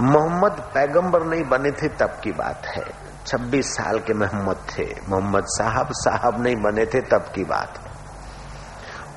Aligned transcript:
मोहम्मद 0.00 0.52
पैगंबर 0.52 1.22
नहीं 1.22 1.44
बने 1.44 1.70
थे, 1.70 1.88
तब 1.88 2.18
की 2.24 2.32
बात 2.32 2.62
है। 2.66 2.84
26 3.26 3.74
साल 3.74 3.98
के 3.98 4.14
मोहम्मद 4.14 4.56
थे। 4.56 4.96
मोहम्मद 5.08 5.44
साहब 5.46 5.88
साहब 5.90 6.42
नहीं 6.42 6.56
बने 6.56 6.86
थे, 6.86 7.00
तब 7.00 7.32
की 7.34 7.44
बात 7.44 7.78
है। 7.78 7.90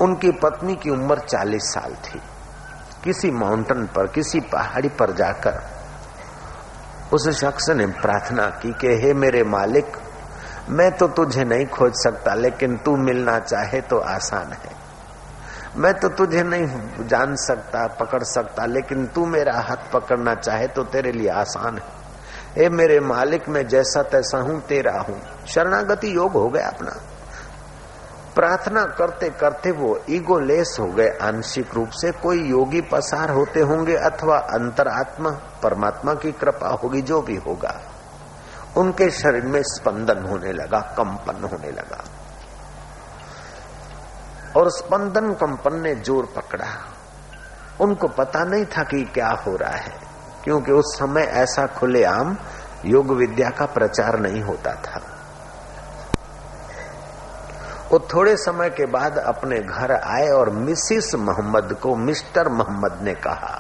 उनकी 0.02 0.32
पत्नी 0.32 0.76
की 0.76 0.90
उम्र 0.90 1.20
40 1.20 1.62
साल 1.62 1.94
थी। 1.94 2.22
किसी 3.04 3.32
माउंटेन 3.32 3.86
पर, 3.86 4.08
किसी 4.08 4.40
पहाड़ी 4.40 4.90
पर 4.90 5.12
जाकर 5.12 5.62
उस 7.14 7.30
शख्स 7.30 7.70
ने 7.70 7.88
प्रार्थना 7.88 8.48
की 8.48 8.72
कि, 8.72 8.88
हे 8.88 9.14
मेरे 9.14 9.44
मालिक, 9.44 9.98
मैं 10.70 10.92
तो 10.92 11.08
तुझे 11.08 11.44
नहीं 11.44 11.66
खोज 11.66 11.94
सकता, 11.96 12.34
लेकिन 12.34 12.78
तू 12.78 12.98
मिलना 12.98 13.40
चाहे 13.40 13.82
तो 13.82 14.00
आसान 14.00 14.54
है। 14.54 14.89
मैं 15.76 15.94
तो 15.94 16.10
तुझे 16.10 16.44
नहीं 16.44 17.08
जान 17.08 17.36
सकता, 17.36 17.88
पकड़ 17.88 18.24
सकता, 18.24 18.66
लेकिन 18.66 19.06
तू 19.06 19.26
मेरा 19.26 19.60
हाथ 19.60 19.92
पकड़ना 19.94 20.36
चाहे 20.36 20.68
तो 20.68 20.84
तेरे 20.84 21.12
लिए 21.12 21.30
आसान 21.30 21.78
है। 21.78 22.64
ए 22.66 22.70
मेरे 22.70 23.00
मालिक, 23.00 23.50
मैं 23.50 23.68
जैसा 23.68 24.04
तैसा 24.04 24.38
हूँ, 24.38 24.62
तेरा 24.62 25.00
हूँ। 25.02 25.46
शरणागति 25.48 26.16
योग 26.16 26.32
हो 26.32 26.50
गया 26.50 26.68
अपना। 26.68 27.00
प्रार्थना 28.36 28.86
करते 28.86 29.30
करते 29.30 29.72
वो 29.72 30.00
ईगो 30.10 30.40
लेस 30.40 30.78
हो 30.80 30.86
गए 30.86 31.08
आंशिक 31.22 31.74
रूप 31.74 31.90
से। 31.92 32.12
कोई 32.12 32.50
योगी 32.50 32.82
पसार 32.82 33.30
होते 33.30 33.60
होंगे 33.60 33.96
अथवा 33.96 34.38
अंतरात्मा, 34.38 35.30
परमात्मा 35.64 36.14
की 36.14 36.32
कृपा 36.32 36.70
होगी, 36.70 37.02
जो 37.02 37.22
भी 37.22 37.36
होगा, 37.36 37.80
उनके 38.78 39.10
शरीर 39.12 39.46
में 39.46 39.62
स्पंदन 39.64 40.26
होने 40.26 40.52
लगा, 40.52 40.80
कंपन 40.80 41.44
होने 41.44 41.72
लगा। 41.72 42.04
और 44.58 44.70
स्पंदन 44.72 45.34
कंपन 45.34 45.80
ने 45.82 45.94
ज़ोर 45.96 46.34
पकड़ा। 46.36 46.68
उनको 47.82 48.08
पता 48.08 48.44
नहीं 48.44 48.66
था 48.68 48.84
कि 48.84 49.04
क्या 49.14 49.30
हो 49.46 49.56
रहा 49.56 49.76
है, 49.76 49.94
क्योंकि 50.44 50.72
उस 50.72 50.96
समय 51.00 51.22
ऐसा 51.22 51.66
खुलेआम 51.70 52.36
योग 52.86 53.12
विद्या 53.12 53.50
का 53.50 53.66
प्रचार 53.68 54.20
नहीं 54.20 54.42
होता 54.42 54.74
था। 54.78 55.02
वो 57.92 58.00
थोड़े 58.14 58.36
समय 58.38 58.70
के 58.70 58.86
बाद 58.86 59.18
अपने 59.18 59.60
घर 59.60 59.92
आए 59.94 60.28
और 60.30 60.50
मिसिस 60.50 61.14
मोहम्मद 61.16 61.74
को 61.84 61.96
मिस्टर 61.96 62.50
मोहम्मद 62.50 63.00
ने 63.04 63.14
कहा 63.16 63.60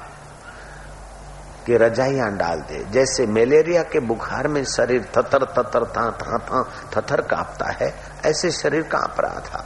कि 1.65 1.77
रजाइयाँ 1.77 2.31
डाल 2.37 2.61
दे। 2.61 2.83
जैसे 2.91 3.25
मलेरिया 3.27 3.81
के 3.83 3.99
बुखार 3.99 4.47
में 4.47 4.63
शरीर 4.65 5.09
थतर 5.17 5.45
थतर 5.47 5.85
था 5.87 6.09
था 6.13 6.37
था 6.39 6.63
थथर 6.93 7.21
कांपता 7.21 7.71
है, 7.73 7.93
ऐसे 8.25 8.51
शरीर 8.51 8.83
काँप 8.83 9.21
रहा 9.21 9.39
था। 9.39 9.65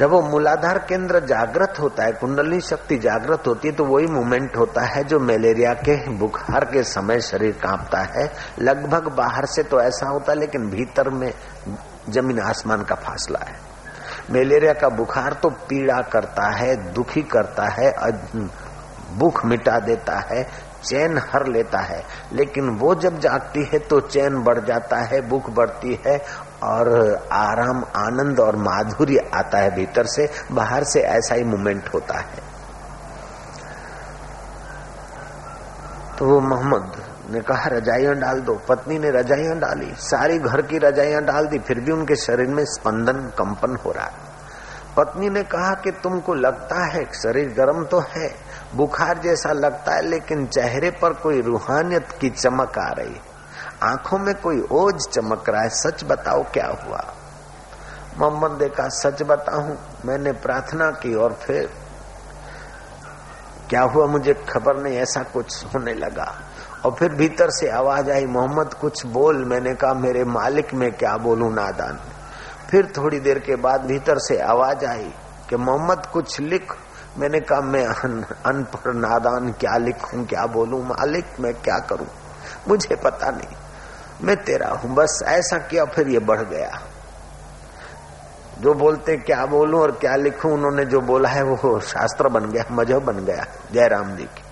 जब 0.00 0.10
वो 0.10 0.20
मूलाधार 0.22 0.78
केंद्र 0.78 1.18
जागृत 1.20 1.78
होता 1.80 2.04
है, 2.04 2.12
कुंडली 2.12 2.60
शक्ति 2.60 2.96
जागृत 2.98 3.46
होती 3.46 3.68
है 3.68 3.74
तो 3.74 3.84
वही 3.84 4.06
मूवमेंट 4.06 4.56
होता 4.56 4.82
है 4.86 5.02
जो 5.04 5.18
मलेरिया 5.20 5.72
के, 5.78 5.96
बुखार 6.10 6.64
के 6.64 6.82
समय 6.82 7.20
शरीर 7.20 7.52
कांपता 7.62 8.00
है। 8.10 8.30
लगभग 8.60 9.08
बाहर 9.16 9.46
से 9.46 9.62
तो 9.62 9.80
ऐसा 9.80 10.08
होता 10.08 10.32
है, 10.32 10.38
लेकिन 10.38 10.68
भीतर 10.70 11.10
में 11.10 11.32
ज़मीन 12.08 12.40
आसमान 12.40 12.82
का 12.82 12.94
फासला 12.96 13.38
है। 13.40 13.58
मलेरिया 14.30 14.72
का 14.72 14.88
बुखार 14.88 15.32
तो 15.32 15.50
पीड़ा 15.68 16.00
करता 16.12 16.50
है, 16.50 16.74
दुखी 16.92 17.22
करता 17.28 17.68
है, 17.70 17.92
भूख 19.18 19.44
मिटा 19.46 19.78
देता 19.80 20.18
है, 20.26 20.42
चैन 20.84 21.18
हर 21.24 21.46
लेता 21.46 21.78
है। 21.78 22.02
लेकिन 22.32 22.68
वो 22.78 22.94
जब 22.94 23.18
जागती 23.20 23.68
है 23.72 23.78
तो 23.80 24.00
चैन 24.02 24.42
बढ़ 24.42 24.64
जाता 24.64 24.96
है, 25.02 25.20
भूख 25.28 25.50
बढ़ती 25.50 26.00
है 26.06 26.18
और 26.62 26.88
आराम, 27.32 27.84
आनंद 27.96 28.40
और 28.40 28.56
माधुर्य 28.56 29.30
आता 29.34 29.58
है 29.58 29.70
भीतर 29.70 30.06
से, 30.06 30.30
बाहर 30.52 30.84
से 30.84 31.00
ऐसा 31.00 31.34
ही 31.34 31.44
मूवमेंट 31.44 31.88
होता 31.94 32.18
है। 32.18 32.50
तो 36.18 36.26
वो 36.26 36.40
मोहम्मद 36.40 37.04
ने 37.30 37.40
कहा, 37.40 37.68
रजाइयाँ 37.68 38.14
डाल 38.14 38.40
दो। 38.40 38.54
पत्नी 38.68 38.98
ने 38.98 39.10
रजाइयाँ 39.10 39.58
डाली, 39.58 39.94
सारी 39.94 40.38
घर 40.38 40.62
की 40.62 40.78
रजाइयाँ 40.78 41.22
डाल 41.22 41.46
दी, 41.46 41.58
फिर 41.58 41.80
भी 41.80 41.92
उनके 41.92 42.16
शरीर 42.16 42.46
में 42.46 42.64
स्पंदन, 42.64 43.12
कंपन 43.12 43.76
हो 43.76 43.92
रहा 43.92 44.04
है। 44.04 44.28
पत्नी 44.96 45.30
ने 45.30 45.42
कहा 45.42 45.74
कि 45.74 45.90
तुमको 45.90 46.34
लगता 46.34 46.84
है 46.84 47.04
शरीर 47.04 47.48
गर्म 47.48 47.84
तो 47.84 48.00
है, 48.00 48.34
बुखार 48.74 49.18
जैसा 49.18 49.52
लगता 49.52 49.94
है, 49.94 50.02
लेकिन 50.02 50.46
चेहरे 50.46 50.90
पर 50.90 51.12
कोई 51.12 51.40
रूहानियत 51.40 52.08
की 52.20 52.30
चमक 52.30 52.78
आ 52.78 52.88
रही 52.88 53.12
है। 53.12 53.29
आँखों 53.82 54.18
में 54.18 54.34
कोई 54.34 54.60
ओझ 54.72 54.94
चमक 54.94 55.48
रहा 55.48 55.62
है, 55.62 55.68
सच 55.68 56.04
बताओ 56.04 56.42
क्या 56.42 56.66
हुआ? 56.66 57.14
मोहम्मद 58.18 58.62
ने 58.62 58.68
कहा, 58.68 58.88
सच 58.88 59.22
बताऊँ, 59.22 59.78
मैंने 60.04 60.32
प्रार्थना 60.32 60.90
की 60.90 61.14
और 61.14 61.32
फिर 61.32 61.70
क्या 63.70 63.82
हुआ 63.82 64.06
मुझे 64.06 64.34
खबर 64.34 64.76
नहीं, 64.76 64.96
ऐसा 64.96 65.22
कुछ 65.22 65.64
होने 65.64 65.94
लगा। 65.94 66.40
और 66.84 66.92
फिर 66.92 67.12
भीतर 67.12 67.50
से 67.50 67.68
आवाज़ 67.68 68.10
आई, 68.10 68.26
मोहम्मद 68.26 68.74
कुछ 68.74 69.06
बोल, 69.06 69.44
मैंने 69.44 69.74
कहा, 69.74 69.94
मेरे 69.94 70.24
मालिक 70.24 70.74
में 70.74 70.92
क्या 70.92 71.16
बोलू 71.16 71.50
नादान। 71.50 72.00
फिर 72.70 72.92
थोड़ी 72.96 73.20
देर 73.20 73.38
के 73.38 73.56
बाद 73.56 73.80
भीतर 73.80 74.18
से 74.18 74.38
आवाज़ 74.38 74.86
आई 74.86 75.14
कि 75.48 75.56
मोहम्मद 75.56 76.06
कुछ 76.06 76.40
लिख। 76.40 76.72
मैंने 77.18 77.40
कहा, 77.40 77.60
मैं 77.60 77.86
अनपढ़ 78.46 78.94
नादान, 78.94 79.52
क्या 79.52 79.76
लिखूं, 79.76 80.24
क्या 80.24 80.46
बोलूँ, 80.46 80.86
मालिक 80.86 81.26
मैं 81.40 81.54
क्या 81.54 81.78
करूँ? 81.78 82.06
मुझे 82.68 82.96
पता 82.96 83.30
नहीं। 83.30 83.56
मैं 84.22 84.36
तेरा 84.44 84.68
हूँ, 84.68 84.94
बस 84.94 85.22
ऐसा 85.26 85.58
किया, 85.58 85.84
फिर 85.84 86.08
ये 86.08 86.18
बढ़ 86.18 86.40
गया। 86.40 86.82
जो 88.60 88.74
बोलते 88.74 89.16
क्या 89.16 89.46
बोलूँ 89.46 89.80
और 89.80 89.92
क्या 89.92 90.16
लिखूं, 90.16 90.52
उन्होंने 90.52 90.84
जो 90.84 91.00
बोला 91.00 91.28
है, 91.28 91.42
वो 91.42 91.80
शास्त्र 91.80 92.28
बन 92.28 92.50
गया, 92.50 92.64
मज़हब 92.70 93.02
बन 93.02 93.24
गया, 93.24 93.46
जयराम 93.72 94.16
जी 94.16 94.24
की। 94.24 94.49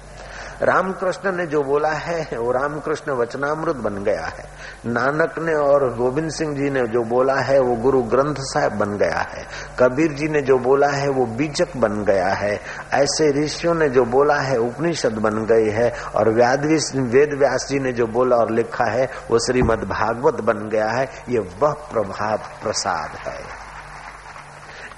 रामकृष्ण 0.62 1.32
ने 1.32 1.46
जो 1.46 1.62
बोला 1.62 1.88
है, 1.88 2.38
वो 2.38 2.52
रामकृष्ण 2.52 3.12
वचनामृत 3.12 3.76
बन 3.76 4.04
गया 4.04 4.24
है। 4.24 4.44
नानक 4.86 5.34
ने 5.38 5.54
और 5.54 5.96
गोविंद 5.96 6.30
सिंह 6.30 6.56
जी 6.56 6.70
ने 6.70 6.86
जो 6.86 7.02
बोला 7.02 7.34
है, 7.34 7.60
वो 7.60 7.76
गुरु 7.76 8.02
ग्रंथ 8.02 8.34
साहब 8.38 8.72
बन 8.72 8.96
गया 8.96 9.18
है। 9.18 9.46
कबीर 9.78 10.12
जी 10.12 10.28
ने 10.28 10.42
जो 10.42 10.58
बोला 10.58 10.88
है, 10.88 11.08
वो 11.08 11.26
बीजक 11.26 11.76
बन 11.76 12.04
गया 12.04 12.28
है। 12.28 12.60
ऐसे 12.92 13.44
ऋषियों 13.44 13.74
ने 13.74 13.88
जो 13.88 14.04
बोला 14.04 14.36
है, 14.36 14.56
उपनिषद 14.56 15.12
बन 15.12 15.46
गई 15.46 15.68
है। 15.68 15.92
और 16.14 16.28
वेद 16.28 17.34
व्यास 17.38 17.66
जी 17.70 17.78
ने 17.78 17.92
जो 17.92 18.06
बोला 18.06 18.36
और 18.36 18.50
लिखा 18.50 18.84
है, 18.84 19.10
वो 19.30 19.38
श्रीमद 19.38 19.78
भागवत 19.78 20.34
बन 20.34 20.68
गया 20.68 20.88
है। 20.88 21.08
ये 21.28 21.38
वह 21.38 21.72
प्रभाव 21.72 22.38
प्रसाद 22.38 23.10
है। 23.28 23.68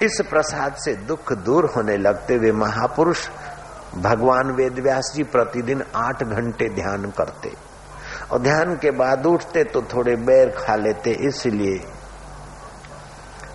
इस 0.02 0.22
प्रसाद 0.30 0.74
से 0.74 0.94
दुख 0.94 1.32
दूर 1.32 1.72
होने 1.76 1.96
लगते 1.96 2.34
हुए 2.34 2.52
महापुरुष 2.52 3.28
भगवान 3.94 4.50
वेदव्यास 4.50 5.12
जी 5.14 5.22
प्रतिदिन 5.22 5.82
आठ 5.96 6.22
घंटे 6.22 6.68
ध्यान 6.74 7.10
करते 7.10 7.52
और 8.30 8.38
ध्यान 8.38 8.74
के 8.76 8.90
बाद 8.90 9.26
उठते 9.26 9.64
तो 9.64 9.82
थोड़े 9.84 10.14
बैर 10.16 10.50
खा 10.58 10.76
लेते, 10.76 11.10
इसलिए 11.28 11.80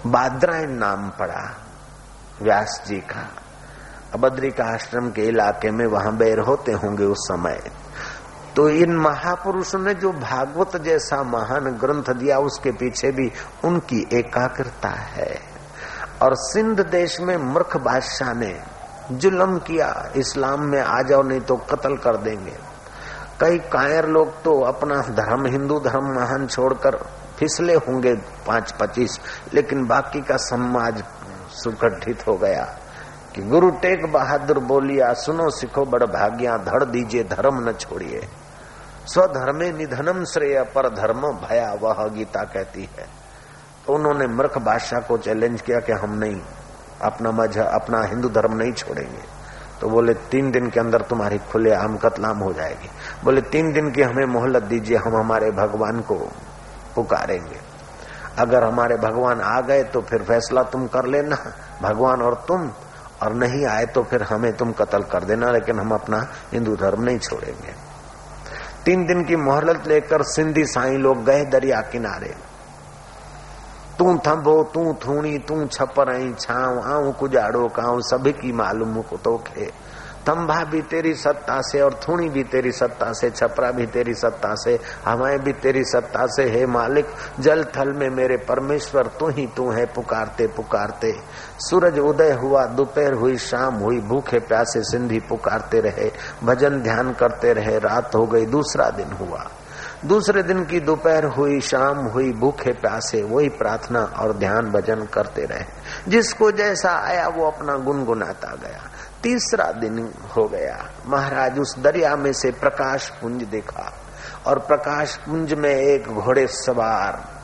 बाद्रायण 0.05 0.71
नाम 0.71 1.09
पड़ा 1.09 1.43
व्यास 2.41 2.81
जी 2.87 2.99
का। 3.07 3.27
बद्री 4.17 4.49
का 4.49 4.65
आश्रम 4.65 5.09
के 5.11 5.27
इलाके 5.27 5.71
में 5.71 5.85
वहाँ 5.87 6.15
बैर 6.17 6.39
होते 6.39 6.71
होंगे 6.73 7.03
उस 7.03 7.27
समय। 7.27 7.59
तो 8.55 8.67
इन 8.69 8.95
महापुरुषों 8.97 9.79
ने 9.79 9.93
जो 9.93 10.11
भागवत 10.11 10.75
जैसा 10.77 11.21
महान 11.23 11.65
ग्रंथ 11.77 12.13
दिया, 12.13 12.37
उसके 12.39 12.71
पीछे 12.73 13.11
भी 13.11 13.31
उनकी 13.63 14.05
एकाग्रता 14.13 14.89
है। 14.89 15.33
और 16.21 16.35
सिंध 16.35 16.79
देश 16.81 17.19
में 17.19 17.35
मूर्ख 17.37 17.77
बादशाह 17.77 18.33
ने 18.33 18.53
जुल्म 19.11 19.57
किया, 19.57 20.11
इस्लाम 20.15 20.61
में 20.61 20.81
आ 20.81 21.01
जाओ, 21.01 21.21
नहीं 21.21 21.41
तो 21.41 21.55
कत्ल 21.55 21.97
कर 21.97 22.17
देंगे। 22.17 22.57
कई 23.39 23.57
कायर 23.57 24.07
लोग 24.07 24.43
तो 24.43 24.61
अपना 24.61 24.95
धर्म, 24.95 25.45
हिंदू 25.45 25.79
धर्म 25.79 26.03
महान 26.03 26.47
छोड़कर 26.47 26.95
फिसले 27.39 27.73
होंगे 27.73 28.13
पाँच 28.47 28.71
पच्चीस, 28.71 29.19
लेकिन 29.53 29.85
बाकी 29.87 30.21
का 30.21 30.37
समाज 30.37 31.03
सुगठित 31.51 32.27
हो 32.27 32.37
गया। 32.37 32.77
कि 33.35 33.41
गुरु 33.41 33.69
टेक 33.69 34.11
बहादुर 34.11 34.59
बोलिया, 34.59 35.13
सुनो 35.13 35.49
सिखो 35.49 35.85
बड़ 35.85 36.03
भाग्या, 36.03 36.57
धड़ 36.57 36.83
दीजिए, 36.83 37.23
धर्म 37.23 37.69
न 37.69 37.73
छोड़िए। 37.73 38.27
स्वधर्मे 39.05 39.71
निधनम 39.71 40.23
श्रेय, 40.23 40.61
पर 40.61 40.89
धर्म 40.89 41.21
भया, 41.21 41.73
वह 41.81 42.07
गीता 42.07 42.43
कहती 42.43 42.89
है। 42.99 43.05
तो 43.87 43.93
उन्होंने 43.93 44.27
मृख 44.27 44.57
बादशाह 44.57 44.99
को 44.99 45.17
चैलेंज 45.17 45.61
किया 45.61 45.79
कि 45.79 45.91
हम 45.91 46.17
नहीं। 46.17 46.41
अपना 47.05 47.31
मज़हब 47.31 47.67
अपना 47.67 48.03
हिंदू 48.03 48.29
धर्म 48.29 48.55
नहीं 48.55 48.73
छोड़ेंगे। 48.73 49.23
तो 49.81 49.89
बोले, 49.89 50.13
तीन 50.13 50.51
दिन 50.51 50.69
के 50.69 50.79
अंदर 50.79 51.01
तुम्हारी 51.01 51.37
खुले 51.37 51.73
आम 51.73 51.97
कतलाम 51.97 52.37
हो 52.37 52.53
जाएगी। 52.53 52.89
बोले, 53.23 53.41
तीन 53.41 53.71
दिन 53.73 53.91
की 53.91 54.01
हमें 54.01 54.25
मोहलत 54.25 54.63
दीजिए, 54.63 54.97
हम 54.97 55.15
हमारे 55.15 55.51
भगवान 55.51 56.01
को 56.01 56.15
पुकारेंगे। 56.95 57.59
अगर 58.39 58.63
हमारे 58.63 58.95
भगवान 58.97 59.41
आ 59.41 59.61
गए 59.61 59.83
तो 59.83 60.01
फिर 60.01 60.23
फैसला 60.23 60.63
तुम 60.63 60.87
कर 60.87 61.05
लेना, 61.05 61.37
भगवान 61.81 62.21
और 62.21 62.45
तुम। 62.47 62.71
और 63.23 63.33
नहीं 63.33 63.65
आए 63.65 63.85
तो 63.85 64.03
फिर 64.03 64.23
हमें 64.23 64.53
तुम 64.53 64.71
कत्ल 64.71 65.01
कर 65.03 65.23
देना, 65.23 65.51
लेकिन 65.51 65.79
हम 65.79 65.91
अपना 65.91 66.27
हिंदू 66.51 66.75
धर्म 66.75 67.03
नहीं 67.03 67.19
छोड़ेंगे। 67.19 67.73
तीन 68.85 69.05
दिन 69.05 69.23
की 69.23 69.35
मोहलत 69.35 69.87
लेकर 69.87 70.23
सिंधी 70.23 70.65
साई 70.65 70.97
लोग 70.97 71.23
गए 71.25 71.45
दरिया 71.45 71.81
किनारे। 71.81 72.35
तू 73.99 74.17
थंबो 74.17 74.63
तू 74.63 74.93
थूणी, 74.93 75.37
तू 75.37 75.65
छपर 75.65 76.15
ऐं 76.15 76.33
छांव, 76.33 76.79
आऊँ 76.79 77.13
कुजाड़ो 77.13 77.67
काऊं 77.67 77.99
सभी 77.99 78.31
की 78.31 78.51
मालूम 78.51 79.01
को 79.01 79.17
तोखे। 79.17 79.85
तंबा 80.25 80.63
भी 80.63 80.81
तेरी 80.81 81.13
सत्ता 81.13 81.61
से 81.61 81.81
और 81.81 81.93
थूणी 81.93 82.29
भी 82.29 82.43
तेरी 82.43 82.71
सत्ता 82.71 83.13
से, 83.13 83.29
छपरा 83.29 83.71
भी 83.71 83.85
तेरी 83.85 84.13
सत्ता 84.13 84.55
से, 84.55 84.79
हवाएँ 85.05 85.39
भी 85.39 85.53
तेरी 85.53 85.83
सत्ता 85.83 86.25
से, 86.25 86.49
हे 86.49 86.65
मालिक, 86.65 87.05
जल 87.39 87.63
थल 87.63 87.93
में 87.93 88.09
मेरे 88.09 88.37
परमेश्वर, 88.37 89.07
तू 89.07 89.27
ही 89.27 89.47
तू 89.47 89.71
है 89.71 89.85
पुकारते 89.85 90.47
पुकारते। 90.47 91.13
सूरज 91.59 91.99
उदय 91.99 92.31
हुआ, 92.31 92.65
दोपहर 92.65 93.13
हुई, 93.13 93.37
शाम 93.37 93.75
हुई, 93.75 93.99
भूखे 93.99 94.39
प्यासे 94.39 94.83
सिंधी 94.83 95.19
पुकारते 95.19 95.79
रहे, 95.79 96.11
भजन 96.43 96.81
ध्यान 96.81 97.13
करते 97.13 97.53
रहे, 97.53 97.79
रात 97.79 98.15
हो 98.15 98.25
गई, 98.25 98.45
दूसरा 98.45 98.89
दिन 98.89 99.11
हुआ। 99.11 99.47
दूसरे 100.05 100.43
दिन 100.43 100.65
की 100.65 100.79
दोपहर 100.79 101.25
हुई, 101.25 101.61
शाम 101.61 101.97
हुई, 101.97 102.33
भूखे 102.33 102.71
प्यासे, 102.71 103.23
वही 103.23 103.49
प्रार्थना 103.49 103.99
और 103.99 104.33
ध्यान 104.33 104.71
भजन 104.71 105.05
करते 105.13 105.45
रहे। 105.45 105.65
जिसको 106.07 106.51
जैसा 106.51 106.91
आया, 106.91 107.27
वो 107.27 107.47
अपना 107.47 107.75
गुनगुनाता 107.75 108.55
गया। 108.55 108.89
तीसरा 109.23 109.71
दिन 109.71 110.13
हो 110.37 110.45
गया। 110.45 110.89
महाराज 111.07 111.59
उस 111.59 111.79
दरिया 111.79 112.15
में 112.15 112.33
से 112.33 112.51
प्रकाश 112.51 113.09
पुंज 113.09 113.43
देखा 113.43 113.93
और 114.47 114.59
प्रकाश 114.59 115.15
पुंज 115.15 115.53
में 115.53 115.75
एक 115.75 116.07
घोड़े 116.07 116.47
सवार 116.47 117.35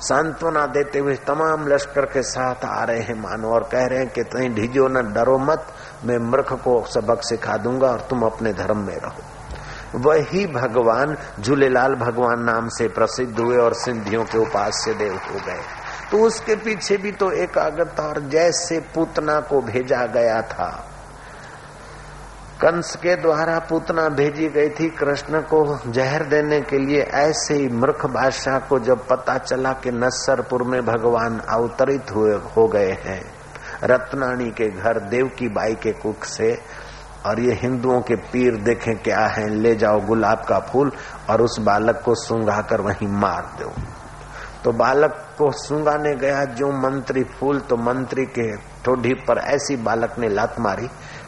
सांत्वना 0.00 0.66
देते 0.66 0.98
हुए 0.98 1.14
तमाम 1.14 1.68
लश्कर 1.68 2.04
के 2.04 2.22
साथ 2.22 2.64
आ 2.64 2.84
रहे 2.84 3.00
हैं 3.00 3.22
मानो 3.22 3.48
और 3.48 3.68
कह 3.72 3.86
रहे 3.86 3.98
हैं 3.98 4.10
कि 4.10 4.22
तुम 4.22 4.40
ढीजो 4.40 4.88
न 4.88 5.12
डरो 5.12 5.38
मत, 5.38 5.66
मैं 6.04 6.18
मृख 6.18 6.52
को 6.52 6.86
सबक 6.86 7.22
सिखा 7.22 7.56
दूँगा 7.56 7.88
और 7.88 8.00
तुम 8.00 8.22
अपने 8.22 8.52
धर्म 8.52 8.78
में 8.78 8.96
रहो। 8.96 9.29
वही 9.94 10.46
भगवान 10.46 11.16
झूलेलाल 11.40 11.94
भगवान 11.94 12.42
नाम 12.42 12.68
से 12.68 12.88
प्रसिद्ध 12.88 13.38
हुए 13.38 13.56
और 13.56 13.74
सिंधियों 13.74 14.24
के 14.24 14.38
उपास्य 14.38 14.94
देव 14.94 15.14
हो 15.14 15.40
गए। 15.46 15.60
तो 16.10 16.18
उसके 16.18 16.54
पीछे 16.56 16.96
भी 16.96 17.12
तो 17.12 17.30
एकाग्रता 17.32 18.02
और 18.02 18.20
जैसे 18.28 18.78
पूतना 18.94 19.40
को 19.40 19.60
भेजा 19.62 20.04
गया 20.06 20.40
था। 20.42 20.70
कंस 22.60 22.94
के 22.96 23.14
द्वारा 23.16 23.58
पूतना 23.58 24.08
भेजी 24.08 24.48
गई 24.48 24.68
थी 24.70 24.88
कृष्ण 24.90 25.40
को 25.42 25.62
जहर 25.86 26.24
देने 26.24 26.60
के 26.60 26.78
लिए। 26.78 27.02
ऐसे 27.02 27.54
ही 27.54 27.68
मूर्ख 27.68 28.04
बादशाह 28.06 28.58
को 28.58 28.78
जब 28.78 29.06
पता 29.06 29.36
चला 29.38 29.72
कि 29.72 29.90
नसरपुर 29.90 30.62
में 30.62 30.80
भगवान 30.86 31.38
अवतरित 31.48 32.10
हुए 32.10 32.34
हो 32.56 32.66
गए 32.68 32.90
हैं, 33.04 33.22
रत्नाणी 33.84 34.50
के 34.50 34.68
घर 34.70 34.98
देव 35.00 35.30
की 35.38 35.48
बाई 35.48 35.74
के 35.74 35.92
कुख 35.92 36.24
से 36.24 36.52
और 37.26 37.40
ये 37.40 37.54
हिंदुओं 37.54 38.00
के 38.00 38.16
पीर 38.32 38.56
देखें 38.64 38.94
क्या 38.96 39.26
है, 39.28 39.48
ले 39.52 39.74
जाओ 39.74 40.00
गुलाब 40.00 40.44
का 40.48 40.58
फूल 40.62 40.92
और 41.30 41.42
उस 41.42 41.58
बालक 41.60 42.02
को 42.04 42.14
सूंघा 42.16 42.60
कर 42.60 42.80
वहीं 42.80 43.08
मार 43.20 43.54
दो। 43.58 43.72
तो 44.64 44.72
बालक 44.72 45.12
को 45.38 45.50
सूंघाने 45.58 46.14
गया 46.14 46.44
जो 46.54 46.70
मंत्री 46.72 47.22
फूल 47.38 47.60
तो 47.60 47.76
मंत्री 47.76 48.24
के 48.28 48.50
ठोडी 48.84 49.12
पर 49.28 49.38
ऐसी 49.38 49.76
बालक 49.76 50.18
ने 50.18 50.28
लात 50.28 50.58
मारी 50.60 50.86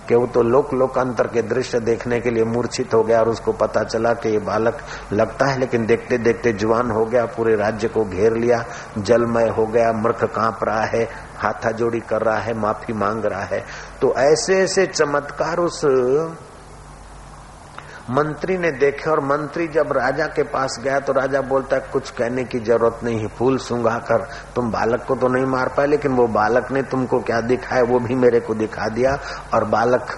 कि 0.08 0.14
वो 0.14 0.26
तो 0.26 0.42
लोक 0.42 0.72
लोकांतर 0.74 1.26
के 1.26 1.42
दृश्य 1.42 1.80
देखने 1.80 2.18
के 2.20 2.30
लिए 2.30 2.44
मूर्छित 2.44 2.94
हो 2.94 3.02
गया 3.02 3.18
और 3.20 3.28
उसको 3.28 3.52
पता 3.52 3.82
चला 3.84 4.12
कि 4.12 4.28
ये 4.28 4.38
बालक 4.38 4.78
लगता 5.12 5.46
है, 5.46 5.58
लेकिन 5.58 5.86
देखते 5.86 6.18
देखते 6.18 6.52
जवान 6.52 6.90
हो 6.90 7.04
गया, 7.04 7.24
पूरे 7.26 7.54
राज्य 7.56 7.88
को 7.88 8.04
घेर 8.04 8.36
लिया, 8.36 8.64
जलमय 8.98 9.48
हो 9.48 9.66
गया, 9.66 9.92
मृख 9.92 10.24
काँप 10.24 10.58
रहा 10.62 10.84
है 10.86 11.04
हाथा 11.42 11.70
जोड़ी 11.72 12.00
कर 12.00 12.22
रहा 12.22 12.38
है, 12.38 12.54
माफ़ी 12.54 12.94
मांग 12.94 13.24
रहा 13.24 13.44
है। 13.44 13.64
तो 14.00 14.14
ऐसे 14.20 14.62
ऐसे 14.62 14.86
चमत्कार 14.88 15.60
उस 15.60 15.84
मंत्री 18.10 18.56
ने 18.58 18.70
देखे 18.72 19.10
और 19.10 19.20
मंत्री 19.20 19.66
जब 19.68 19.92
राजा 19.92 20.26
के 20.26 20.42
पास 20.44 20.78
गया 20.84 20.98
तो 21.00 21.12
राजा 21.12 21.40
बोलता 21.40 21.76
है, 21.76 21.82
कुछ 21.92 22.10
कहने 22.10 22.44
की 22.44 22.58
ज़रूरत 22.60 23.00
नहीं 23.04 23.20
है, 23.20 23.26
फूल 23.28 23.58
सुंगा 23.58 23.94
कर 24.08 24.26
तुम 24.54 24.70
बालक 24.70 25.04
को 25.08 25.14
तो 25.14 25.28
नहीं 25.28 25.44
मार 25.46 25.68
पाए, 25.68 25.86
लेकिन 25.86 26.12
वो 26.12 26.26
बालक 26.28 26.70
ने 26.72 26.82
तुमको 26.82 27.20
क्या 27.20 27.40
दिखाया, 27.40 27.82
वो 27.82 27.98
भी 27.98 28.14
मेरे 28.14 28.40
को 28.40 28.54
दिखा 28.54 28.88
दिया। 28.88 29.12
और 29.54 29.64
बालक 29.64 30.16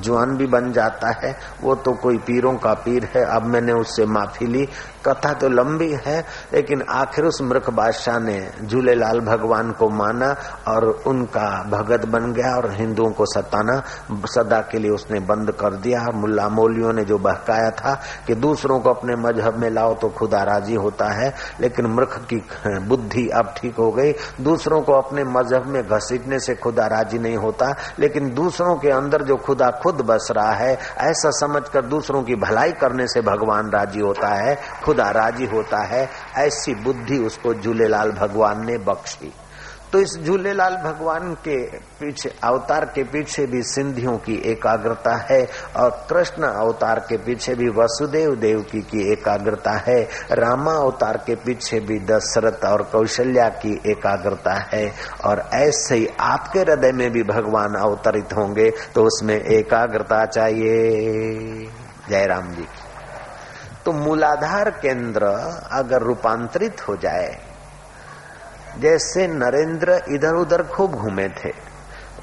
जुआन 0.00 0.36
भी 0.36 0.46
बन 0.46 0.72
जाता 0.72 1.10
है, 1.18 1.36
वो 1.62 1.74
तो 1.74 1.92
कोई 1.92 2.18
पीरों 2.18 2.54
का 2.56 2.72
पीर 2.74 3.08
है, 3.14 3.24
अब 3.26 3.46
मैंने 3.46 3.72
उससे 3.72 4.06
माफ़ी 4.06 4.46
ली। 4.46 4.68
कथा 5.06 5.32
तो 5.32 5.48
लंबी 5.48 5.90
है, 6.06 6.18
लेकिन 6.54 6.82
आखिर 6.90 7.24
उस 7.24 7.40
मृख 7.42 7.70
बादशाह 7.70 8.18
ने 8.18 8.38
झूलेलाल 8.62 9.20
भगवान 9.22 9.70
को 9.72 9.88
माना 9.90 10.34
और 10.68 10.86
उनका 11.06 11.48
भगत 11.70 12.06
बन 12.08 12.32
गया 12.32 12.54
और 12.56 12.70
हिंदुओं 12.72 13.10
को 13.10 13.26
सताना। 13.26 13.82
सदा 14.28 14.60
के 14.70 14.78
लिए 14.78 14.90
उसने 14.90 15.20
बंद 15.22 15.50
कर 15.60 15.74
दिया 15.78 16.04
मुल्ला 16.14 16.48
मौलियों 16.50 16.92
ने 16.92 17.04
जो 17.04 17.18
बहकाया 17.18 17.70
था 17.72 17.94
कि 18.26 18.34
दूसरों 18.36 18.78
को 18.80 18.90
अपने 18.90 19.16
मज़हब 19.18 19.58
में 19.58 19.68
लाओ 19.70 19.94
तो 19.94 20.08
खुदा 20.10 20.42
राज़ी 20.44 20.74
होता 20.76 21.10
है, 21.12 21.32
लेकिन 21.60 21.86
मृख 21.88 22.18
की 22.24 22.42
बुद्धि 22.88 23.26
अब 23.28 23.52
ठीक 23.56 23.76
हो 23.76 23.90
गई। 23.92 24.12
दूसरों 24.40 24.80
को 24.82 24.92
अपने 24.94 25.24
मज़हब 25.26 25.66
में 25.66 25.82
घसीटने 25.82 26.38
से 26.40 26.54
खुदा 26.56 26.86
राज़ी 26.88 27.18
नहीं 27.18 27.36
होता, 27.36 27.74
लेकिन 27.98 28.32
दूसरों 28.34 28.76
के 28.76 28.90
अंदर 28.90 29.22
जो 29.22 29.36
खुदा 29.38 29.70
खुद 29.82 30.00
बस 30.06 30.28
रहा 30.32 30.52
है, 30.54 30.72
ऐसा 31.00 31.30
समझकर 31.38 31.86
दूसरों 31.86 32.22
की 32.22 32.34
भलाई 32.36 32.72
करने 32.72 33.06
से 33.08 33.20
भगवान 33.22 33.70
राज़ी 33.70 34.00
होता 34.00 34.28
है। 34.36 34.56
खुदा 34.88 35.10
राज़ी 35.12 35.46
होता 35.46 35.84
है 35.86 36.08
ऐसी 36.38 36.74
बुद्धि 36.84 37.18
उसको 37.24 37.54
झूलेलाल 37.54 38.12
भगवान 38.12 38.66
ने 38.66 38.78
बख्शी। 38.84 39.32
तो 39.92 40.00
इस 40.00 40.16
झूलेलाल 40.20 40.74
भगवान 40.76 41.32
के 41.44 41.56
पीछे 42.00 42.30
अवतार 42.44 42.84
के 42.84 43.02
पीछे 43.02 43.44
भी 43.46 43.62
सिंधियों 43.62 44.16
की 44.18 44.34
एकाग्रता 44.50 45.14
है 45.30 45.40
और 45.76 45.90
कृष्ण 46.10 46.42
अवतार 46.44 46.98
के 47.08 47.16
पीछे 47.16 47.54
भी 47.54 47.68
वसुदेव 47.68 48.34
देव 48.36 48.60
की, 48.62 48.80
की 48.80 49.12
एकाग्रता 49.12 49.72
है 49.86 50.00
रामा 50.32 50.72
अवतार 50.72 51.16
के 51.26 51.34
पीछे 51.36 51.80
भी 51.80 51.98
दशरथ 52.06 52.64
और 52.64 52.82
कौशल्या 52.92 53.48
की 53.64 53.72
एकाग्रता 53.90 54.58
है 54.74 54.84
और 55.24 55.42
ऐसे 55.54 55.96
ही 55.96 56.06
आपके 56.20 56.58
हृदय 56.60 56.92
में 56.92 57.10
भी 57.10 57.22
भगवान 57.22 57.80
अवतरित 57.80 58.32
होंगे 58.32 58.70
तो 58.94 59.04
उसमें 59.04 59.36
एकाग्रता 59.36 60.24
चाहिए। 60.26 60.76
जय 62.10 62.26
राम 62.26 62.52
जी 62.52 62.66
तो 63.88 63.92
मूलाधार 63.94 64.68
केंद्र 64.80 65.26
अगर 65.72 66.02
रूपांतरित 66.02 66.80
हो 66.88 66.96
जाए, 66.96 67.28
जैसे 68.78 69.26
नरेंद्र 69.28 69.92
इधर 70.08 70.34
उधर 70.34 70.62
खूब 70.68 70.94
घूमे 70.94 71.28
थे, 71.28 71.52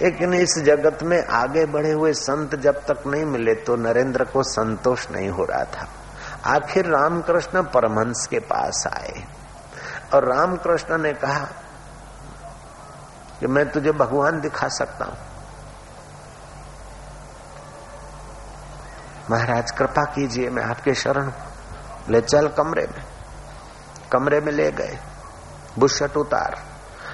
लेकिन 0.01 0.33
इस 0.33 0.57
जगत 0.65 0.99
में 1.03 1.17
आगे 1.35 1.65
बढ़े 1.65 1.91
हुए 1.91 2.11
संत 2.13 2.55
जब 2.55 2.81
तक 2.85 3.07
नहीं 3.07 3.23
मिले 3.25 3.55
तो 3.65 3.75
नरेंद्र 3.77 4.25
को 4.25 4.43
संतोष 4.43 5.09
नहीं 5.11 5.29
हो 5.29 5.45
रहा 5.45 5.63
था। 5.65 5.87
आखिर 6.47 6.85
रामकृष्ण 6.87 7.63
परमहंस 7.73 8.27
के 8.27 8.39
पास 8.45 8.83
आए, 8.87 9.23
और 10.13 10.27
रामकृष्ण 10.27 10.97
ने 10.97 11.13
कहा 11.15 11.47
कि 13.39 13.47
मैं 13.47 13.69
तुझे 13.71 13.91
भगवान 13.93 14.39
दिखा 14.41 14.67
सकता 14.77 15.05
हूँ। 15.05 15.17
महाराज, 19.29 19.71
कृपा 19.71 20.03
कीजिए, 20.05 20.49
मैं 20.49 20.63
आपके 20.63 20.93
शरण 20.95 21.31
ले 22.09 22.21
चल 22.21 22.47
कमरे 22.47 22.85
में। 22.87 23.03
कमरे 24.11 24.39
में 24.41 24.51
ले 24.51 24.71
गए। 24.71 24.97
बुशट 25.79 26.17
उतार। 26.17 26.61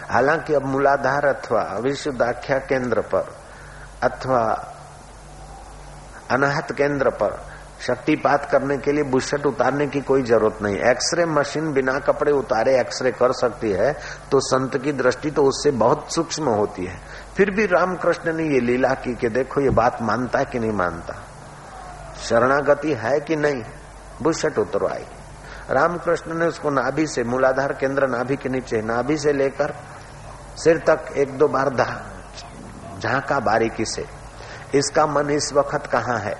हालाँकि 0.10 0.54
अब 0.54 0.66
मूलाधार 0.66 1.26
अथवा 1.26 1.62
विशुद्धाख्या 1.80 2.58
केंद्र 2.60 3.02
पर 3.14 3.36
अथवा 4.04 4.42
अनाहत 6.32 6.72
केंद्र 6.72 7.10
पर 7.10 7.40
शक्तिपात 7.82 8.46
करने 8.52 8.78
के 8.78 8.92
लिए 8.92 9.04
बुशट 9.04 9.46
उतारने 9.46 9.88
की 9.88 10.02
कोई 10.02 10.24
ज़रूरत 10.24 10.62
नहीं। 10.62 10.76
एक्सरे 10.82 11.26
मशीन 11.26 11.72
बिना 11.74 11.98
कपड़े 12.00 12.32
उतारे 12.32 12.80
एक्सरे 12.80 13.12
कर 13.12 13.32
सकती 13.32 13.72
है 13.72 13.92
तो 14.32 14.40
संत 14.40 14.78
की 14.78 14.92
दृष्टि 14.92 15.32
तो 15.32 15.44
उससे 15.44 15.72
बहुत 15.72 16.14
सूक्ष्म 16.14 16.50
होती 16.50 16.86
है। 16.86 17.00
फिर 17.38 17.52
भी 17.52 17.66
रामकृष्ण 17.66 18.34
ने 18.34 18.44
ये 18.44 18.60
लीला 18.60 18.94
की 18.96 19.16
कि 19.16 19.30
देखो 19.30 19.62
ये 19.62 19.70
बात 19.70 20.02
मानता 20.02 20.40
है 20.40 20.46
कि 20.46 20.60
नहीं 20.60 20.72
मानता। 20.72 21.16
शरणागति 22.24 22.94
है 22.94 23.20
कि 23.20 23.36
नहीं? 23.36 23.64
बुशट 24.22 24.58
उतरवाई 24.58 25.06
रामकृष्ण 25.70 26.34
ने 26.34 26.46
उसको 26.46 26.70
नाभि 26.70 27.08
से, 27.08 27.24
मूलाधार 27.24 27.74
केंद्र 27.74 28.08
नाभि 28.08 28.36
के 28.36 28.50
नीचे, 28.50 28.82
नाभि 28.82 29.18
से 29.18 29.34
लेकर 29.34 29.74
सिर 30.58 30.78
तक 30.78 31.14
एक 31.18 31.38
दो 31.38 31.48
बार 31.48 31.70
झांका 33.00 33.40
बारीकी 33.40 33.86
से। 33.86 34.06
इसका 34.76 35.06
मन 35.06 35.30
इस 35.30 35.54
वक्त 35.54 35.88
कहाँ 35.88 36.18
है? 36.20 36.36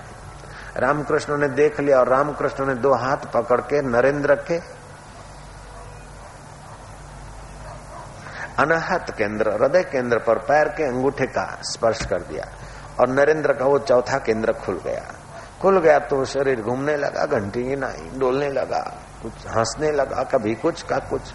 रामकृष्ण 0.76 1.36
ने 1.36 1.48
देख 1.48 1.80
लिया 1.80 1.98
और 1.98 2.08
रामकृष्ण 2.08 2.66
ने 2.66 2.74
दो 2.74 2.94
हाथ 2.94 3.16
पकड़ 3.16 3.60
के 3.60 3.82
नरेंद्र 3.82 4.34
के 4.34 4.58
अनाहत 8.58 9.10
केंद्र, 9.18 9.50
हृदय 9.50 9.82
केंद्र 9.82 10.18
पर 10.18 10.38
पैर 10.38 10.68
के 10.68 10.84
अंगूठे 10.84 11.26
का 11.26 11.58
स्पर्श 11.62 12.06
कर 12.06 12.22
दिया 12.22 12.44
और 13.00 13.08
नरेंद्र 13.08 13.52
का 13.52 13.64
वो 13.64 13.78
चौथा 13.78 14.18
केंद्र 14.18 14.52
खुल 14.52 14.80
गया। 14.84 15.12
खुल 15.62 15.78
गया 15.78 15.98
तो 15.98 16.24
शरीर 16.24 16.60
घूमने 16.60 16.96
लगा, 16.96 17.24
घंटी 17.26 17.62
गिनाई 17.62 18.10
डोलने 18.18 18.48
लगा, 18.50 18.80
कुछ 19.22 19.46
हंसने 19.46 19.90
लगा, 19.90 20.22
कभी 20.22 20.54
कुछ 20.54 20.82
का 20.82 20.98
कुछ। 20.98 21.32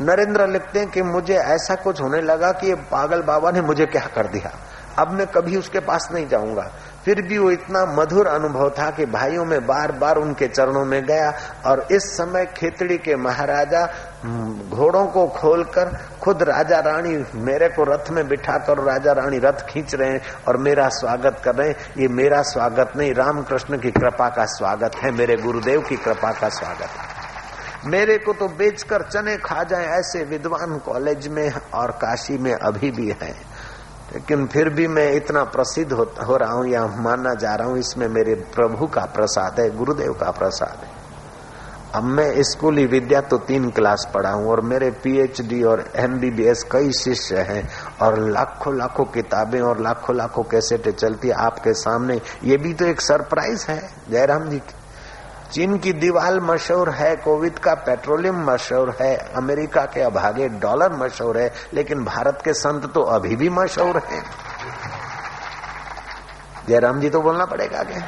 नरेंद्र 0.00 0.46
लिखते 0.46 0.78
हैं 0.78 0.90
कि 0.90 1.02
मुझे 1.02 1.34
ऐसा 1.34 1.74
कुछ 1.74 2.00
होने 2.00 2.20
लगा 2.20 2.52
कि 2.52 2.66
ये 2.66 2.74
पागल 2.74 3.22
बाबा 3.22 3.50
ने 3.50 3.60
मुझे 3.60 3.86
क्या 3.86 4.06
कर 4.06 4.26
दिया। 4.26 4.52
अब 4.98 5.10
मैं 5.10 5.26
कभी 5.26 5.56
उसके 5.56 5.80
पास 5.80 6.08
नहीं 6.12 6.28
जाऊँगा। 6.28 6.62
फिर 7.04 7.22
भी 7.22 7.38
वो 7.38 7.50
इतना 7.50 7.84
मधुर 7.86 8.26
अनुभव 8.26 8.70
था 8.70 8.90
कि 8.90 9.06
भाइयों 9.06 9.44
में 9.44 9.66
बार 9.66 9.92
बार 9.92 10.16
उनके 10.16 10.48
चरणों 10.48 10.84
में 10.84 11.02
गया 11.04 11.32
और 11.66 11.86
इस 11.92 12.02
समय 12.16 12.46
खेतड़ी 12.56 12.98
के 12.98 13.16
महाराजा 13.16 13.84
घोड़ों 14.18 15.06
को 15.06 15.26
खोलकर 15.28 15.90
खुद 16.22 16.42
राजा 16.42 16.78
रानी 16.80 17.16
मेरे 17.34 17.68
को 17.68 17.84
रथ 17.84 18.10
में 18.10 18.26
बिठाकर 18.28 18.78
राजा 18.84 19.12
रानी 19.12 19.38
रथ 19.38 19.60
खींच 19.68 19.94
रहे 19.94 20.10
हैं 20.10 20.20
और 20.48 20.56
मेरा 20.56 20.88
स्वागत 20.88 21.40
कर 21.44 21.54
रहे 21.54 21.68
हैं। 21.68 21.94
ये 21.98 22.08
मेरा 22.08 22.42
स्वागत 22.42 22.92
नहीं 22.96 23.12
रामकृष्ण 23.14 23.78
की 23.78 23.90
कृपा 23.90 24.28
का 24.28 24.44
स्वागत 24.46 24.96
है 24.96 25.10
मेरे 25.10 25.36
गुरुदेव 25.36 25.80
की 25.80 25.96
कृपा 25.96 26.32
का 26.32 26.48
स्वागत 26.48 26.98
है। 26.98 27.90
मेरे 27.90 28.18
को 28.18 28.32
तो 28.32 28.48
बेचकर 28.48 29.02
चने 29.02 29.36
खा 29.36 29.62
जाए 29.62 29.86
ऐसे 29.98 30.24
विद्वान 30.24 30.78
कॉलेज 30.78 31.28
में 31.28 31.50
और 31.74 31.90
काशी 31.90 32.38
में 32.38 32.52
अभी 32.52 32.90
भी 32.90 33.08
है। 33.22 33.32
लेकिन 34.14 34.46
फिर 34.46 34.68
भी 34.68 34.88
मैं 34.88 35.10
इतना 35.12 35.44
प्रसिद्ध 35.44 35.92
हो, 35.92 36.36
रहा 36.36 36.52
हूँ 36.52 36.68
या 36.68 36.86
मानना 36.86 37.34
जा 37.34 37.54
रहा 37.54 37.68
हूँ 37.68 37.78
इसमें 37.78 38.08
मेरे 38.08 38.34
प्रभु 38.54 38.86
का 38.86 39.04
प्रसाद 39.14 39.60
है 39.60 39.70
गुरुदेव 39.76 40.12
का 40.12 40.30
प्रसाद 40.30 40.84
है। 40.84 40.97
अब 41.94 42.04
मैं 42.04 42.42
स्कूली 42.42 42.84
विद्या 42.86 43.20
तो 43.20 43.36
तीन 43.38 43.68
क्लास 43.70 44.06
पढ़ा 44.14 44.30
हूँ, 44.30 44.48
और 44.48 44.60
मेरे 44.60 44.90
पीएचडी 45.02 45.62
और 45.62 45.84
एमबीबीएस 45.96 46.62
कई 46.62 46.92
शिष्य 46.92 47.40
हैं, 47.40 47.68
और 48.02 48.18
लाखों 48.20 48.76
लाखों 48.78 49.04
किताबें 49.04 49.60
और 49.60 49.80
लाखों 49.80 50.16
लाखों 50.16 50.42
कैसेटें 50.42 50.90
चलती 50.92 51.30
आपके 51.30 51.72
सामने। 51.74 52.20
ये 52.44 52.56
भी 52.56 52.74
तो 52.74 52.84
एक 52.84 53.00
सरप्राइज़ 53.00 53.66
है, 53.70 53.80
जयराम 54.10 54.48
जी 54.48 54.58
की। 54.58 54.74
चीन 55.52 55.76
की 55.78 55.92
दीवार 55.94 56.40
मशहूर 56.40 56.90
है, 56.90 57.14
कोविड 57.16 57.58
का 57.58 57.74
पेट्रोलियम 57.74 58.44
मशहूर 58.44 58.96
है, 59.00 59.16
अमेरिका 59.36 59.84
के 59.84 60.00
अभागे 60.00 60.48
डॉलर 60.60 60.92
मशहूर 60.94 61.38
है, 61.38 61.52
लेकिन 61.74 62.04
भारत 62.04 62.42
के 62.44 62.52
संत 62.54 62.92
तो 62.94 63.00
अभी 63.00 63.36
भी 63.36 63.48
मशहूर 63.50 64.02
है। 64.06 64.22
जयराम 66.68 67.00
जी 67.00 67.10
तो 67.10 67.20
बोलना 67.20 67.44
पड़ेगा 67.44 67.82
क्या 67.82 68.00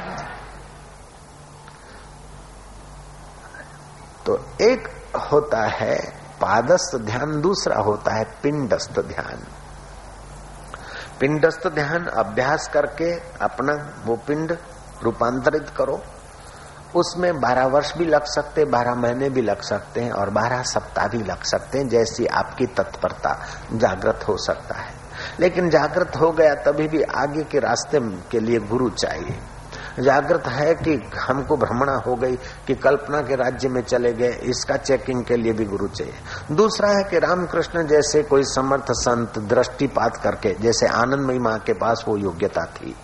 तो 4.31 4.45
एक 4.61 4.87
होता 5.31 5.61
है 5.61 5.97
पादस्थ 6.41 6.97
ध्यान, 6.97 7.41
दूसरा 7.41 7.75
होता 7.75 8.11
है 8.11 8.23
पिंडस्थ 8.43 8.99
ध्यान। 8.99 9.43
पिंडस्थ 11.19 11.67
ध्यान 11.67 12.05
अभ्यास 12.05 12.69
करके 12.73 13.13
अपना 13.41 14.03
वो 14.05 14.15
पिंड 14.15 14.57
रूपांतरित 15.03 15.69
करो। 15.77 16.03
उसमें 16.95 17.41
बारह 17.41 17.65
वर्ष 17.65 17.97
भी 17.97 18.05
लग 18.05 18.23
सकते, 18.25 18.65
बारह 18.65 18.95
महीने 18.95 19.29
भी 19.29 19.41
लग 19.41 19.61
सकते 19.61 20.01
हैं 20.01 20.11
और 20.11 20.29
बारह 20.29 20.63
सप्ताह 20.63 21.07
भी 21.07 21.17
लग 21.17 21.43
सकते 21.43 21.77
हैं, 21.77 21.89
जैसी 21.89 22.25
आपकी 22.25 22.65
तत्परता 22.65 23.45
जागृत 23.73 24.19
हो 24.27 24.37
सकता 24.37 24.75
है। 24.75 24.93
लेकिन 25.39 25.69
जागृत 25.69 26.11
हो 26.15 26.31
गया 26.31 26.55
तभी 26.55 26.87
भी 26.87 27.01
आगे 27.01 27.43
के 27.43 27.59
रास्ते 27.59 27.99
के 27.99 28.39
लिए 28.39 28.59
गुरु 28.59 28.89
चाहिए। 28.89 29.39
जागृत 29.99 30.47
है 30.47 30.73
कि 30.75 30.95
हमको 31.19 31.57
भ्रमणा 31.57 31.95
हो 32.07 32.15
गई 32.15 32.35
कि 32.67 32.75
कल्पना 32.75 33.21
के 33.21 33.35
राज्य 33.35 33.69
में 33.69 33.81
चले 33.81 34.11
गए, 34.13 34.31
इसका 34.43 34.77
चेकिंग 34.77 35.23
के 35.25 35.35
लिए 35.35 35.53
भी 35.53 35.65
गुरु 35.65 35.87
चाहिए। 35.87 36.55
दूसरा 36.55 36.89
है 36.89 37.03
कि 37.03 37.19
रामकृष्ण 37.19 37.85
जैसे 37.87 38.23
कोई 38.23 38.43
समर्थ 38.45 38.91
संत 38.91 39.39
दृष्टिपात 39.49 40.17
करके, 40.17 40.53
जैसे 40.53 40.87
आनंदमयी 40.87 41.39
माँ 41.39 41.57
के 41.59 41.73
पास 41.73 42.05
वो 42.07 42.17
योग्यता 42.17 42.65
थी। 42.73 42.95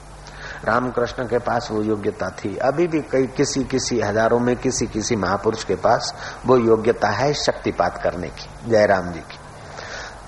रामकृष्ण 0.65 1.23
के 1.23 1.37
पास 1.37 1.67
वो 1.71 1.81
योग्यता 1.83 2.29
थी। 2.35 2.55
अभी 2.57 2.87
भी 2.87 2.99
कई 3.01 3.27
किसी 3.27 3.63
किसी 3.63 3.99
हज़ारों 4.01 4.39
में 4.39 4.55
किसी 4.55 4.87
किसी 4.87 5.15
महापुरुष 5.15 5.63
के 5.63 5.75
पास 5.75 6.13
वो 6.45 6.57
योग्यता 6.57 7.09
है 7.09 7.33
शक्तिपात 7.33 8.01
करने 8.03 8.27
की। 8.29 8.69
जयराम 8.69 9.11
जी 9.11 9.19
की। 9.19 9.39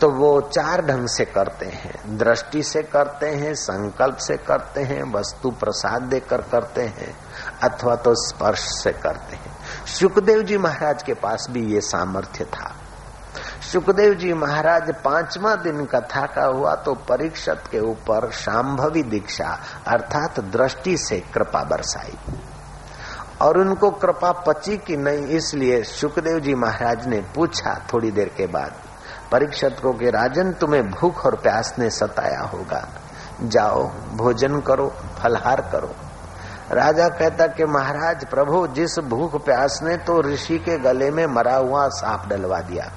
तो 0.01 0.09
वो 0.09 0.39
चार 0.43 0.81
ढंग 0.81 1.07
से 1.07 1.25
करते 1.25 1.65
हैं। 1.65 2.17
दृष्टि 2.17 2.63
से 2.63 2.81
करते 2.83 3.27
हैं, 3.27 3.53
संकल्प 3.53 4.17
से 4.17 4.37
करते 4.37 4.81
हैं, 4.81 5.01
वस्तु 5.13 5.49
प्रसाद 5.51 6.01
देकर 6.03 6.41
करते 6.41 6.81
हैं, 6.81 7.15
अथवा 7.63 7.95
तो 7.95 8.13
स्पर्श 8.17 8.67
से 8.73 8.91
करते 8.93 9.35
हैं। 9.35 9.85
सुखदेव 9.85 10.43
जी 10.43 10.57
महाराज 10.57 11.03
के 11.03 11.13
पास 11.13 11.47
भी 11.51 11.65
ये 11.73 11.81
सामर्थ्य 11.81 12.45
था। 12.45 12.73
सुखदेव 13.71 14.13
जी 14.13 14.33
महाराज 14.33 14.93
पांचवा 14.95 15.55
दिन 15.55 15.85
कथा 15.85 16.25
का 16.25 16.45
हुआ 16.47 16.75
तो 16.75 16.93
परीक्षत 17.09 17.63
के 17.71 17.79
ऊपर 17.81 18.29
शाम्भवी 18.33 19.03
दीक्षा, 19.03 19.57
अर्थात 19.87 20.39
दृष्टि 20.39 20.97
से 20.97 21.19
कृपा 21.33 21.63
बरसाई। 21.63 22.17
और 23.41 23.57
उनको 23.57 23.89
कृपा 23.91 24.31
पची 24.47 24.77
की 24.77 24.97
नहीं, 24.97 25.25
इसलिए 25.27 25.83
सुखदेव 25.83 26.39
जी 26.39 26.55
महाराज 26.55 27.07
ने 27.07 27.21
पूछा 27.35 27.73
थोड़ी 27.93 28.11
देर 28.11 28.31
के 28.37 28.47
बाद 28.47 28.87
परीक्षत 29.31 29.75
को 29.81 29.93
कि 29.93 30.09
राजन, 30.09 30.51
तुम्हें 30.51 30.91
भूख 30.91 31.25
और 31.25 31.35
प्यास 31.35 31.75
ने 31.79 31.89
सताया 31.89 32.41
होगा। 32.41 32.87
जाओ, 33.43 33.83
भोजन 34.15 34.59
करो, 34.59 34.93
फलहार 35.23 35.61
करो। 35.61 35.95
राजा 36.71 37.09
कहता 37.09 37.47
कि 37.47 37.65
महाराज, 37.65 38.25
प्रभु, 38.25 38.67
जिस 38.67 38.99
भूख 38.99 39.45
प्यास 39.45 39.79
ने 39.83 39.97
तो 39.97 40.21
ऋषि 40.21 40.59
के 40.59 40.77
गले 40.77 41.11
में 41.11 41.25
मरा 41.25 41.55
हुआ 41.55 41.87
सांप 41.87 42.29
डलवा 42.29 42.59
दिया। 42.59 42.91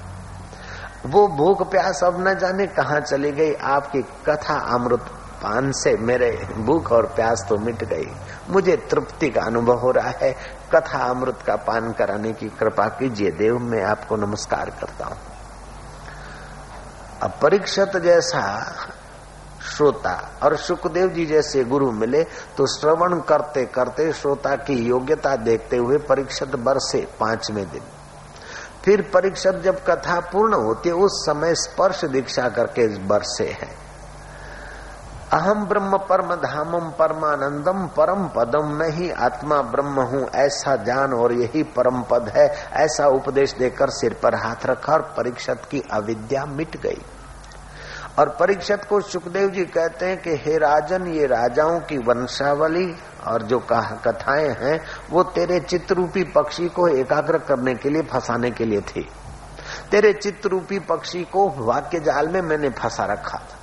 वो 1.05 1.27
भूख 1.27 1.71
प्यास 1.71 2.03
अब 2.03 2.27
न 2.27 2.35
जाने 2.35 2.67
कहा 2.67 2.99
चली 2.99 3.31
गई। 3.31 3.53
आपकी 3.53 4.01
कथा 4.01 4.55
अमृत 4.55 5.01
पान 5.43 5.71
से 5.71 5.97
मेरे 5.97 6.47
भूख 6.57 6.91
और 6.91 7.05
प्यास 7.05 7.45
तो 7.49 7.57
मिट 7.57 7.83
गई। 7.83 8.11
मुझे 8.49 8.77
तृप्ति 8.77 9.29
का 9.29 9.41
अनुभव 9.41 9.77
हो 9.77 9.91
रहा 9.91 10.09
है। 10.09 10.31
कथा 10.75 10.99
अमृत 10.99 11.39
का 11.47 11.55
पान 11.55 11.91
कराने 11.91 12.33
की 12.33 12.49
कृपा 12.49 12.87
कीजिए। 12.87 13.31
देव, 13.31 13.59
मैं 13.59 13.83
आपको 13.83 14.15
नमस्कार 14.15 14.69
करता 14.69 15.05
हूँ। 15.05 15.17
परीक्षत 17.27 17.97
जैसा 17.97 18.41
श्रोता 19.61 20.39
और 20.43 20.55
सुखदेव 20.55 21.09
जी 21.09 21.25
जैसे 21.25 21.63
गुरु 21.63 21.91
मिले 21.91 22.23
तो 22.23 22.65
श्रवण 22.67 23.19
करते 23.19 23.65
करते 23.65 24.11
श्रोता 24.13 24.55
की 24.55 24.73
योग्यता 24.73 25.35
देखते 25.35 25.77
हुए 25.77 25.97
परीक्षित 25.97 26.55
बरसे 26.55 27.07
पाँचवें 27.19 27.71
दिन। 27.71 27.81
फिर 28.85 29.01
परीक्षत 29.01 29.61
जब 29.63 29.83
कथा 29.85 30.19
पूर्ण 30.19 30.53
होती 30.53 30.89
है, 30.89 30.95
उस 30.95 31.25
समय 31.25 31.55
स्पर्श 31.55 32.05
दीक्षा 32.05 32.49
करके 32.49 32.87
बरसे 33.07 33.47
है। 33.49 33.82
अहम 35.33 35.65
ब्रह्म 35.65 35.97
परम 35.97 36.35
धामम 36.35 36.89
परमानंदम 36.89 37.87
परम 37.87 38.27
पदम, 38.27 38.67
मैं 38.67 38.89
ही 38.89 39.11
आत्मा 39.11 39.61
ब्रह्म 39.61 40.01
हूँ, 40.01 40.29
ऐसा 40.29 40.75
जान 40.75 41.13
और 41.13 41.33
यही 41.33 41.63
परम 41.63 42.01
पद 42.01 42.29
है, 42.37 42.47
ऐसा 42.73 43.07
उपदेश 43.07 43.53
देकर 43.53 43.89
सिर 43.89 44.19
पर 44.23 44.35
हाथ 44.35 44.65
रखा 44.65 44.93
और 44.93 45.01
परीक्षत 45.01 45.61
की 45.71 45.81
अविद्या 45.91 46.45
मिट 46.45 46.81
गई। 46.81 47.01
और 48.19 48.29
परीक्षत 48.29 48.85
को 48.89 49.01
सुखदेव 49.01 49.49
जी 49.49 49.65
कहते 49.65 50.05
हैं 50.05 50.21
कि, 50.21 50.29
हे 50.29 50.57
राजन, 50.57 51.07
ये 51.07 51.25
राजाओं 51.25 51.79
की 51.79 51.97
वंशावली 51.97 52.95
और 53.27 53.41
जो 53.41 53.59
कथाएँ 54.07 54.49
हैं, 54.49 54.81
वो 55.09 55.23
तेरे 55.23 55.59
चित्रूपी 55.59 56.23
पक्षी 56.23 56.69
को 56.69 56.87
एकाग्र 56.87 57.37
करने 57.37 57.75
के 57.75 57.89
लिए, 57.89 58.01
फंसाने 58.01 58.51
के 58.51 58.65
लिए 58.65 58.81
थी। 58.81 59.09
तेरे 59.91 60.13
चित्रूपी 60.13 60.79
पक्षी 60.79 61.23
को 61.23 61.53
वाक्य 61.57 61.99
जाल 61.99 62.27
में 62.27 62.41
मैंने 62.41 62.69
फंसा 62.69 63.05
रखा 63.05 63.37
था। 63.37 63.59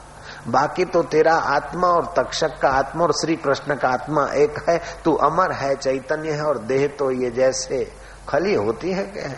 बाकी 0.49 0.85
तो 0.85 1.03
तेरा 1.03 1.35
आत्मा 1.35 1.89
और 1.89 2.15
तक्षक 2.17 2.59
का 2.63 2.69
आत्मा 2.69 3.05
और 3.05 3.13
श्री 3.13 3.37
कृष्ण 3.37 3.75
का 3.75 3.89
आत्मा 3.89 4.29
एक 4.35 4.65
है, 4.69 4.81
तू 5.05 5.13
अमर 5.13 5.53
है, 5.53 5.75
चैतन्य 5.77 6.31
है 6.31 6.43
और 6.43 6.59
देह 6.59 6.87
तो 6.87 7.11
ये 7.11 7.31
जैसे 7.31 7.93
खली 8.29 8.55
होती 8.55 8.91
है 8.91 9.05
क्या? 9.05 9.33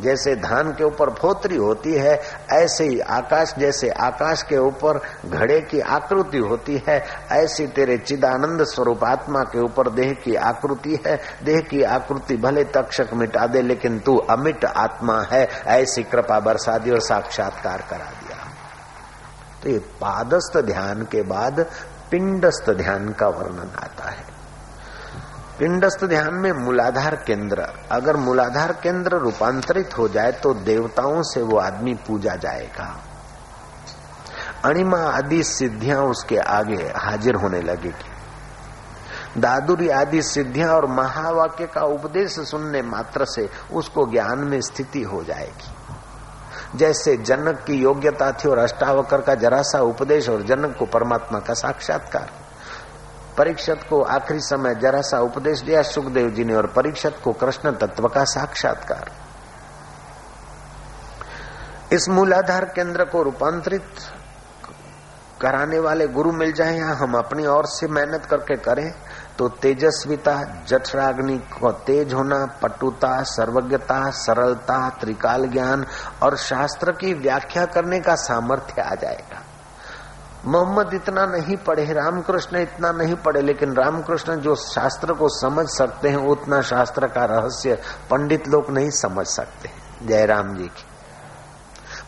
जैसे 0.00 0.34
धान 0.36 0.70
के 0.72 0.84
ऊपर 0.84 1.10
फोतरी 1.10 1.56
होती 1.56 1.92
है, 1.92 2.22
ऐसे 2.50 2.84
ही 2.84 3.00
आकाश 3.00 3.54
जैसे 3.58 3.88
आकाश 3.88 4.42
के 4.42 4.56
ऊपर 4.56 5.00
घड़े 5.26 5.60
की 5.60 5.80
आकृति 5.80 6.38
होती 6.38 6.82
है, 6.88 7.04
ऐसी 7.32 7.66
तेरे 7.66 7.98
चिदानंद 7.98 8.64
स्वरूप 8.64 9.04
आत्मा 9.04 9.40
के 9.40 9.60
ऊपर 9.60 9.90
देह 9.90 10.12
की 10.12 10.34
आकृति 10.34 11.02
है। 11.06 11.20
देह 11.44 11.60
की 11.60 11.82
आकृति 11.82 12.36
भले 12.36 12.64
तक्षक 12.64 13.10
मिटा 13.14 13.46
दे, 13.46 13.62
लेकिन 13.62 13.98
तू 13.98 14.16
अमिट 14.16 14.64
आत्मा 14.64 15.22
है, 15.32 15.48
ऐसी 15.66 16.02
कृपा 16.02 16.40
बरसा 16.40 16.78
दी 16.78 16.90
और 16.90 17.00
साक्षात्कार 17.00 17.84
करा 17.90 18.04
दिया 18.04 18.21
तो 19.62 19.68
ये 19.68 19.78
पादस्थ 20.00 20.56
ध्यान 20.58 21.02
के 21.02 21.22
बाद 21.22 21.60
पिंडस्थ 22.10 22.70
ध्यान 22.70 23.12
का 23.12 23.28
वर्णन 23.28 23.70
आता 23.76 24.10
है। 24.10 24.24
पिंडस्थ 25.58 26.04
ध्यान 26.04 26.34
में 26.34 26.52
मूलाधार 26.52 27.14
केंद्र, 27.16 27.66
अगर 27.90 28.16
मूलाधार 28.16 28.72
केंद्र 28.72 29.16
रूपांतरित 29.16 29.98
हो 29.98 30.08
जाए 30.08 30.32
तो 30.32 30.54
देवताओं 30.54 31.22
से 31.22 31.42
वो 31.42 31.58
आदमी 31.58 31.94
पूजा 32.06 32.34
जाएगा। 32.36 32.88
अणिमा 34.64 34.98
आदि 34.98 35.42
सिद्धियाँ 35.42 36.02
उसके 36.02 36.36
आगे 36.36 36.82
हाजिर 36.96 37.34
होने 37.34 37.62
लगेगी। 37.62 39.40
दादुरी 39.40 39.88
आदि 39.88 40.22
सिद्धियाँ 40.22 40.70
और 40.70 40.86
महावाक्य 40.86 41.66
का 41.66 41.84
उपदेश 41.84 42.38
सुनने 42.40 42.82
मात्र 42.82 43.24
से 43.24 43.48
उसको 43.72 44.06
ज्ञान 44.06 44.38
में 44.38 44.60
स्थिति 44.60 45.02
हो 45.02 45.22
जाएगी। 45.24 45.70
जैसे 46.76 47.16
जनक 47.16 47.64
की 47.66 47.74
योग्यता 47.74 48.32
थी 48.32 48.48
और 48.48 48.58
अष्टावकर 48.58 49.20
का 49.20 49.34
जरा 49.34 49.62
सा 49.62 49.80
उपदेश 49.80 50.28
और 50.28 50.42
जनक 50.42 50.76
को 50.78 50.86
परमात्मा 50.86 51.38
का 51.38 51.54
साक्षात्कार। 51.54 52.30
परीक्षत 53.38 53.80
को 53.90 54.02
आखिरी 54.02 54.40
समय 54.40 54.74
जरा 54.74 55.00
सा 55.00 55.20
उपदेश 55.20 55.60
दिया 55.60 55.82
सुखदेव 55.82 56.30
जी 56.30 56.44
ने 56.44 56.54
और 56.54 56.66
परीक्षत 56.66 57.20
को 57.24 57.32
कृष्ण 57.32 57.72
तत्व 57.72 58.08
का 58.08 58.24
साक्षात्कार। 58.24 59.10
इस 61.92 62.08
मूलाधार 62.08 62.64
केंद्र 62.64 63.04
को 63.04 63.22
रूपांतरित 63.22 63.86
कराने 65.40 65.78
वाले 65.78 66.06
गुरु 66.08 66.32
मिल 66.32 66.52
जाए 66.52 66.78
या 66.78 66.86
हम 66.86 67.14
अपनी 67.14 67.46
ओर 67.46 67.66
से 67.66 67.88
मेहनत 67.88 68.26
करके 68.26 68.56
करें। 68.56 68.94
तो 69.38 69.48
तेजस्विता, 69.48 70.64
जठराग्नि 70.68 71.38
को 71.38 71.72
तेज 71.72 72.14
होना, 72.14 72.46
पटुता, 72.62 73.22
सर्वज्ञता, 73.22 74.10
सरलता, 74.10 74.88
त्रिकाल 74.88 75.46
ज्ञान 75.46 75.86
और 76.22 76.36
शास्त्र 76.36 76.92
की 76.92 77.14
व्याख्या 77.14 77.64
करने 77.64 78.00
का 78.00 78.14
सामर्थ्य 78.14 78.82
आ 78.82 78.94
जाएगा। 78.94 79.42
मोहम्मद 80.46 80.94
इतना 80.94 81.26
नहीं 81.26 81.56
पढ़े, 81.56 81.92
रामकृष्ण 81.92 82.56
इतना 82.56 82.92
नहीं 82.92 83.14
पढ़े, 83.14 83.42
लेकिन 83.42 83.72
रामकृष्ण 83.72 84.36
जो 84.36 84.54
शास्त्र 84.54 85.12
को 85.12 85.28
समझ 85.28 85.66
सकते 85.68 86.08
हैं, 86.08 86.16
उतना 86.16 86.60
शास्त्र 86.60 87.06
का 87.06 87.24
रहस्य 87.24 87.74
पंडित 88.10 88.48
लोग 88.48 88.70
नहीं 88.70 88.90
समझ 88.90 89.26
सकते। 89.26 89.70
जयराम 90.06 90.56
जी 90.56 90.64
की। 90.64 90.91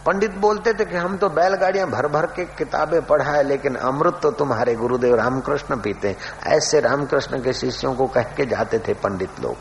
पंडित 0.06 0.34
बोलते 0.38 0.73
थे 0.75 0.84
कि 0.84 0.96
हम 0.96 1.16
तो 1.16 1.28
बैलगाड़ियाँ 1.30 1.87
भर 1.90 2.06
भर 2.08 2.26
के 2.26 2.44
किताबें 2.54 3.00
पढ़ा 3.02 3.30
है 3.30 3.42
लेकिन 3.42 3.75
अमृत 3.82 4.18
तो 4.23 4.30
तुम्हारे 4.30 4.75
गुरुदेव 4.75 5.14
रामकृष्ण 5.14 5.76
पीते। 5.76 6.16
ऐसे 6.46 6.80
रामकृष्ण 6.80 7.42
के 7.42 7.52
शिष्यों 7.52 7.94
को 7.94 8.06
कह 8.06 8.32
के 8.37 8.46
जाते 8.46 8.78
थे 8.78 8.94
पंडित 8.94 9.40
लोग। 9.40 9.56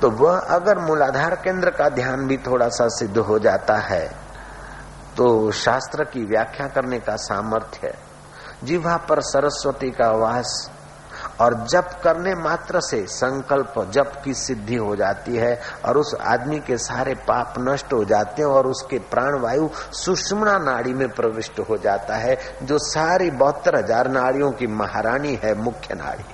तो 0.00 0.10
वह 0.16 0.38
अगर 0.38 0.78
मूलाधार 0.78 1.34
केंद्र 1.34 1.70
का 1.70 1.88
ध्यान 1.88 2.26
भी 2.26 2.36
थोड़ा 2.36 2.68
सा 2.68 2.88
सिद्ध 2.88 3.16
हो 3.18 3.38
जाता 3.38 3.76
है 3.82 4.04
तो 5.16 5.50
शास्त्र 5.54 6.04
की 6.04 6.24
व्याख्या 6.24 6.66
करने 6.66 6.98
का 6.98 7.16
सामर्थ्य 7.16 7.94
जिहा 8.64 8.96
पर 9.08 9.20
सरस्वती 9.22 9.90
का 9.90 10.10
वास 10.16 10.70
और 11.40 11.54
जप 11.66 11.90
करने 12.04 12.34
मात्र 12.34 12.80
से 12.80 13.04
संकल्प 13.06 13.74
जप 13.90 14.12
की 14.24 14.34
सिद्धि 14.34 14.76
हो 14.76 14.96
जाती 14.96 15.36
है 15.36 15.60
और 15.84 15.98
उस 15.98 16.14
आदमी 16.20 16.58
के 16.60 16.76
सारे 16.78 17.14
पाप 17.14 17.54
नष्ट 17.58 17.92
हो 17.92 18.04
जाते 18.04 18.42
हैं 18.42 18.48
और 18.48 18.66
उसके 18.66 18.98
प्राण 18.98 19.38
वायु 19.38 19.68
सुषमणा 19.92 20.58
नाड़ी 20.58 20.94
में 20.94 21.08
प्रविष्ट 21.08 21.60
हो 21.60 21.76
जाता 21.76 22.16
है, 22.16 22.38
जो 22.62 22.78
सारी 22.78 23.30
बहत्तर 23.30 23.76
हज़ार 23.76 24.08
नाड़ियों 24.08 24.50
की 24.52 24.66
महारानी 24.66 25.38
है, 25.44 25.54
मुख्य 25.54 25.94
नाड़ी। 25.94 26.24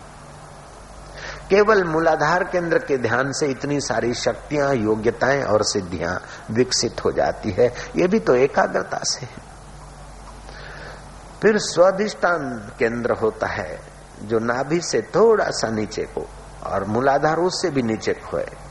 केवल 1.51 1.85
मूलाधार 1.85 2.45
केंद्र 2.45 2.79
के 2.79 2.97
ध्यान 2.99 3.33
से 3.33 3.47
इतनी 3.47 3.81
सारी 3.81 4.15
शक्तियाँ, 4.15 4.73
योग्यताएँ 4.75 5.43
और 5.43 5.63
सिद्धियाँ 5.63 6.21
विकसित 6.51 7.05
हो 7.05 7.13
जाती 7.13 7.51
है। 7.51 7.67
ये 7.97 8.07
भी 8.07 8.19
तो 8.19 8.35
एकाग्रता 8.35 9.01
से 9.05 9.27
फिर 11.43 11.59
स्वाधिष्ठान 11.59 12.73
केंद्र 12.79 13.13
होता 13.13 13.47
है। 13.47 13.92
जो 14.23 14.39
नाभि 14.39 14.81
से 14.81 15.01
थोड़ा 15.15 15.51
सा 15.51 15.71
नीचे 15.71 16.03
को, 16.15 16.27
और 16.67 16.85
मूलाधार 16.85 17.39
उससे 17.39 17.71
भी 17.71 17.83
नीचे 17.83 18.13
को 18.13 18.37
है 18.37 18.71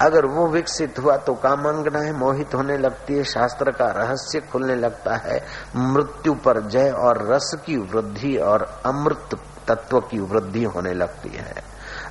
अगर 0.00 0.26
वो 0.26 0.46
विकसित 0.48 0.98
हुआ 0.98 1.16
तो 1.16 1.32
कामांगनाएँ 1.34 2.12
मोहित 2.12 2.54
होने 2.54 2.76
लगती 2.78 3.14
है, 3.14 3.24
शास्त्र 3.24 3.70
का 3.70 3.86
रहस्य 3.90 4.40
खुलने 4.40 4.74
लगता 4.74 5.16
है। 5.16 5.38
मृत्यु 5.76 6.34
पर 6.34 6.60
जय 6.68 6.90
और 6.90 7.18
रस 7.32 7.54
की 7.66 7.76
वृद्धि 7.76 8.36
और 8.36 8.62
अमृत 8.86 9.36
तत्व 9.68 9.98
की 10.00 10.18
वृद्धि 10.20 10.62
होने 10.64 10.92
लगती 10.94 11.28
है। 11.28 11.54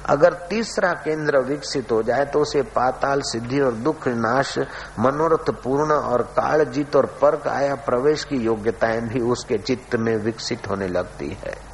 अगर 0.05 0.33
तीसरा 0.49 0.91
केंद्र 0.93 1.39
विकसित 1.39 1.91
हो 1.91 2.01
जाए 2.03 2.25
तो 2.25 2.39
उसे 2.39 2.61
पाताल 2.75 3.21
सिद्धि 3.21 3.59
और 3.61 3.73
दुख 3.73 4.07
नाश, 4.07 4.57
मनोरथ 4.99 5.51
पूर्ण 5.53 5.93
और 5.93 6.21
काल 6.37 6.63
जीत 6.65 6.95
और 6.95 7.05
पर्क 7.21 7.47
आया 7.47 7.75
प्रवेश 7.75 8.23
की 8.23 8.37
योग्यताएँ 8.37 9.01
भी 9.01 9.19
उसके 9.21 9.57
चित्त 9.57 9.95
में 9.95 10.15
विकसित 10.15 10.69
होने 10.69 10.87
लगती 10.87 11.29
है। 11.45 11.68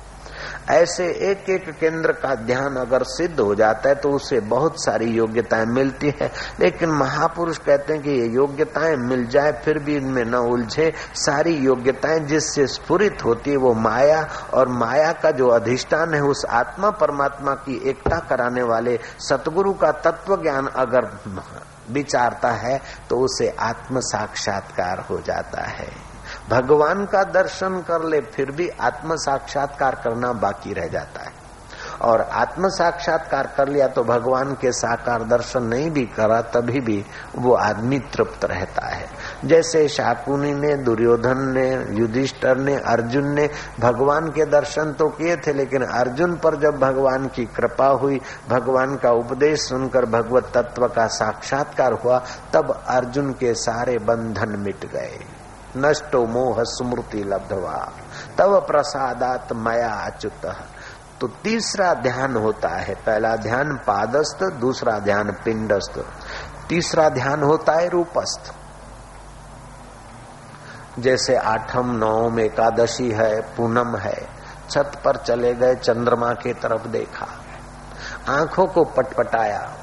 ऐसे 0.69 1.05
एक 1.29 1.49
एक 1.49 1.69
केंद्र 1.69 2.11
का 2.11 2.33
ध्यान 2.35 2.75
अगर 2.75 3.03
सिद्ध 3.03 3.39
हो 3.39 3.55
जाता 3.55 3.89
है 3.89 3.95
तो 3.95 4.09
उसे 4.09 4.39
बहुत 4.39 4.83
सारी 4.83 5.05
योग्यताएँ 5.05 5.65
मिलती 5.65 6.13
है। 6.21 6.31
लेकिन 6.59 6.89
महापुरुष 6.89 7.57
कहते 7.57 7.93
हैं 7.93 8.01
कि 8.01 8.11
ये 8.11 8.27
योग्यताएँ 8.27 8.95
मिल 8.95 9.25
जाए, 9.27 9.51
फिर 9.65 9.79
भी 9.79 9.95
इनमें 9.95 10.23
न 10.25 10.35
उलझे। 10.35 10.91
सारी 11.15 11.55
योग्यताएँ 11.55 12.19
जिससे 12.19 12.67
स्फुरित 12.67 13.23
होती 13.25 13.51
है, 13.51 13.57
वो 13.57 13.73
माया, 13.73 14.21
और 14.53 14.67
माया 14.69 15.11
का 15.13 15.31
जो 15.31 15.47
अधिष्ठान 15.47 16.13
है, 16.13 16.21
उस 16.21 16.45
आत्मा 16.49 16.89
परमात्मा 16.89 17.53
की 17.53 17.81
एकता 17.89 18.19
कराने 18.19 18.63
वाले 18.63 18.99
सतगुरु 19.19 19.73
का 19.73 19.91
तत्व 19.91 20.35
ज्ञान 20.41 20.67
अगर 20.67 21.11
विचारता 21.89 22.51
है 22.51 22.81
तो 23.09 23.17
उसे 23.17 23.55
आत्म 23.59 23.99
साक्षात्कार 23.99 24.99
हो 25.09 25.21
जाता 25.21 25.61
है। 25.61 26.04
भगवान 26.49 27.05
का 27.05 27.23
दर्शन 27.23 27.81
कर 27.81 28.03
ले, 28.03 28.21
फिर 28.21 28.51
भी 28.51 28.69
आत्म 28.69 29.15
साक्षात्कार 29.15 29.95
करना 29.95 30.33
बाकी 30.33 30.73
रह 30.73 30.87
जाता 30.87 31.23
है। 31.23 31.45
और 32.01 32.21
आत्म 32.21 32.67
साक्षात्कार 32.69 33.47
कर 33.57 33.67
लिया 33.67 33.87
तो 33.87 34.03
भगवान 34.03 34.53
के 34.53 34.71
साकार 34.71 35.23
दर्शन 35.23 35.63
नहीं 35.63 35.91
भी 35.91 36.05
करा, 36.05 36.41
तभी 36.41 36.79
भी 36.79 37.05
वो 37.35 37.53
आदमी 37.53 37.99
तृप्त 37.99 38.45
रहता 38.45 38.85
है। 38.85 39.07
जैसे 39.45 39.87
शाकुनी 39.87 40.53
ने, 40.53 40.75
दुर्योधन 40.75 41.37
ने, 41.37 41.99
युधिष्ठर 42.01 42.57
ने, 42.57 42.75
अर्जुन 42.75 43.27
ने 43.27 43.49
भगवान 43.79 44.29
के 44.29 44.45
दर्शन 44.45 44.91
तो 44.93 45.07
किए 45.09 45.37
थे, 45.37 45.53
लेकिन 45.53 45.81
अर्जुन 45.81 46.35
पर 46.35 46.55
जब 46.55 46.79
भगवान 46.79 47.27
की 47.27 47.45
कृपा 47.45 47.87
हुई, 47.87 48.21
भगवान 48.49 48.95
का 48.95 49.11
उपदेश 49.11 49.59
सुनकर 49.59 50.05
भगवत 50.05 50.51
तत्व 50.53 50.87
का 50.87 51.07
साक्षात्कार 51.07 51.93
हुआ, 51.93 52.23
तब 52.53 52.83
अर्जुन 52.87 53.31
के 53.31 53.53
सारे 53.53 53.97
बंधन 53.97 54.59
मिट 54.59 54.91
गए। 54.91 55.19
नष्टो 55.77 56.25
मोह 56.25 56.55
स्मृति 56.59 57.23
लब्धवा। 57.23 57.91
तव 58.37 58.61
प्रसादात 58.61 59.53
मया 59.53 59.93
अच्युत। 59.93 60.55
तो 61.21 61.27
तीसरा 61.27 61.93
ध्यान 61.93 62.35
होता 62.35 62.69
है, 62.69 62.95
पहला 62.95 63.35
ध्यान 63.35 63.77
पादस्थ, 63.77 64.43
दूसरा 64.43 64.99
ध्यान 64.99 65.31
पिंडस्थ। 65.31 66.05
तीसरा 66.69 67.09
ध्यान 67.09 67.43
होता 67.43 67.73
है 67.73 67.89
रूपस्थ। 67.89 68.53
जैसे 70.99 71.35
आठम, 71.35 71.91
नवम, 71.95 72.39
एकादशी 72.39 73.11
है, 73.11 73.41
पूनम 73.41 73.97
है, 73.97 74.27
छत 74.69 74.91
पर 75.05 75.17
चले 75.17 75.53
गए, 75.53 75.75
चंद्रमा 75.75 76.33
के 76.33 76.53
तरफ़ 76.53 76.87
देखा। 76.87 77.27
आँखों 78.29 78.65
को 78.65 78.83
पटपटाया। 78.83 79.73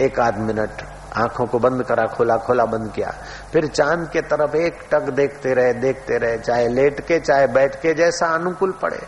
एक 0.00 0.20
आध 0.20 0.38
मिनट 0.38 0.95
आँखों 1.16 1.46
को 1.46 1.58
बंद 1.58 1.82
करा, 1.82 2.06
खोला 2.06 2.36
खोला, 2.36 2.64
बंद 2.64 2.92
किया। 2.92 3.14
फिर 3.52 3.66
चाँद 3.66 4.10
के 4.12 4.20
तरफ़ 4.20 4.56
एक 4.56 4.74
टक 4.90 5.02
देखते 5.02 5.54
रहे 5.54 5.72
देखते 5.72 6.18
रहे, 6.18 6.38
चाहे 6.38 6.68
लेट 6.68 7.00
के, 7.00 7.20
चाहे 7.20 7.46
बैठ 7.46 7.76
के, 7.80 7.94
जैसा 7.94 8.26
अनुकूल 8.26 8.72
पड़े। 8.72 9.02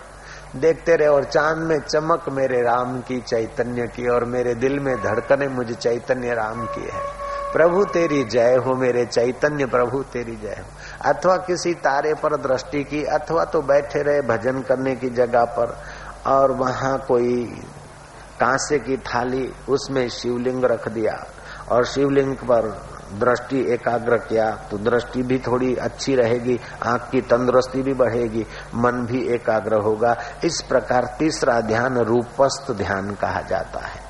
देखते 0.56 0.96
रहे 0.96 1.08
और 1.08 1.24
चाँद 1.24 1.58
में 1.58 1.78
चमक 1.78 2.24
मेरे 2.28 2.62
राम 2.62 3.00
की, 3.00 3.20
चैतन्य 3.20 3.86
की, 3.86 4.08
और 4.08 4.24
मेरे 4.24 4.54
दिल 4.54 4.78
में 4.78 4.96
धड़कने 5.02 5.48
मुझे 5.48 5.74
चैतन्य 5.74 6.34
राम 6.34 6.66
की 6.66 6.80
है। 6.80 7.28
प्रभु 7.52 7.84
तेरी 7.84 8.24
जय 8.24 8.56
हो 8.56 8.74
मेरे 8.74 9.06
चैतन्य 9.06 9.66
प्रभु 9.66 10.02
तेरी 10.02 10.36
जय 10.36 10.56
हो। 10.60 10.64
अथवा 11.12 11.36
किसी 11.36 11.74
तारे 11.74 12.14
पर 12.14 12.36
दृष्टि 12.36 12.84
की, 12.84 13.04
अथवा 13.04 13.44
तो 13.44 13.62
बैठे 13.62 14.02
रहे 14.02 14.20
भजन 14.20 14.60
करने 14.60 14.96
की 14.96 15.10
जगह 15.10 15.44
पर, 15.44 15.78
और 16.26 16.52
वहाँ 16.52 16.98
कोई 17.08 17.60
कांसे 18.40 18.78
की 18.78 18.96
थाली 18.96 19.52
उसमें 19.68 20.08
शिवलिंग 20.08 20.64
रख 20.64 20.88
दिया। 20.88 21.26
और 21.70 21.85
शिवलिंग 21.85 22.37
पर 22.37 22.88
दृष्टि 23.12 23.72
एकाग्र 23.72 24.16
किया 24.16 24.50
तो 24.70 24.78
दृष्टि 24.78 25.22
भी 25.22 25.38
थोड़ी 25.38 25.74
अच्छी 25.76 26.14
रहेगी, 26.14 26.61
आँख 26.87 27.09
की 27.11 27.20
तंदुरुस्ती 27.20 27.83
भी 27.83 27.94
बढ़ेगी, 27.94 28.46
मन 28.74 28.92
भी 28.92 29.22
एकाग्र 29.35 29.74
होगा। 29.74 30.16
इस 30.44 30.62
प्रकार 30.62 31.16
तीसरा 31.18 31.61
ध्यान 31.61 31.98
रूपस्थ 31.98 32.72
ध्यान 32.72 33.14
कहा 33.14 33.40
जाता 33.40 33.81
है। 33.81 34.00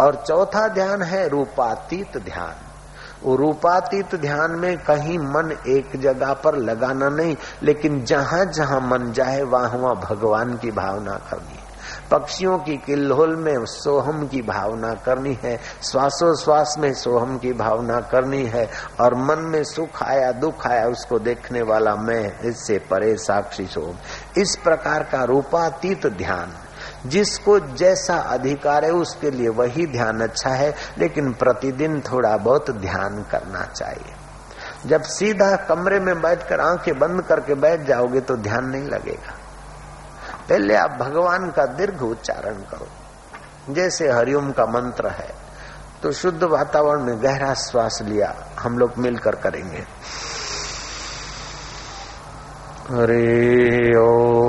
और 0.00 0.24
चौथा 0.26 0.68
ध्यान 0.68 1.02
है 1.02 1.28
रूपातीत 1.28 2.16
ध्यान। 2.16 2.54
रूपातीत 3.36 4.14
ध्यान 4.14 4.50
में 4.50 4.76
कहीं 4.78 5.18
मन 5.18 5.56
एक 5.68 6.00
जगह 6.00 6.32
पर 6.32 6.56
लगाना 6.56 7.08
नहीं, 7.08 7.36
लेकिन 7.62 8.04
जहाँ 8.04 8.44
जहाँ 8.44 8.80
मन 8.80 9.12
जाए, 9.12 9.42
वहाँ 9.42 9.78
वहाँ 9.78 9.94
भगवान 9.96 10.56
की 10.56 10.70
भावना 10.70 11.12
करनी 11.12 11.61
पक्षियों 12.12 12.58
की 12.58 12.76
किल्होल 12.76 13.36
में 13.36 13.64
सोहम 13.64 14.26
की 14.26 14.42
भावना 14.42 14.94
करनी 14.94 15.38
है, 15.44 15.60
श्वासोश्वास 15.82 16.76
में 16.78 16.94
सोहम 16.94 17.38
की 17.38 17.52
भावना 17.52 18.00
करनी 18.00 18.46
है, 18.46 18.70
और 19.00 19.14
मन 19.14 19.38
में 19.38 19.64
सुख 19.64 20.02
आया, 20.02 20.32
दुख 20.32 20.66
आया, 20.66 20.86
उसको 20.86 21.18
देखने 21.18 21.62
वाला 21.62 21.94
मैं 21.94 22.40
इससे 22.40 22.78
परे 22.78 23.16
साक्षी 23.16 23.66
सोहम 23.66 23.98
इस 24.38 24.56
प्रकार 24.64 25.02
का 25.02 25.24
रूपातीत 25.24 26.06
ध्यान, 26.06 26.52
जिसको 27.06 27.60
जैसा 27.60 28.14
अधिकार 28.14 28.84
है, 28.84 28.90
उसके 28.90 29.30
लिए 29.30 29.48
वही 29.48 29.86
ध्यान 29.86 30.20
अच्छा 30.20 30.50
है, 30.50 30.74
लेकिन 30.98 31.32
प्रतिदिन 31.32 32.00
थोड़ा 32.00 32.36
बहुत 32.36 32.70
ध्यान 32.70 33.22
करना 33.22 33.64
चाहिए। 33.64 34.14
जब 34.86 35.02
सीधा 35.02 35.56
कमरे 35.56 36.00
में 36.00 36.22
बैठकर 36.22 36.60
आँखें 36.60 36.98
बंद 36.98 37.22
करके 37.22 37.54
बैठ 37.54 37.80
जाओगे 37.80 38.20
तो 38.20 38.36
ध्यान 38.36 38.64
नहीं 38.64 38.88
लगेगा। 38.88 39.38
पहले 40.48 40.74
आप 40.74 40.96
भगवान 41.00 41.50
का 41.50 41.66
दीर्घ 41.76 42.02
उच्चारण 42.02 42.54
करो। 42.70 42.88
जैसे 43.70 44.10
हरिओम 44.10 44.50
का 44.52 44.66
मंत्र 44.66 45.08
है 45.10 45.30
तो 46.02 46.12
शुद्ध 46.12 46.42
वातावरण 46.44 47.00
में 47.00 47.22
गहरा 47.22 47.52
श्वास 47.56 47.98
लिया, 48.02 48.34
हम 48.58 48.78
लोग 48.78 48.98
मिलकर 48.98 49.34
करेंगे। 49.36 49.84
हरे 52.90 53.96
ओ 53.98 54.41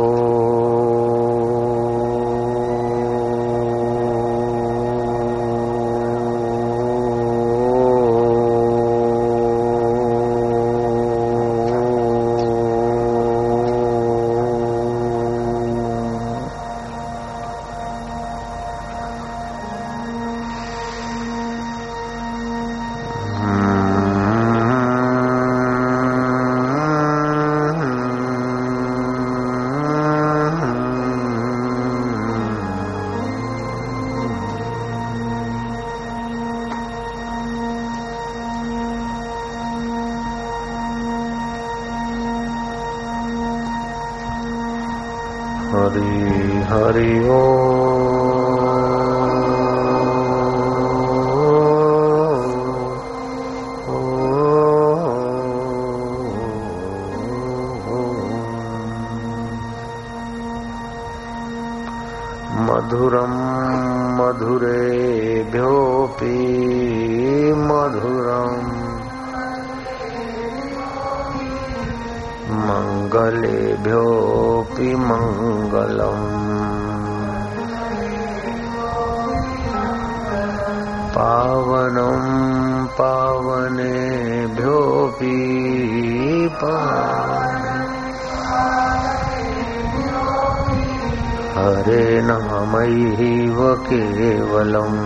हरे 91.57 92.21
नामैव 92.21 93.75
केवलम्। 93.75 94.99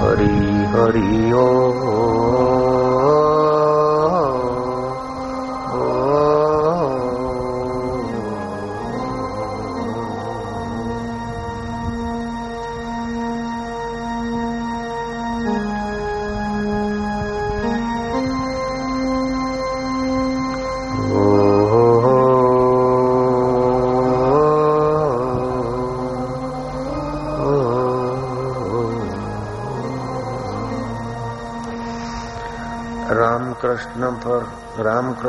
हरि 0.00 0.64
हरि 0.74 1.32
ओ। 1.32 2.15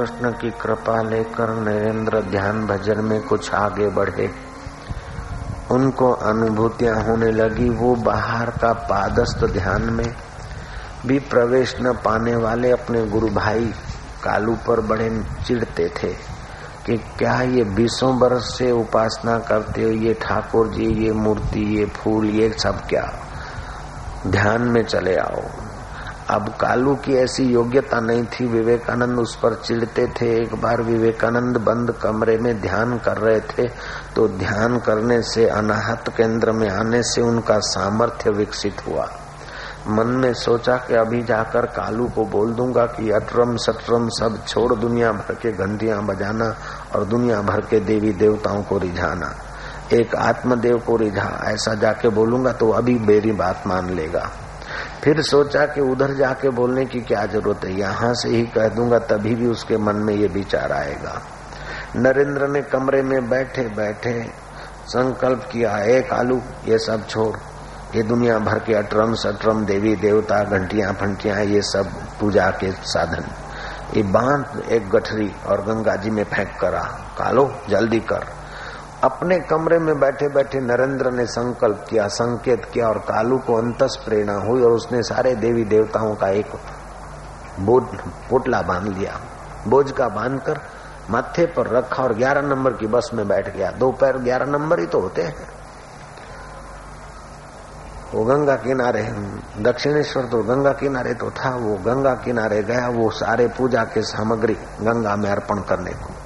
रामकृष्ण 0.07 0.31
की 0.31 0.49
कृपा 0.51 1.01
लेकर 1.01 1.49
नरेंद्र 1.49 2.21
ध्यान 2.21 2.67
भजन 2.67 3.03
में 3.03 3.21
कुछ 3.21 3.53
आगे 3.53 3.89
बढ़े। 3.89 4.29
उनको 5.71 6.11
अनुभूतियाँ 6.11 7.03
होने 7.03 7.31
लगी, 7.31 7.69
वो 7.69 7.95
बाहर 7.95 8.49
का 8.49 8.73
पादस्थ 8.73 9.45
ध्यान 9.45 9.81
में 9.81 10.15
भी 11.05 11.19
प्रवेश 11.19 11.75
न 11.81 11.93
पाने 11.93 12.35
वाले 12.35 12.71
अपने 12.71 13.05
गुरु 13.05 13.27
भाई 13.27 13.73
कालू 14.23 14.55
पर 14.55 14.81
बड़े 14.81 15.23
चिढ़ते 15.47 15.89
थे 15.89 16.13
कि 16.85 16.97
क्या 16.97 17.41
ये 17.41 17.63
बीसों 17.63 18.19
बरस 18.19 18.55
से 18.57 18.71
उपासना 18.71 19.39
करते 19.39 19.83
हो, 19.83 19.89
ये 19.89 20.13
ठाकुर 20.13 20.67
जी, 20.67 21.05
ये 21.05 21.11
मूर्ति, 21.11 21.79
ये 21.79 21.85
फूल, 21.85 22.29
ये 22.29 22.49
सब 22.49 22.87
क्या? 22.87 23.11
ध्यान 24.27 24.61
में 24.61 24.83
चले 24.83 25.15
आओ। 25.15 25.66
अब 26.29 26.47
कालू 26.61 26.93
की 26.95 27.13
ऐसी 27.15 27.43
योग्यता 27.43 27.99
नहीं 27.99 28.23
थी। 28.23 28.45
विवेकानंद 28.45 29.19
उस 29.19 29.35
पर 29.35 29.53
चिढ़ते 29.55 30.05
थे। 30.11 30.31
एक 30.35 30.55
बार 30.55 30.81
विवेकानंद 30.81 31.57
बंद 31.57 31.91
कमरे 32.01 32.37
में 32.37 32.59
ध्यान 32.61 32.97
कर 32.97 33.17
रहे 33.17 33.39
थे 33.41 33.67
तो 34.15 34.27
ध्यान 34.29 34.77
करने 34.79 35.21
से, 35.23 35.45
अनाहत 35.47 36.09
केंद्र 36.17 36.51
में 36.51 36.69
आने 36.69 37.01
से 37.03 37.21
उनका 37.21 37.59
सामर्थ्य 37.59 38.31
विकसित 38.31 38.85
हुआ। 38.87 39.07
मन 39.87 40.07
में 40.13 40.33
सोचा 40.33 40.75
कि 40.77 40.95
अभी 40.95 41.21
जाकर 41.23 41.65
कालू 41.71 42.07
को 42.07 42.25
बोल 42.25 42.51
दूँगा 42.53 42.85
कि 42.87 43.09
अटरम 43.11 43.55
सटरम 43.57 44.07
सब 44.09 44.43
छोड़ 44.47 44.73
दुनिया 44.75 45.11
भर 45.11 45.35
के 45.35 45.51
घंटियाँ 45.51 46.01
बजाना 46.05 46.55
और 46.95 47.05
दुनिया 47.05 47.41
भर 47.41 47.61
के 47.61 47.79
देवी 47.79 48.11
देवताओं 48.13 48.63
को 48.63 48.77
रिझाना। 48.77 49.33
एक 49.93 50.15
आत्मदेव 50.15 50.77
को 50.77 50.97
रिझा। 50.97 51.29
ऐसा 51.45 51.73
जाके 51.75 52.09
बोलूँगा 52.09 52.51
तो 52.53 52.69
अभी 52.71 52.95
मेरी 52.99 53.31
बात 53.31 53.63
मान 53.67 53.89
लेगा। 53.89 54.29
फिर 55.03 55.21
सोचा 55.21 55.65
कि 55.65 55.81
उधर 55.81 56.13
जाके 56.13 56.49
बोलने 56.49 56.85
की 56.85 57.01
क्या 57.01 57.25
ज़रूरत 57.25 57.65
है? 57.65 57.79
यहाँ 57.79 58.13
से 58.13 58.29
ही 58.29 58.43
कह 58.43 58.67
दूँगा, 58.67 58.99
तभी 58.99 59.35
भी 59.35 59.47
उसके 59.47 59.77
मन 59.77 59.95
में 59.95 60.13
ये 60.13 60.27
विचार 60.27 60.71
आएगा। 60.71 61.21
नरेंद्र 61.95 62.47
ने 62.47 62.61
कमरे 62.61 63.01
में 63.01 63.29
बैठे 63.29 63.61
बैठे 63.61 64.29
संकल्प 64.87 65.49
किया 65.51 65.77
एक 65.79 66.13
आलू 66.13 66.41
ये 66.65 66.79
सब 66.79 67.07
छोड़। 67.07 67.37
ये 67.95 68.03
दुनिया 68.03 68.39
भर 68.39 68.59
के 68.59 68.73
अटरम 68.73 69.13
सटरम 69.13 69.65
देवी 69.65 69.95
देवता, 69.95 70.43
घंटिया 70.43 70.91
फंटिया, 70.91 71.39
ये 71.39 71.61
सब 71.61 71.87
पूजा 72.19 72.49
के 72.49 72.71
साधन। 72.71 73.23
ये 73.97 74.03
बाँध, 74.03 74.69
एक 74.69 74.89
गठरी 74.89 75.33
और 75.45 75.61
गंगा 75.61 75.95
जी 75.95 76.09
में 76.09 76.23
फेंक 76.23 76.59
करा 76.61 76.81
कालो, 77.17 77.55
जल्दी 77.69 77.99
कर। 77.99 78.36
अपने 79.03 79.39
कमरे 79.39 79.77
में 79.79 79.99
बैठे 79.99 80.27
बैठे 80.27 80.59
नरेंद्र 80.59 81.11
ने 81.11 81.25
संकल्प 81.25 81.85
किया, 81.89 82.07
संकेत 82.07 82.65
किया 82.65 82.87
और 82.87 82.97
कालू 82.97 83.37
को 83.37 83.55
अंतस 83.55 83.99
प्रेरणा 84.05 84.33
हुई 84.33 84.63
और 84.63 84.71
उसने 84.71 85.01
सारे 85.03 85.35
देवी 85.35 85.63
देवताओं 85.63 86.15
का 86.15 86.27
एक 86.27 86.51
पोटला 88.29 88.61
बाँध 88.61 88.87
लिया। 88.87 89.19
बोझ 89.67 89.91
का 89.91 90.07
बांधकर 90.07 90.59
माथे 91.09 91.45
पर 91.45 91.67
रखा 91.67 92.03
और 92.03 92.13
ग्यारह 92.13 92.41
नंबर 92.41 92.73
की 92.73 92.87
बस 92.87 93.11
में 93.13 93.27
बैठ 93.27 93.55
गया। 93.55 93.71
दोपहर 93.71 94.17
ग्यारह 94.17 94.45
नंबर 94.45 94.79
ही 94.79 94.85
तो 94.85 94.99
होते 94.99 95.21
हैं। 95.21 95.35
वो 98.13 98.25
गंगा 98.25 98.55
किनारे, 98.55 99.03
दक्षिणेश्वर 99.59 100.25
तो 100.25 100.43
गंगा 100.43 100.71
किनारे 100.71 101.13
तो 101.13 101.31
था, 101.31 101.49
वो 101.49 101.75
गंगा 101.77 102.13
किनारे 102.13 102.63
गया, 102.63 102.87
वो 102.87 103.09
सारे 103.11 103.47
पूजा 103.47 103.83
के 103.83 104.01
सामग्री 104.01 104.53
गंगा 104.81 105.15
में 105.15 105.29
अर्पण 105.29 105.61
करने 105.61 105.91
को। 105.91 106.16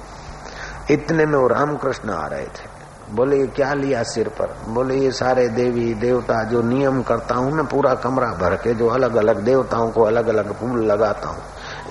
इतने 0.90 1.26
में 1.26 1.38
वो 1.38 1.46
रामकृष्ण 1.46 2.10
आ 2.10 2.26
रहे 2.26 2.44
थे। 2.44 2.70
बोले, 3.10 3.38
ये 3.38 3.46
क्या 3.46 3.72
लिया 3.74 4.02
सिर 4.02 4.28
पर? 4.28 4.54
बोले, 4.68 4.96
ये 4.96 5.10
सारे 5.10 5.48
देवी, 5.48 5.94
देवता 5.94 6.42
जो 6.44 6.62
नियम 6.62 7.02
करता 7.02 7.34
हूँ 7.34 7.56
ना, 7.56 7.62
पूरा 7.62 7.94
कमरा 7.94 8.26
भर 8.32 8.54
के 8.56 8.74
जो 8.74 8.88
अलग 8.88 9.14
अलग 9.14 9.38
देवताओं 9.38 9.90
को 9.90 10.02
अलग 10.02 10.26
अलग 10.26 10.52
फूल 10.52 10.84
लगाता 10.84 11.28
हूँ, 11.28 11.42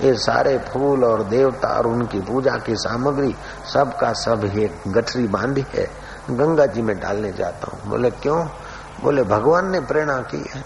ये 0.02 0.14
सारे 0.14 0.58
फूल 0.58 1.04
और 1.04 1.22
देवता 1.22 1.68
और 1.68 1.86
उनकी 1.86 2.20
पूजा 2.20 2.56
की 2.56 2.76
सामग्री, 2.76 3.34
सबका 3.72 4.12
सब 4.12 4.50
ये 4.54 4.70
गठरी 4.88 5.26
बांधी 5.26 5.64
है, 5.74 5.88
गंगा 6.30 6.66
जी 6.66 6.82
में 6.82 6.98
डालने 7.00 7.32
जाता 7.32 7.70
हूँ। 7.70 7.90
बोले, 7.90 8.10
क्यों? 8.10 8.44
बोले, 9.02 9.22
भगवान 9.22 9.70
ने 9.70 9.80
प्रेरणा 9.80 10.18
की 10.20 10.44
है, 10.54 10.64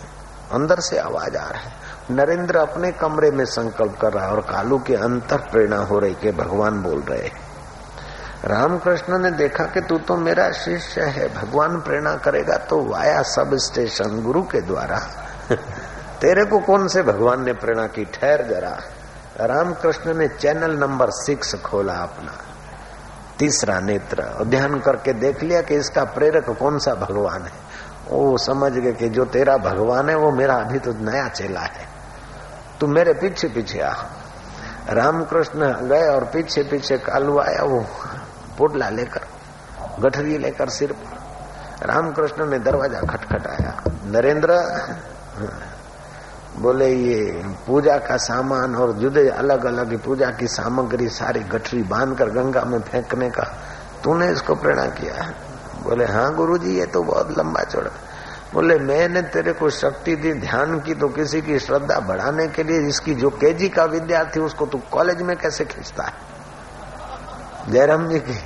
अंदर 0.52 0.80
से 0.80 0.98
आवाज़ 0.98 1.36
आ 1.36 1.48
रहा 1.48 1.60
है। 1.60 1.72
नरेंद्र 2.10 2.56
अपने 2.56 2.92
कमरे 2.92 3.30
में 3.30 3.44
संकल्प 3.44 3.98
कर 4.00 4.12
रहा 4.12 4.26
है 4.26 4.32
और 4.32 4.40
कालू 4.40 4.78
के 4.78 4.94
अंतर 4.94 5.36
प्रेरणा 5.36 5.78
हो 5.78 5.98
रही 5.98 6.14
के 6.14 6.32
भगवान 6.32 6.82
बोल 6.82 7.00
रहे 7.00 7.28
रामकृष्ण 8.44 9.18
ने 9.18 9.30
देखा 9.30 9.64
कि 9.64 9.80
तू 9.80 9.98
तो 9.98 10.16
मेरा 10.16 10.50
शिष्य 10.50 11.02
है, 11.02 11.34
भगवान 11.34 11.80
प्रेरणा 11.80 12.16
करेगा 12.16 12.56
तो 12.56 12.84
वाया 12.84 13.22
सब 13.22 13.50
स्टेशन 13.54 14.22
गुरु 14.22 14.42
के 14.42 14.60
द्वारा। 14.60 14.98
तेरे 16.20 16.44
को 16.44 16.58
कौन 16.58 16.88
से 16.88 17.02
भगवान 17.02 17.44
ने 17.44 17.52
प्रेरणा 17.52 17.86
की? 17.86 18.04
ठहर 18.04 18.42
जरा। 18.42 18.78
रामकृष्ण 19.46 20.14
ने 20.14 20.28
चैनल 20.28 20.70
नंबर 20.70 21.10
सिक्स 21.10 21.54
खोला 21.54 21.92
अपना, 21.92 22.32
तीसरा 23.38 23.80
नेत्र। 23.80 24.44
ध्यान 24.44 24.80
करके 24.80 25.12
देख 25.12 25.42
लिया 25.42 25.62
कि 25.62 25.74
इसका 25.74 26.04
प्रेरक 26.04 26.56
कौन 26.58 26.78
सा 26.78 26.94
भगवान 26.94 27.42
है। 27.42 27.66
वो 28.08 28.38
समझ 28.38 28.72
गए 28.72 28.92
कि 28.92 29.08
जो 29.08 29.24
तेरा 29.24 29.56
भगवान 29.56 30.08
है, 30.08 30.16
वो 30.16 30.30
मेरा 30.30 30.54
अभी 30.54 30.78
तो 30.78 30.92
नया 30.92 31.28
चेला 31.28 31.60
है। 31.60 31.88
तू 32.80 32.86
मेरे 32.86 33.12
पीछे 33.12 33.48
पीछे 33.48 33.80
आ। 33.80 33.92
रामकृष्ण 34.88 35.88
गए 35.88 36.08
और 36.08 36.24
पीछे 36.24 36.62
पीछे 36.62 36.98
कालू 36.98 37.38
आया 37.38 37.62
वो। 37.62 37.86
पुडला 38.58 38.88
लेकर, 38.90 39.26
गठरी 40.00 40.38
लेकर 40.38 40.68
सिर 40.68 40.92
पर। 40.92 41.86
रामकृष्ण 41.86 42.46
ने 42.46 42.58
दरवाज़ा 42.58 43.00
खटखटाया। 43.02 43.82
नरेंद्र, 44.06 44.52
बोले, 46.56 46.88
ये 46.88 47.42
पूजा 47.66 47.96
का 47.98 48.16
सामान 48.16 48.74
और 48.74 48.92
जुदे 48.92 49.28
अलग 49.28 49.64
अलग 49.64 49.98
पूजा 49.98 50.30
की 50.30 50.46
सामग्री 50.48 51.08
सारी 51.08 51.40
गठरी 51.40 51.82
बांधकर 51.82 52.30
गंगा 52.30 52.62
में 52.64 52.80
फेंकने 52.80 53.30
का, 53.30 53.42
तूने 54.04 54.30
इसको 54.32 54.54
प्रेरणा 54.54 54.86
किया 54.86 55.14
है? 55.14 55.34
बोले 55.82 56.04
हाँ 56.04 56.34
गुरुजी, 56.34 56.78
ये 56.78 56.86
तो 56.86 57.02
बहुत 57.02 57.38
लंबा 57.38 57.62
चौड़ा। 57.62 57.90
बोले, 58.54 58.78
मैंने 58.78 59.22
तेरे 59.22 59.52
को 59.52 59.70
शक्ति 59.70 60.16
दी, 60.16 60.32
ध्यान 60.32 60.80
की 60.80 60.94
तो 60.94 61.08
किसी 61.08 61.40
की 61.42 61.58
श्रद्धा 61.58 61.98
बढ़ाने 62.00 62.46
के 62.48 62.62
लिए, 62.62 62.88
इसकी 62.88 63.14
जो 63.14 63.30
केजी 63.30 63.68
का 63.68 63.84
विद्यार्थी 63.84 64.40
उसको 64.40 64.66
तू 64.66 64.78
कॉलेज 64.92 65.22
में 65.22 65.36
कैसे 65.36 65.64
खींचता 65.64 66.04
है? 66.04 66.12
जयराम 67.68 68.08
जी 68.08 68.18
की 68.20 68.38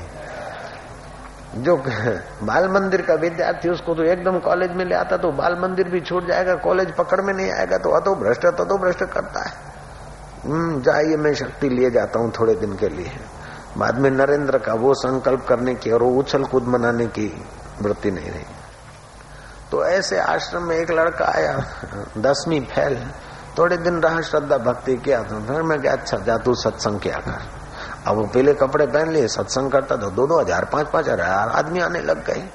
जो 1.57 1.77
बाल 1.77 2.69
मंदिर 2.69 3.03
का 3.03 3.15
विद्यार्थी, 3.17 3.69
उसको 3.69 3.95
तो 3.95 4.03
एकदम 4.05 4.39
कॉलेज 4.41 4.71
में 4.71 4.85
ले 4.85 4.95
आता 4.95 5.17
तो 5.17 5.31
बाल 5.33 5.59
मंदिर 5.61 5.89
भी 5.89 6.01
छूट 6.01 6.27
जाएगा 6.27 6.55
कॉलेज 6.63 6.95
पकड़ 6.97 7.21
में 7.21 7.33
नहीं 7.35 7.51
आएगा 7.53 7.79
तो 7.79 7.91
अतो 7.91 8.15
भ्रष्ट 8.15 8.47
तो 8.47 8.79
भ्रष्ट 8.79 9.05
करता 9.07 9.41
है। 9.41 9.69
जाइए, 10.83 11.17
मैं 11.17 11.35
शक्ति 11.35 11.69
लिए 11.69 11.91
जाता 11.91 12.19
हूँ 12.19 12.33
थोड़े 12.39 12.55
दिन 12.57 12.77
के 12.77 12.89
लिए। 12.89 13.11
बाद 13.79 13.99
में 13.99 14.11
नरेंद्र 14.11 14.59
का 14.59 14.75
वो 14.75 14.95
संकल्प 14.97 15.45
करने 15.49 15.75
की 15.75 15.91
और 15.91 16.03
वो 16.03 16.11
उछल 16.21 16.45
कूद 16.45 16.69
मनाने 16.69 17.07
की 17.09 17.27
वृत्ति 17.83 18.11
नहीं 18.11 18.31
रही। 18.31 18.45
तो 19.71 19.85
ऐसे 19.87 20.19
आश्रम 20.19 20.63
में 20.63 20.77
एक 20.77 20.91
लड़का 20.91 21.25
आया, 21.27 21.57
दसवीं 22.19 22.61
फैल, 22.67 22.97
थोड़े 23.59 23.77
दिन 23.77 24.01
रहा, 24.01 24.21
श्रद्धा 24.23 24.59
भक्ति 24.61 24.97
किया 24.97 25.23
तो 25.23 25.41
फिर 25.45 25.63
मैं 25.63 25.81
क्या 25.81 25.93
अच्छा 25.93 26.19
जा 26.19 26.37
तू 26.39 26.55
सत्संग 26.57 27.01
किया 27.01 27.19
कर। 27.19 27.39
अब 28.01 28.17
वो 28.17 28.25
पीले 28.27 28.55
कपड़े 28.55 28.87
पहन 28.87 29.11
लिए, 29.11 29.29
सत्संग 29.29 29.71
करता 29.73 29.97
तो 29.97 30.11
दो 30.11 30.27
दो 30.27 30.41
हज़ार 30.41 30.65
पाँच 30.65 30.89
पाँच 30.89 31.09
हज़ार 31.09 31.49
आदमी 31.51 31.81
आने 31.81 32.01
लग 32.01 32.25
गए। 32.27 32.49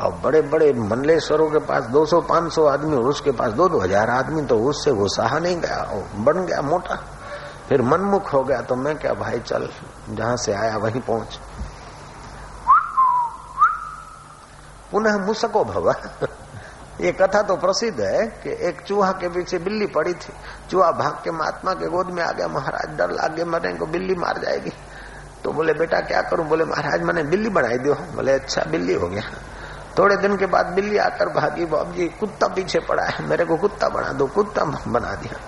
अब 0.00 0.20
बड़े 0.24 0.40
बड़े 0.44 0.72
मंडलेश्वरों 0.72 1.48
के 1.50 1.58
पास 1.66 1.84
200 1.86 2.20
500 2.22 2.66
आदमी 2.68 2.96
और 2.96 3.06
उसके 3.06 3.30
पास 3.32 3.52
दो 3.52 3.68
दो 3.68 3.78
हज़ार 3.80 4.10
आदमी 4.10 4.42
तो 4.46 4.58
उससे 4.64 4.90
वो 4.90 5.08
सहा 5.08 5.38
नहीं 5.38 5.56
गया 5.60 5.84
बन 6.16 6.44
गया 6.46 6.60
मोटा। 6.62 6.96
फिर 7.68 7.82
मनमुख 7.82 8.32
हो 8.32 8.42
गया 8.44 8.60
तो 8.62 8.76
मैं 8.76 8.96
क्या, 8.98 9.12
भाई, 9.14 9.40
चल, 9.40 9.68
जहाँ 10.10 10.36
से 10.36 10.52
आया 10.52 10.76
वहीं 10.76 11.00
पहुँच। 11.00 11.38
पुनः 14.92 15.16
मुसको 15.18 15.64
भवा। 15.64 15.92
ये 17.00 17.12
कथा 17.12 17.42
तो 17.42 17.56
प्रसिद्ध 17.56 18.00
है 18.00 18.26
कि 18.26 18.68
एक 18.68 18.80
चूहा 18.80 19.12
के 19.12 19.28
पीछे 19.28 19.58
बिल्ली 19.58 19.86
पड़ी 19.86 20.14
थी। 20.14 20.32
चूहा 20.70 20.90
भाग 20.90 21.12
के 21.24 21.30
महात्मा 21.30 21.72
के 21.72 21.86
गोद 21.86 22.06
में 22.06 22.22
आ 22.22 22.32
गया। 22.32 22.48
महाराज 22.48 22.96
डर 22.96 23.10
लागे, 23.10 23.44
मरे, 23.44 23.72
को 23.72 23.86
बिल्ली 23.86 24.14
मार 24.14 24.38
जाएगी। 24.38 24.72
तो 25.44 25.52
बोले, 25.52 25.72
बेटा, 25.72 26.00
क्या 26.00 26.22
करूँ? 26.22 26.46
बोले, 26.46 26.64
महाराज, 26.64 27.02
मैंने 27.02 27.22
बिल्ली 27.22 27.48
बनाई 27.48 27.78
दो 27.78 27.94
बोले 27.94 28.32
अच्छा 28.32 28.62
बिल्ली 28.62 28.94
हो 28.94 29.08
गया। 29.08 29.22
थोड़े 29.98 30.16
दिन 30.16 30.36
के 30.36 30.46
बाद 30.46 30.66
बिल्ली 30.66 30.96
आकर 30.96 31.28
भागी 31.28 31.64
बाबू 31.64 31.92
जी 31.92 32.08
कुत्ता 32.08 32.46
पीछे 32.46 32.78
पड़ा 32.78 33.02
है। 33.02 33.28
मेरे 33.28 33.44
को 33.44 33.56
कुत्ता 33.56 33.88
बना 33.88 34.12
दो, 34.12 34.26
कुत्ता 34.26 34.64
बना 34.64 35.14
दिया। 35.14 35.40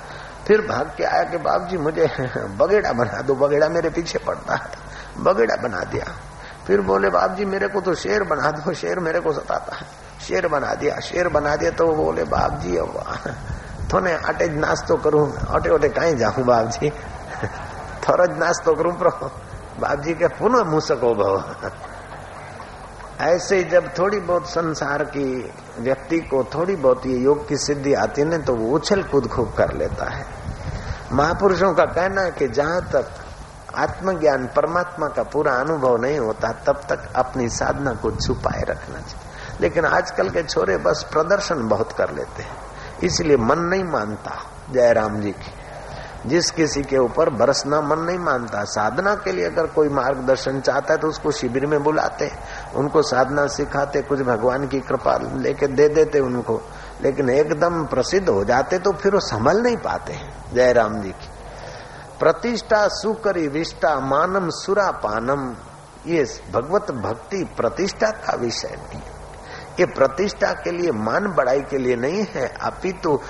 फिर 0.47 0.61
भाग 0.61 0.95
के 0.97 1.05
आया 1.05 1.23
कि 1.23 1.37
बाबू 1.37 1.67
जी 1.67 1.77
मुझे 1.77 2.07
बगेड़ा 2.39 2.93
बना 2.93 3.23
दो, 3.23 3.35
बगेड़ा 3.35 3.69
मेरे 3.69 3.91
पीछे 3.91 4.19
पड़ता 4.19 4.55
है। 4.55 4.71
बगेड़ा 5.19 5.57
बना 5.57 5.81
दिया। 5.81 6.13
फिर 6.67 6.81
बोले 6.81 7.11
बाबू 7.11 7.35
जी 7.35 7.45
मेरे 7.45 7.69
को 7.69 7.81
तो 7.81 7.95
शेर 7.95 8.23
बना 8.23 8.51
दो, 8.51 8.75
शेर 8.75 8.99
मेरे 8.99 9.21
को 9.21 9.33
सताता 9.33 9.77
है। 9.77 10.10
शेर 10.21 10.49
बना 10.49 10.75
दिया। 10.75 10.99
शेर 11.01 11.29
बना 11.31 11.55
दिया 11.57 11.71
तो 11.73 11.87
बोले 11.95 12.25
बाप 12.27 12.59
जी 12.61 12.77
अब 12.77 12.93
थोने 13.93 14.13
अटे 14.13 14.49
नाश्तो 14.57 14.97
करूँ। 14.97 15.27
अटे 15.51 15.75
अटे 15.75 15.89
कहीं 15.91 16.17
जाऊँ 16.17 16.45
बाप 16.45 16.67
जी 16.73 16.91
थोड़ा 18.01 18.25
नाश्तो 18.37 18.75
करूँ 18.75 18.93
प्रो 18.99 19.11
बाप 19.81 19.99
जी 20.01 20.15
के 20.15 20.29
पुनः 20.39 20.65
मुसको 20.67 21.15
भव 21.15 21.35
ऐसे 23.21 23.63
जब 23.65 23.89
थोड़ी 23.99 24.19
बहुत 24.21 24.47
संसार 24.49 25.05
की 25.07 25.25
व्यक्ति 25.79 26.19
को 26.29 26.43
थोड़ी 26.55 26.77
बहुत 26.77 27.07
ये 27.07 27.17
योग 27.19 27.49
की 27.49 27.57
सिद्धि 27.59 27.93
आती 27.95 28.21
है 28.21 28.27
ना 28.29 28.39
तो 28.41 28.55
वो 28.57 28.71
उछल 28.77 29.03
कूद 29.03 29.27
खूब 29.29 29.53
कर 29.55 29.73
लेता 29.77 30.05
है। 30.11 30.25
महापुरुषों 31.13 31.73
का 31.75 31.85
कहना 31.87 32.23
है 32.23 32.31
कि 32.33 32.49
जहाँ 32.51 32.81
तक 32.93 33.07
आत्मज्ञान 33.77 34.47
परमात्मा 34.57 35.09
का 35.09 35.23
पूरा 35.25 35.53
अनुभव 35.55 35.97
नहीं 35.97 36.19
होता, 36.19 36.53
तब 36.67 36.81
तक 36.89 37.01
अपनी 37.17 37.49
साधना 37.51 37.93
को 37.95 38.11
छुपाए 38.13 38.63
रखना 38.63 39.01
चाहिए। 39.01 39.20
लेकिन 39.61 39.85
आजकल 39.85 40.29
के 40.29 40.43
छोरे 40.43 40.77
बस 40.79 41.07
प्रदर्शन 41.13 41.69
बहुत 41.69 41.93
कर 41.93 42.15
लेते 42.15 42.43
हैं। 42.43 42.57
इसलिए 43.05 43.37
मन 43.37 43.59
नहीं 43.61 43.85
मानता 43.85 44.43
जयराम 44.71 45.21
जी 45.21 45.31
की। 45.31 45.59
जिस 46.27 46.51
किसी 46.51 46.83
के 46.83 46.97
ऊपर 46.99 47.29
बरसना 47.31 47.81
मन 47.81 47.99
नहीं 47.99 48.19
मानता, 48.19 48.63
साधना 48.65 49.15
के 49.15 49.33
लिए 49.33 49.45
अगर 49.45 49.67
कोई 49.67 49.89
मार्गदर्शन 49.89 50.61
चाहता 50.61 50.93
है 50.95 50.99
तो 51.01 51.09
उसको 51.09 51.31
शिविर 51.31 51.67
में 51.67 51.83
बुलाते 51.83 52.31
उनको 52.77 53.03
साधना 53.03 53.47
सिखाते, 53.47 54.03
कुछ 54.03 54.21
भगवान 54.21 54.67
की 54.69 54.81
कृपा 54.81 55.17
लेके 55.37 55.67
दे 55.67 55.89
देते 55.89 56.21
उनको। 56.21 56.61
लेकिन 57.03 57.31
एकदम 57.31 57.85
प्रसिद्ध 57.87 58.29
हो 58.29 58.45
जाते 58.45 58.79
तो 58.79 58.93
फिर 58.93 59.15
वो 59.15 59.21
संभल 59.21 59.63
नहीं 59.63 59.77
पाते 59.77 60.19
जय 60.53 60.73
राम 60.73 61.01
जी 61.03 61.11
की। 61.11 61.29
प्रतिष्ठा 62.21 62.87
सुकरी 62.93 63.47
विष्टा 63.49 63.99
मानम 64.01 64.49
सुरा 64.55 64.91
पानम 65.01 65.55
ये 66.07 66.25
भगवत 66.53 66.91
भक्ति 66.97 67.45
प्रतिष्ठा 67.57 68.11
का 68.19 68.37
विषय 68.37 68.77
नहीं 68.79 69.01
ये 69.79 69.87
प्रतिष्ठा 69.87 70.53
के 70.55 70.71
लिए, 70.71 70.91
मान 70.91 71.27
बढ़ाई 71.29 71.61
के 71.61 71.79
लिए 71.79 71.97
नहीं 71.97 72.25
है। 72.31 72.47
अपितु 72.61 72.99
तो 73.01 73.23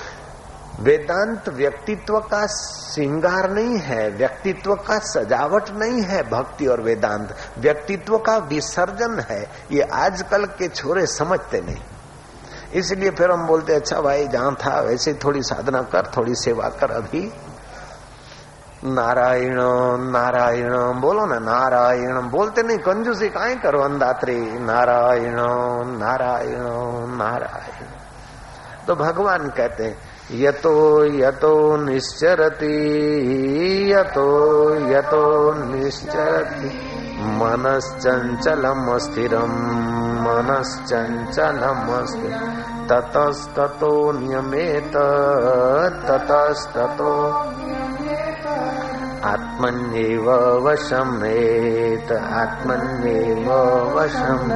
वेदांत 0.80 1.48
व्यक्तित्व 1.48 2.18
का 2.20 2.46
श्रृंगार 2.46 3.50
नहीं 3.50 3.78
है, 3.78 4.08
व्यक्तित्व 4.10 4.74
का 4.76 4.98
सजावट 4.98 5.70
नहीं 5.70 6.02
है 6.02 6.22
भक्ति 6.22 6.66
और 6.66 6.80
वेदांत। 6.80 7.34
व्यक्तित्व 7.58 8.18
का 8.18 8.36
विसर्जन 8.36 9.20
है, 9.30 9.40
ये 9.72 9.82
आजकल 9.82 10.44
के 10.58 10.68
छोरे 10.68 11.06
समझते 11.06 11.60
नहीं। 11.60 11.82
इसलिए 12.74 13.10
फिर 13.10 13.30
हम 13.30 13.46
बोलते 13.46 13.74
अच्छा 13.74 14.00
भाई, 14.00 14.26
जहाँ 14.28 14.54
था, 14.56 14.80
वैसे 14.80 15.14
थोड़ी 15.14 15.42
साधना 15.42 15.82
कर, 15.82 16.10
थोड़ी 16.16 16.34
सेवा 16.34 16.68
कर 16.70 16.90
अभी। 16.90 17.32
नारायण 18.84 19.56
नारायण, 20.10 21.00
बोलो 21.00 21.26
ना, 21.26 21.38
नारायण, 21.38 22.30
बोलते 22.30 22.62
नहीं, 22.62 22.78
कंजूसी 22.78 23.28
काहे 23.28 23.54
करो 23.54 23.80
अंदात्री 23.80 24.58
नारायण 24.58 25.36
नारायण 25.98 26.58
नारायण। 27.16 27.86
तो 28.86 28.94
भगवान 28.94 29.48
कहते 29.48 29.84
हैं, 29.84 29.98
यतो 30.32 31.04
यतो 31.04 31.76
निश्चरति, 31.76 32.74
यतो 33.92 34.74
यतो 34.74 35.54
निश्चरति। 35.54 36.86
मनश्चञ्चलम् 37.20 38.98
स्थिरम् 38.98 39.80
मनश्चञ्चलम् 40.20 41.80
ततस्ततो 42.88 44.12
नियमेत, 44.12 44.96
ततस्ततो 46.08 47.32
आत्मन्येव 49.24 50.28
वशमेत 50.64 52.12
आत्मन्येव 52.12 53.48
वशम 53.96 54.52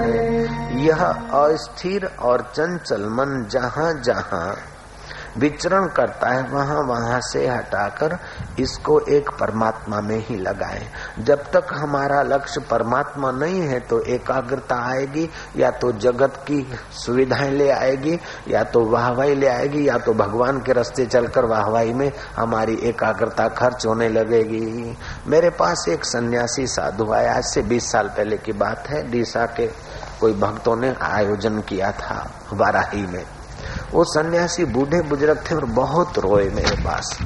यह 0.81 1.03
अस्थिर 1.41 2.07
और 2.21 2.43
चंचल 2.57 3.09
मन 3.09 3.47
जहाँ 3.51 3.93
जहाँ 4.03 4.47
विचरण 5.39 5.87
करता 5.87 6.29
है, 6.29 6.43
वहाँ 6.43 6.81
वहाँ 6.81 7.21
से 7.21 7.47
हटाकर 7.49 8.19
इसको 8.59 9.01
एक 9.01 9.31
परमात्मा 9.31 10.01
में 10.01 10.19
ही 10.19 10.37
लगाए। 10.37 10.87
जब 11.19 11.43
तक 11.53 11.67
हमारा 11.73 12.23
लक्ष्य 12.23 12.61
परमात्मा 12.61 13.31
नहीं 13.31 13.61
है 13.61 13.81
तो 13.81 14.01
एकाग्रता 14.01 14.77
आएगी, 14.91 15.29
या 15.57 15.71
तो 15.71 15.93
जगत 15.93 16.37
की 16.37 16.67
सुविधाएँ 16.93 17.51
ले 17.51 17.71
आएगी, 17.71 18.19
या 18.49 18.65
तो 18.65 18.85
वाहवाही 18.85 19.35
ले 19.35 19.47
आएगी, 19.47 19.89
या 19.89 19.99
तो 19.99 20.15
भगवान 20.15 20.61
के 20.61 20.73
रास्ते 20.73 21.07
चलकर 21.07 21.45
वाहवाही 21.45 21.93
में 21.93 22.13
हमारी 22.37 22.75
एकाग्रता 22.75 23.49
खर्च 23.49 23.87
होने 23.87 24.09
लगेगी। 24.09 24.97
मेरे 25.27 25.51
पास 25.51 25.87
एक 25.89 26.05
सन्यासी 26.05 26.67
साधु 26.67 27.13
आया, 27.13 27.37
आज 27.37 27.45
से 27.45 27.63
बीस 27.63 27.93
साल 27.93 28.09
पहले 28.09 28.37
की 28.37 28.53
बात 28.53 28.87
है, 28.89 29.11
डीसा 29.11 29.47
के 29.47 29.67
कोई 30.21 30.33
भक्तों 30.33 30.77
ने 30.77 30.95
आयोजन 31.03 31.61
किया 31.61 31.93
था, 31.93 32.31
वाराही 32.53 33.07
में। 33.07 33.25
वो 33.93 34.05
सन्यासी 34.05 34.65
बूढ़े 34.65 35.03
बुज़ुर्ग 35.03 35.45
थे 35.51 35.55
और 35.55 35.65
बहुत 35.65 36.19
रोए 36.19 36.49
मेरे 36.49 36.77
पास। 36.77 37.19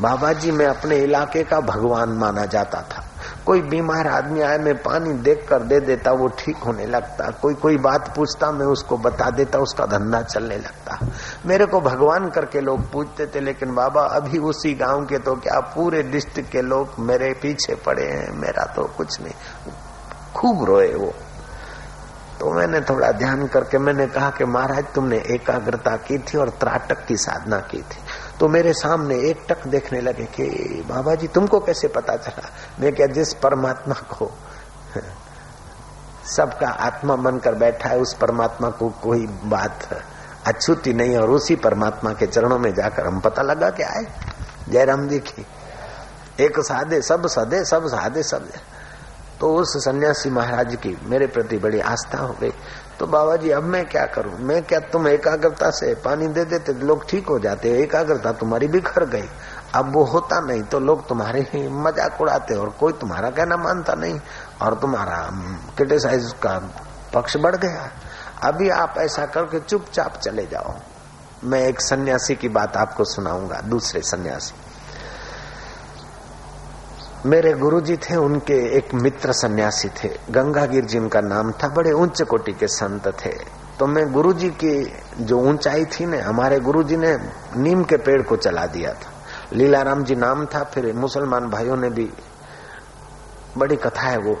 बाबा 0.00 0.32
जी 0.32 0.50
मैं 0.50 0.66
अपने 0.66 0.96
इलाके 0.96 1.42
का 1.44 1.60
भगवान 1.60 2.08
माना 2.08 2.44
जाता 2.46 2.80
था। 2.80 3.04
कोई 3.46 3.60
बीमार 3.62 4.06
आदमी 4.06 4.40
आए, 4.40 4.58
मैं 4.58 4.74
पानी 4.74 5.12
देख 5.12 5.46
कर 5.48 5.62
दे 5.62 5.80
देता, 5.80 6.12
वो 6.12 6.28
ठीक 6.28 6.56
होने 6.56 6.86
लगता। 6.86 7.30
कोई 7.30 7.54
कोई 7.54 7.76
बात 7.76 8.16
पूछता, 8.16 8.50
मैं 8.52 8.66
उसको 8.66 8.96
बता 8.96 9.30
देता, 9.30 9.58
उसका 9.58 9.86
धंधा 9.86 10.22
चलने 10.22 10.56
लगता। 10.56 10.98
मेरे 11.46 11.66
को 11.66 11.80
भगवान 11.80 12.30
करके 12.30 12.60
लोग 12.60 12.92
पूछते 12.92 13.26
थे, 13.26 13.40
लेकिन 13.40 13.74
बाबा, 13.74 14.02
अभी 14.02 14.38
उसी 14.38 14.74
गाँव 14.74 15.06
के 15.06 15.18
तो 15.18 15.34
क्या 15.34 15.60
पूरे 15.60 16.02
डिस्ट्रिक्ट 16.02 16.50
के 16.50 16.62
लोग 16.62 16.88
मेरे 16.98 17.32
पीछे 17.32 17.74
पड़े 17.74 18.06
हैं, 18.06 18.32
मेरा 18.32 18.64
तो 18.64 18.84
कुछ 18.96 19.20
नहीं। 19.20 19.34
खूब 20.34 20.64
रोए 20.64 20.94
वो। 20.94 21.14
तो 22.42 22.50
मैंने 22.50 22.80
थोड़ा 22.80 23.12
ध्यान 23.12 23.46
करके 23.46 23.78
मैंने 23.78 24.06
कहा 24.06 24.30
कि 24.30 24.44
महाराज, 24.44 24.84
तुमने 24.94 25.16
एकाग्रता 25.16 25.96
की 25.96 26.18
थी 26.18 26.38
और 26.38 26.50
त्राटक 26.50 27.06
की 27.06 27.16
साधना 27.16 27.58
की 27.58 27.82
थी। 27.82 27.98
तो 28.40 28.48
मेरे 28.48 28.72
सामने 28.72 29.14
एक 29.14 29.46
टक 29.48 29.66
देखने 29.66 30.00
लगे 30.00 30.24
कि, 30.24 30.46
बाबा 30.88 31.14
जी, 31.14 31.26
तुमको 31.26 31.60
कैसे 31.60 31.88
पता 31.88 32.16
चला? 32.16 32.50
मैं 32.80 32.94
क्या, 32.94 33.06
जिस 33.06 33.34
परमात्मा 33.34 33.94
को 33.94 34.30
सबका 36.36 36.68
आत्मा 36.68 37.16
बनकर 37.16 37.54
बैठा 37.54 37.88
है, 37.88 37.98
उस 37.98 38.14
परमात्मा 38.14 38.70
को 38.70 38.88
कोई 38.88 39.26
बात 39.26 40.02
अछूती 40.46 40.92
नहीं 40.92 41.16
और 41.16 41.30
उसी 41.30 41.56
परमात्मा 41.56 42.12
के 42.12 42.26
चरणों 42.26 42.58
में 42.58 42.74
जाकर 42.74 43.06
हम 43.06 43.20
पता 43.20 43.42
लगा 43.42 43.70
के 43.70 43.82
आए। 43.82 44.06
जयराम 44.68 45.08
जी 45.08 45.18
की 45.18 45.46
एक 46.40 46.60
साधे, 46.60 47.02
सब 47.02 47.26
सदे, 47.26 47.64
सब 47.64 47.86
साधे, 47.86 48.22
सब 48.22 48.48
तो 49.42 49.48
उस 49.52 49.72
सन्यासी 49.84 50.30
महाराज 50.30 50.74
की 50.76 50.96
मेरे 51.02 51.26
प्रति 51.26 51.56
बड़ी 51.58 51.78
आस्था 51.82 52.18
हो 52.18 52.34
गई। 52.40 52.50
तो 52.98 53.06
बाबा 53.06 53.36
जी 53.36 53.50
अब 53.50 53.62
मैं 53.64 53.84
क्या 53.86 54.04
करूँ? 54.06 54.38
मैं 54.38 54.62
क्या 54.62 54.78
तुम 54.92 55.08
एकाग्रता 55.08 55.70
से 55.70 55.94
पानी 56.04 56.26
दे 56.28 56.44
देते 56.44 56.72
तो 56.72 56.86
लोग 56.86 57.08
ठीक 57.10 57.28
हो 57.28 57.38
जाते? 57.38 57.70
एकाग्रता 57.82 58.32
तुम्हारी 58.32 58.68
बिखर 58.68 59.04
गई। 59.06 59.28
अब 59.74 59.92
वो 59.94 60.04
होता 60.04 60.40
नहीं 60.40 60.62
तो 60.62 60.78
लोग 60.80 61.06
तुम्हारे 61.08 61.40
ही 61.52 61.66
मज़ाक 61.68 62.20
उड़ाते 62.20 62.54
और 62.54 62.70
कोई 62.80 62.92
तुम्हारा 62.92 63.30
कहना 63.32 63.56
मानता 63.56 63.94
नहीं 63.94 64.20
और 64.62 64.78
तुम्हारा 64.80 65.18
क्रिटिसाइज 65.76 66.32
का 66.42 66.58
पक्ष 67.14 67.36
बढ़ 67.36 67.56
गया। 67.56 67.90
अभी 68.44 68.68
आप 68.70 68.94
ऐसा 68.98 69.26
करके 69.26 69.60
चुपचाप 69.60 70.16
चले 70.18 70.46
जाओ। 70.46 70.74
मैं 71.44 71.66
एक 71.68 71.80
सन्यासी 71.80 72.34
की 72.34 72.48
बात 72.50 72.76
आपको 72.76 73.04
सुनाऊँगा, 73.04 73.60
दूसरे 73.60 74.00
सन्यासी। 74.02 74.61
मेरे 77.26 77.52
गुरुजी 77.52 77.96
थे, 77.96 78.16
उनके 78.16 78.54
एक 78.76 78.94
मित्र 78.94 79.32
सन्यासी 79.32 79.88
थे। 79.88 80.08
गंगागिर 80.30 80.84
जी 80.84 80.98
उनका 80.98 81.20
नाम 81.20 81.52
था, 81.52 81.68
बड़े 81.68 81.92
उच्च 81.92 82.22
कोटि 82.22 82.52
के 82.52 82.66
संत 82.66 83.06
थे। 83.26 83.30
तो 83.78 83.86
मैं 83.86 84.12
गुरुजी 84.12 84.48
की 84.48 84.92
जो 85.20 85.38
ऊंचाई 85.38 85.84
थी 85.84 86.06
ने, 86.06 86.18
हमारे 86.18 86.58
गुरुजी 86.60 86.96
ने 86.96 87.16
नीम 87.56 87.82
के 87.82 87.96
पेड़ 87.96 88.22
को 88.22 88.36
चला 88.36 88.66
दिया 88.66 88.92
था। 88.92 89.12
लीलाराम 89.52 90.04
जी 90.04 90.14
नाम 90.14 90.46
था, 90.46 90.64
फिर 90.64 90.92
मुसलमान 90.92 91.50
भाइयों 91.50 91.76
ने 91.76 91.90
भी, 91.90 92.10
बड़ी 93.58 93.76
कथा 93.76 94.02
है 94.02 94.18
वो। 94.18 94.38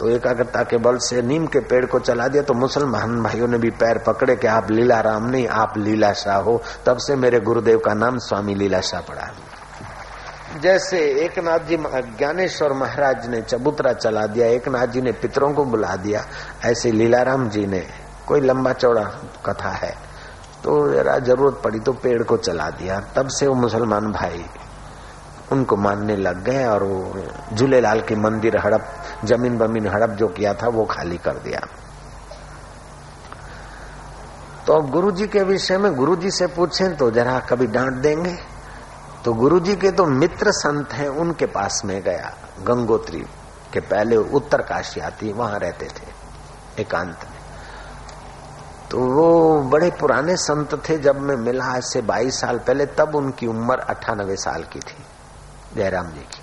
तो 0.00 0.08
एकाग्रता 0.08 0.62
के 0.62 0.76
बल 0.76 0.96
से 0.96 1.22
नीम 1.22 1.46
के 1.46 1.60
पेड़ 1.60 1.84
को 1.86 1.98
चला 1.98 2.28
दिया 2.28 2.42
तो 2.42 2.54
मुसलमान 2.54 3.22
भाइयों 3.22 3.48
ने 3.48 3.58
भी 3.58 3.70
पैर 3.70 3.98
पकड़े 3.98 4.36
कि 4.36 4.46
आप 4.46 4.70
लीला 4.70 5.00
राम 5.00 5.30
नहीं, 5.30 5.48
आप 5.48 5.78
लीला 5.78 6.12
शाह 6.12 6.36
हो। 6.36 6.62
तब 6.86 6.96
से 6.96 7.16
मेरे 7.16 7.40
गुरुदेव 7.40 7.78
का 7.78 7.94
नाम 7.94 8.18
स्वामी 8.18 8.54
लीला 8.54 8.80
शाह 8.80 9.00
पड़ा 9.00 9.22
जैसे 10.60 10.98
एक 11.24 11.38
नाथ 11.38 11.66
जी 11.68 11.76
ज्ञानेश्वर 12.18 12.72
महाराज 12.72 13.26
ने 13.28 13.40
चबूतरा 13.42 13.92
चला 13.94 14.26
दिया 14.26 14.46
एक 14.48 14.68
नाथ 14.68 14.86
जी 14.86 15.00
ने 15.00 15.12
पितरों 15.14 15.52
को 15.54 15.64
बुला 15.66 15.94
दिया, 15.96 16.24
ऐसे 16.64 16.92
लीलाराम 16.92 17.48
जी 17.48 17.66
ने, 17.66 17.84
कोई 18.26 18.40
लंबा 18.40 18.72
चौड़ा 18.72 19.02
कथा 19.46 19.70
है 19.72 19.94
तो 20.64 20.92
जरा 20.92 21.18
ज़रूरत 21.20 21.60
पड़ी 21.64 21.80
तो 21.80 21.92
पेड़ 21.94 22.22
को 22.22 22.36
चला 22.38 22.68
दिया, 22.70 23.00
तब 23.16 23.28
से 23.28 23.46
वो 23.46 23.54
मुसलमान 23.54 24.12
भाई 24.12 24.44
उनको 25.52 25.76
मानने 25.78 26.16
लग 26.16 26.42
गए 26.44 26.64
और 26.66 26.82
वो 26.82 27.24
झूलेलाल 27.54 28.00
के 28.00 28.16
मंदिर 28.16 28.56
हड़प, 28.58 28.84
ज़मीन 29.24 29.58
बमीन 29.58 29.86
हड़प 29.86 30.10
जो 30.10 30.28
किया 30.28 30.54
था 30.54 30.68
वो 30.68 30.84
खाली 30.86 31.18
कर 31.18 31.38
दिया। 31.38 31.60
तो 34.66 34.72
अब 34.72 34.90
गुरु 34.90 35.10
जी 35.10 35.26
के 35.26 35.42
विषय 35.44 35.78
में 35.78 35.94
गुरु 35.94 36.16
जी 36.16 36.30
से 36.30 36.46
पूछें 36.48 36.96
तो 36.96 37.10
जरा 37.10 37.38
कभी 37.40 37.66
डांट 37.68 37.94
देंगे। 37.96 38.36
तो 39.28 39.34
गुरु 39.34 39.60
जी 39.60 39.76
के 39.76 39.90
तो 39.90 40.06
मित्र 40.06 40.50
संत 40.50 40.92
हैं, 40.92 41.08
उनके 41.08 41.46
पास 41.46 41.82
में 41.84 42.02
गया। 42.02 42.34
गंगोत्री 42.60 43.18
के 43.72 43.80
पहले 43.80 44.16
उत्तर 44.16 44.62
काशी 44.62 45.00
आती 45.00 45.32
वहाँ 45.32 45.58
रहते 45.58 45.86
थे, 45.86 46.06
एकांत 46.82 47.18
में। 47.30 47.38
तो 48.90 48.98
वो 48.98 49.62
बड़े 49.62 49.90
पुराने 49.90 50.36
संत 50.36 50.88
थे, 50.88 50.98
जब 50.98 51.20
मैं 51.20 51.36
मिला 51.36 51.64
आज 51.64 51.82
से 51.82 52.02
22 52.02 52.40
साल 52.40 52.58
पहले, 52.58 52.86
तब 52.86 53.14
उनकी 53.14 53.46
उम्र 53.46 53.78
अट्ठानबे 53.78 54.36
साल 54.36 54.62
की 54.62 54.78
थी, 54.78 55.04
जयराम 55.76 56.06
जी 56.06 56.20
की। 56.20 56.42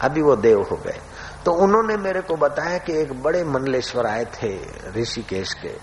अभी 0.00 0.22
वो 0.22 0.36
देव 0.36 0.62
हो 0.70 0.76
गए। 0.76 1.00
तो 1.44 1.52
उन्होंने 1.52 1.96
मेरे 1.96 2.20
को 2.20 2.36
बताया 2.36 2.78
कि 2.78 2.92
एक 2.92 3.22
बड़े 3.22 3.44
मंडलेश्वर 3.44 4.06
आए 4.06 4.24
थे, 4.24 4.58
ऋषिकेश 5.00 5.54
के। 5.54 5.76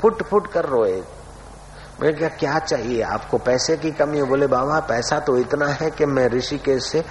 फुट 0.00 0.22
फुट 0.22 0.46
कर 0.46 0.64
रोए। 0.64 1.04
मैं 2.00 2.16
क्या 2.16 2.28
क्या 2.28 2.58
चाहिए 2.58 3.02
आपको? 3.02 3.38
पैसे 3.38 3.76
की 3.76 3.90
कमी 3.90 4.18
है? 4.18 4.24
बोले, 4.24 4.46
बाबा, 4.46 4.80
पैसा 4.80 5.18
तो 5.18 5.38
इतना 5.38 5.66
है 5.66 5.90
कि 5.90 6.06
मैं 6.06 6.28
ऋषिकेश 6.28 6.82
से 6.82 7.04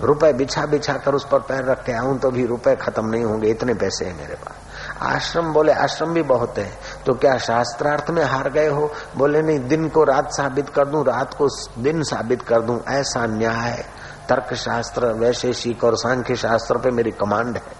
रुपए 0.00 0.32
बिछा 0.32 0.66
बिछा 0.66 0.92
कर 0.92 1.14
उस 1.14 1.26
पर 1.28 1.38
पैर 1.38 1.64
रख 1.64 1.84
के 1.84 1.92
आऊँ 1.92 2.18
तो 2.18 2.30
भी 2.30 2.46
रुपए 2.46 2.76
खत्म 2.76 3.06
नहीं 3.06 3.24
होंगे। 3.24 3.48
इतने 3.48 3.74
पैसे 3.74 4.04
हैं 4.04 4.16
मेरे 4.16 4.34
पास। 4.34 4.54
आश्रम, 5.02 5.52
बोले, 5.52 5.72
आश्रम 5.72 6.14
भी 6.14 6.22
बहुत 6.22 6.58
है। 6.58 6.78
तो 7.06 7.14
क्या 7.14 7.38
शास्त्रार्थ 7.38 8.10
में 8.10 8.24
हार 8.24 8.50
गए 8.50 8.68
हो? 8.68 8.92
बोले, 9.16 9.42
नहीं, 9.42 9.68
दिन 9.68 9.88
को 9.88 10.04
रात 10.04 10.32
साबित 10.32 10.68
कर 10.68 10.86
दूँ, 10.86 11.04
रात 11.04 11.34
को 11.34 11.48
दिन 11.78 12.02
साबित 12.02 12.42
कर 12.42 12.60
दूँ। 12.60 12.84
ऐसा 12.88 13.26
न्याय 13.26 13.84
तर्क 14.28 14.54
शास्त्र 14.54 15.06
वैशेषिक 15.06 15.84
और 15.84 15.96
सांख्य 15.96 16.36
शास्त्र 16.36 16.78
पे 16.78 16.90
मेरी 16.90 17.10
कमांड 17.10 17.56
है। 17.56 17.77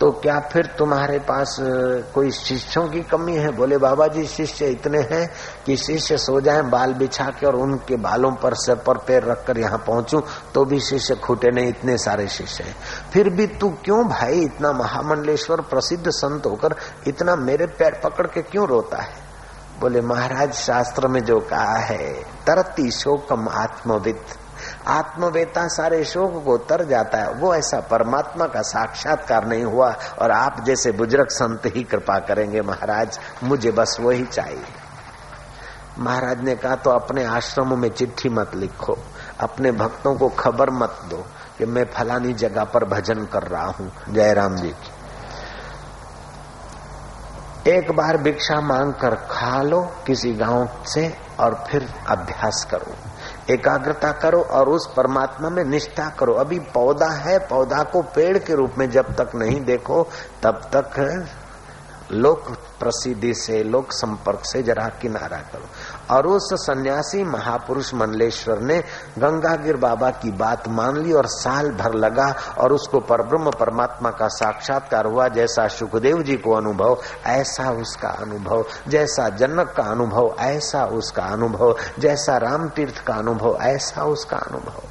तो 0.00 0.10
क्या 0.12 0.38
फिर 0.52 0.66
तुम्हारे 0.78 1.18
पास 1.18 1.56
कोई 2.14 2.30
शिष्यों 2.30 2.86
की 2.88 3.00
कमी 3.02 3.36
है? 3.36 3.50
बोले 3.52 3.78
बाबा 3.78 4.06
जी 4.06 4.24
शिष्य 4.26 4.66
इतने 4.66 4.98
हैं 5.02 5.28
कि 5.66 5.76
शिष्य 5.76 6.18
सो 6.18 6.40
जाए, 6.40 6.62
बाल 6.62 6.92
बिछा 6.94 7.24
के 7.30 7.46
और 7.46 7.56
उनके 7.56 7.96
बालों 7.96 8.32
पर, 8.32 8.54
सर 8.54 8.74
पर 8.76 8.98
पैर 8.98 9.24
रखकर 9.24 9.58
यहाँ 9.58 9.78
पहुंचू 9.78 10.22
तो 10.54 10.64
भी 10.64 10.80
शिष्य 10.80 11.14
खूटे 11.16 11.50
नहीं, 11.50 11.68
इतने 11.68 11.96
सारे 11.98 12.28
शिष्य 12.28 12.64
हैं। 12.64 12.76
फिर 13.12 13.30
भी 13.30 13.46
तू 13.46 13.70
क्यों 13.84 14.06
भाई 14.08 14.40
इतना 14.40 14.72
महामंडलेश्वर 14.72 15.60
प्रसिद्ध 15.60 16.04
संत 16.10 16.46
होकर 16.46 16.76
इतना 17.06 17.36
मेरे 17.36 17.66
पैर 17.68 18.00
पकड़ 18.04 18.26
के 18.26 18.42
क्यों 18.42 18.68
रोता 18.68 19.02
है? 19.02 19.24
बोले, 19.80 20.00
महाराज 20.00 20.52
शास्त्र 20.52 21.08
में 21.08 21.24
जो 21.24 21.40
कहा 21.40 21.78
है, 21.78 22.12
तरती 22.46 22.90
शोकम 22.90 23.48
आत्मविद 23.48 24.20
आत्मवेता 24.88 25.66
सारे 25.68 26.04
शोक 26.04 26.42
को 26.44 26.56
तर 26.64 26.84
जाता 26.84 27.18
है। 27.18 27.32
वो 27.34 27.54
ऐसा 27.54 27.80
परमात्मा 27.90 28.46
का 28.46 28.62
साक्षात्कार 28.62 29.46
नहीं 29.46 29.64
हुआ 29.64 29.90
और 30.18 30.30
आप 30.30 30.62
जैसे 30.66 30.92
बुज़ुर्ग 30.92 31.28
संत 31.30 31.66
ही 31.66 31.82
कृपा 31.82 32.18
करेंगे 32.18 32.60
महाराज, 32.62 33.18
मुझे 33.44 33.70
बस 33.70 33.96
वही 34.00 34.24
चाहिए। 34.24 34.64
महाराज 35.98 36.42
ने 36.44 36.54
कहा 36.56 36.74
तो 36.76 36.90
अपने 36.90 37.24
आश्रमों 37.24 37.76
में 37.76 37.88
चिट्ठी 37.88 38.28
मत 38.28 38.54
लिखो, 38.54 38.98
अपने 39.40 39.72
भक्तों 39.72 40.14
को 40.16 40.28
खबर 40.28 40.70
मत 40.72 41.00
दो 41.10 41.24
कि 41.58 41.64
मैं 41.66 41.84
फलानी 41.86 42.32
जगह 42.34 42.64
पर 42.64 42.84
भजन 42.84 43.24
कर 43.24 43.42
रहा 43.44 43.66
हूँ। 43.68 43.90
जयराम 44.10 44.56
जी 44.56 44.68
की। 44.68 44.94
एक 47.66 47.90
बार 47.92 48.16
भिक्षा 48.18 48.60
मांग 48.60 48.92
कर 48.94 49.14
खा 49.30 49.62
लो 49.62 49.80
किसी 50.06 50.32
गाँव 50.34 50.68
से 50.86 51.12
और 51.40 51.54
फिर 51.68 51.88
अभ्यास 52.08 52.66
करो। 52.70 52.94
एकाग्रता 53.50 54.12
करो 54.12 54.42
और 54.42 54.68
उस 54.68 54.94
परमात्मा 54.96 55.48
में 55.48 55.64
निष्ठा 55.64 56.08
करो। 56.08 56.34
अभी 56.34 56.58
पौधा 56.58 57.10
है, 57.10 57.38
पौधा 57.38 57.82
को 57.82 58.02
पेड़ 58.02 58.38
के 58.38 58.54
रूप 58.54 58.74
में 58.78 58.90
जब 58.90 59.16
तक 59.16 59.34
नहीं 59.34 59.60
देखो, 59.60 60.08
तब 60.42 60.70
तक 60.76 61.26
लोक 62.12 62.50
प्रसिद्धि 62.80 63.34
से, 63.34 63.62
लोक 63.62 63.92
संपर्क 63.92 64.40
से 64.44 64.62
जरा 64.62 64.88
किनारा 64.88 65.36
करो। 65.36 65.68
और 66.10 66.26
उस 66.26 66.48
सन्यासी 66.52 67.24
महापुरुष 67.24 67.94
मंडलेश्वर 67.94 68.58
ने 68.58 68.78
गंगागिर 69.18 69.76
बाबा 69.76 70.10
की 70.10 70.30
बात 70.30 70.68
मान 70.68 70.96
ली 70.96 71.12
और 71.12 71.26
साल 71.26 71.70
भर 71.70 71.94
लगा 71.94 72.34
और 72.58 72.72
उसको 72.72 73.00
परब्रह्म 73.00 73.50
परमात्मा 73.50 74.10
का 74.10 74.28
साक्षात्कार 74.28 75.06
हुआ। 75.06 75.28
जैसा 75.28 75.68
सुखदेव 75.68 76.22
जी 76.22 76.36
को 76.36 76.54
अनुभव, 76.54 76.98
ऐसा 77.26 77.70
उसका 77.70 78.08
अनुभव। 78.08 78.64
जैसा 78.88 79.28
जनक 79.28 79.74
का 79.76 79.82
अनुभव, 79.82 80.36
ऐसा 80.40 80.84
उसका 80.84 81.22
अनुभव। 81.22 81.76
जैसा 81.98 82.36
राम 82.36 82.68
तीर्थ 82.68 83.04
का 83.06 83.14
अनुभव, 83.14 83.58
ऐसा 83.60 84.04
उसका 84.04 84.36
अनुभव। 84.36 84.82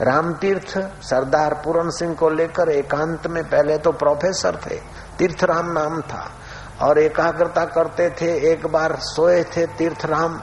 राम 0.00 0.34
तीर्थ 0.34 0.78
सरदार 1.02 1.54
पूरन 1.54 1.90
सिंह 1.90 2.14
को 2.14 2.30
लेकर 2.30 2.68
एकांत 2.68 3.26
में 3.26 3.44
पहले 3.44 3.78
तो 3.78 3.92
प्रोफेसर 3.92 4.56
थे। 4.56 4.80
तीर्थराम 5.18 5.72
नाम 5.72 6.00
था। 6.00 6.30
और 6.82 6.98
एकाग्रता 6.98 7.64
करते 7.64 8.08
थे, 8.10 8.52
एक 8.52 8.66
बार 8.66 8.96
सोए 9.00 9.42
थे 9.44 9.66
तीर्थराम 9.66 10.40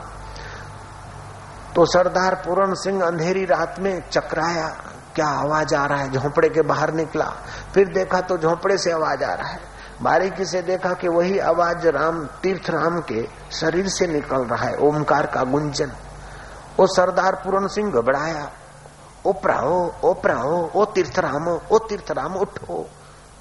तो 1.76 1.86
सरदार 1.86 2.36
पूरण 2.36 2.74
सिंह 2.74 3.04
अंधेरी 3.04 3.46
रात 3.46 3.76
में 3.80 4.02
चकराया, 4.10 4.68
क्या 5.16 5.28
आवाज़ 5.28 5.76
आ 5.76 5.86
रहा 5.86 6.00
है? 6.00 6.12
झोंपड़े 6.12 6.50
के 6.50 6.62
बाहर 6.62 6.94
निकला। 6.94 7.26
फिर 7.74 7.88
देखा 7.88 8.22
तो 8.22 8.38
झोपड़े 8.38 8.78
से 8.78 8.92
आवाज़ 8.92 9.24
आ 9.24 9.34
रहा 9.34 9.48
है। 9.48 9.60
बारीकी 10.02 10.46
से 10.46 10.62
देखा 10.62 10.94
कि 10.94 11.08
वही 11.08 11.40
आवाज़ 11.40 11.88
राम 11.88 12.26
तीर्थ 12.44 12.70
राम 12.70 13.00
के 13.02 13.28
शरीर 13.52 13.88
से 13.88 14.08
निकल 14.08 14.44
रहा 14.46 14.66
है, 14.66 14.78
ओमकार 14.78 15.26
का 15.26 15.44
गुंजन। 15.44 15.92
वो 16.80 16.88
सरदार 16.88 17.36
पूरण 17.36 17.68
सिंह 17.68 17.92
घबराया 17.92 18.50
ओपराओ 19.26 19.92
ओपराओ 20.04 20.70
ओ 20.76 20.86
तीर्थ 20.86 21.20
राम 21.20 21.48
ओ 21.72 21.78
तीर्थ 21.80 22.12
राम 22.12 22.36
उठो, 22.36 22.90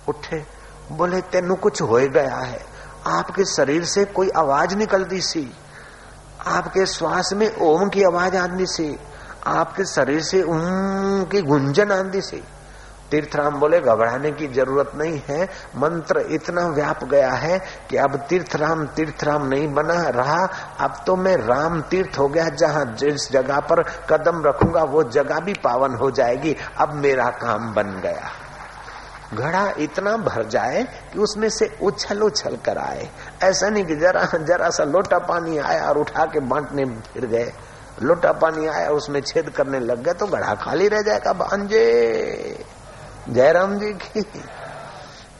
उठे, 0.08 0.44
बोले, 0.92 1.20
तेन 1.22 1.54
कुछ 1.54 1.82
हो 1.82 1.98
गया 2.14 2.36
है। 2.36 2.60
आपके 3.06 3.44
शरीर 3.44 3.84
से 3.84 4.04
कोई 4.04 4.28
आवाज़ 4.28 4.76
निकलती 4.76 5.20
सी। 5.20 5.54
आपके 6.46 6.86
श्वास 6.86 7.32
में 7.32 7.56
ओम 7.56 7.88
की 7.88 8.02
आवाज़ 8.02 8.36
आती 8.36 8.66
सी। 8.66 8.98
आपके 9.46 9.84
शरीर 9.84 10.20
से 10.20 10.42
ओम 10.42 11.24
की 11.24 11.42
गुंजन 11.42 11.92
आती 11.92 12.20
सी। 12.20 12.44
तीर्थराम 13.10 13.54
बोले, 13.54 13.80
घबराने 13.80 14.30
की 14.30 14.46
ज़रूरत 14.46 14.92
नहीं 14.94 15.22
है। 15.28 15.44
मंत्र 15.76 16.20
इतना 16.20 16.66
व्याप 16.66 17.04
गया 17.04 17.32
है 17.32 17.58
कि 17.90 17.96
अब 17.96 18.16
तीर्थराम 18.16 18.86
तीर्थराम 18.86 19.46
नहीं 19.46 19.74
बना 19.74 20.08
रहा। 20.08 20.48
अब 20.80 21.04
तो 21.06 21.16
मैं 21.16 21.36
राम 21.36 21.80
तीर्थ 21.80 22.18
हो 22.18 22.28
गया, 22.28 22.48
जहाँ 22.48 22.84
जिस 22.84 23.32
जगह 23.32 23.60
पर 23.60 23.82
कदम 23.82 24.42
रखूँगा, 24.46 24.82
वो 24.82 25.02
जगह 25.02 25.40
भी 25.40 25.52
पावन 25.52 25.94
हो 25.94 26.10
जाएगी। 26.10 26.56
अब 26.78 26.92
मेरा 26.94 27.30
काम 27.30 27.74
बन 27.74 28.00
गया। 28.02 28.30
घड़ा 29.34 29.72
इतना 29.78 30.16
भर 30.16 30.44
जाए 30.44 30.82
कि 31.12 31.18
उसमें 31.18 31.48
से 31.48 31.70
उछल 31.82 32.22
उछल 32.22 32.56
कर 32.56 32.78
आए। 32.78 33.08
ऐसा 33.42 33.68
नहीं 33.68 33.84
कि 33.84 33.96
जरा 33.96 34.24
जरा 34.36 34.70
सा 34.70 34.84
लोटा 34.84 35.18
पानी 35.18 35.58
आया 35.58 35.88
और 35.88 35.98
उठा 35.98 36.24
के 36.24 36.40
बांटने 36.40 36.84
फिर 36.84 37.26
गए। 37.26 37.52
लोटा 38.02 38.32
पानी 38.32 38.66
आया, 38.66 38.88
उसमें 38.90 39.20
छेद 39.20 39.50
करने 39.50 39.78
लग 39.80 40.02
गए 40.02 40.12
तो 40.12 40.26
घड़ा 40.26 40.54
खाली 40.54 40.88
रह 40.88 41.02
जाएगा। 41.02 41.32
भांजे। 41.32 42.64
जयराम 43.28 43.78
जी 43.78 43.92
की 43.92 44.20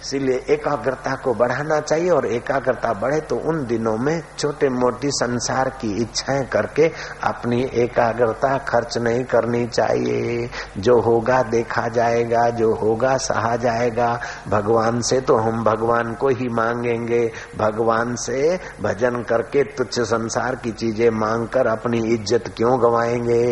इसीलिए 0.03 0.37
एकाग्रता 0.51 1.15
को 1.15 1.35
बढ़ाना 1.35 1.79
चाहिए 1.81 2.11
और 2.11 2.27
एकाग्रता 2.27 2.93
बढ़े 2.93 3.21
तो 3.21 3.37
उन 3.49 3.65
दिनों 3.67 3.97
में 3.99 4.23
छोटे 4.39 4.69
मोटी 4.69 5.11
संसार 5.11 5.69
की 5.81 5.91
इच्छाएँ 6.03 6.45
करके 6.45 6.87
अपनी 7.23 7.63
एकाग्रता 7.75 8.57
खर्च 8.59 8.97
नहीं 8.99 9.25
करनी 9.25 9.67
चाहिए। 9.67 10.49
जो 10.79 10.99
होगा 11.01 11.43
देखा 11.43 11.87
जाएगा, 11.89 12.49
जो 12.51 12.73
होगा 12.75 13.17
सहा 13.17 13.55
जाएगा। 13.57 14.09
भगवान 14.49 15.01
से 15.01 15.21
तो 15.21 15.37
हम 15.37 15.65
भगवान 15.65 16.15
को 16.15 16.29
ही 16.29 16.49
मांगेंगे। 16.49 17.21
भगवान 17.59 18.15
से 18.17 18.59
भजन 18.83 19.23
करके 19.23 19.63
तुच्छ 19.77 20.01
संसार 20.01 20.55
की 20.55 20.73
चीज़ें 20.73 21.09
मांग 21.11 21.47
कर 21.49 21.67
अपनी 21.67 21.99
इज़्ज़त 22.15 22.53
क्यों 22.57 22.79
गवाएँगे? 22.83 23.43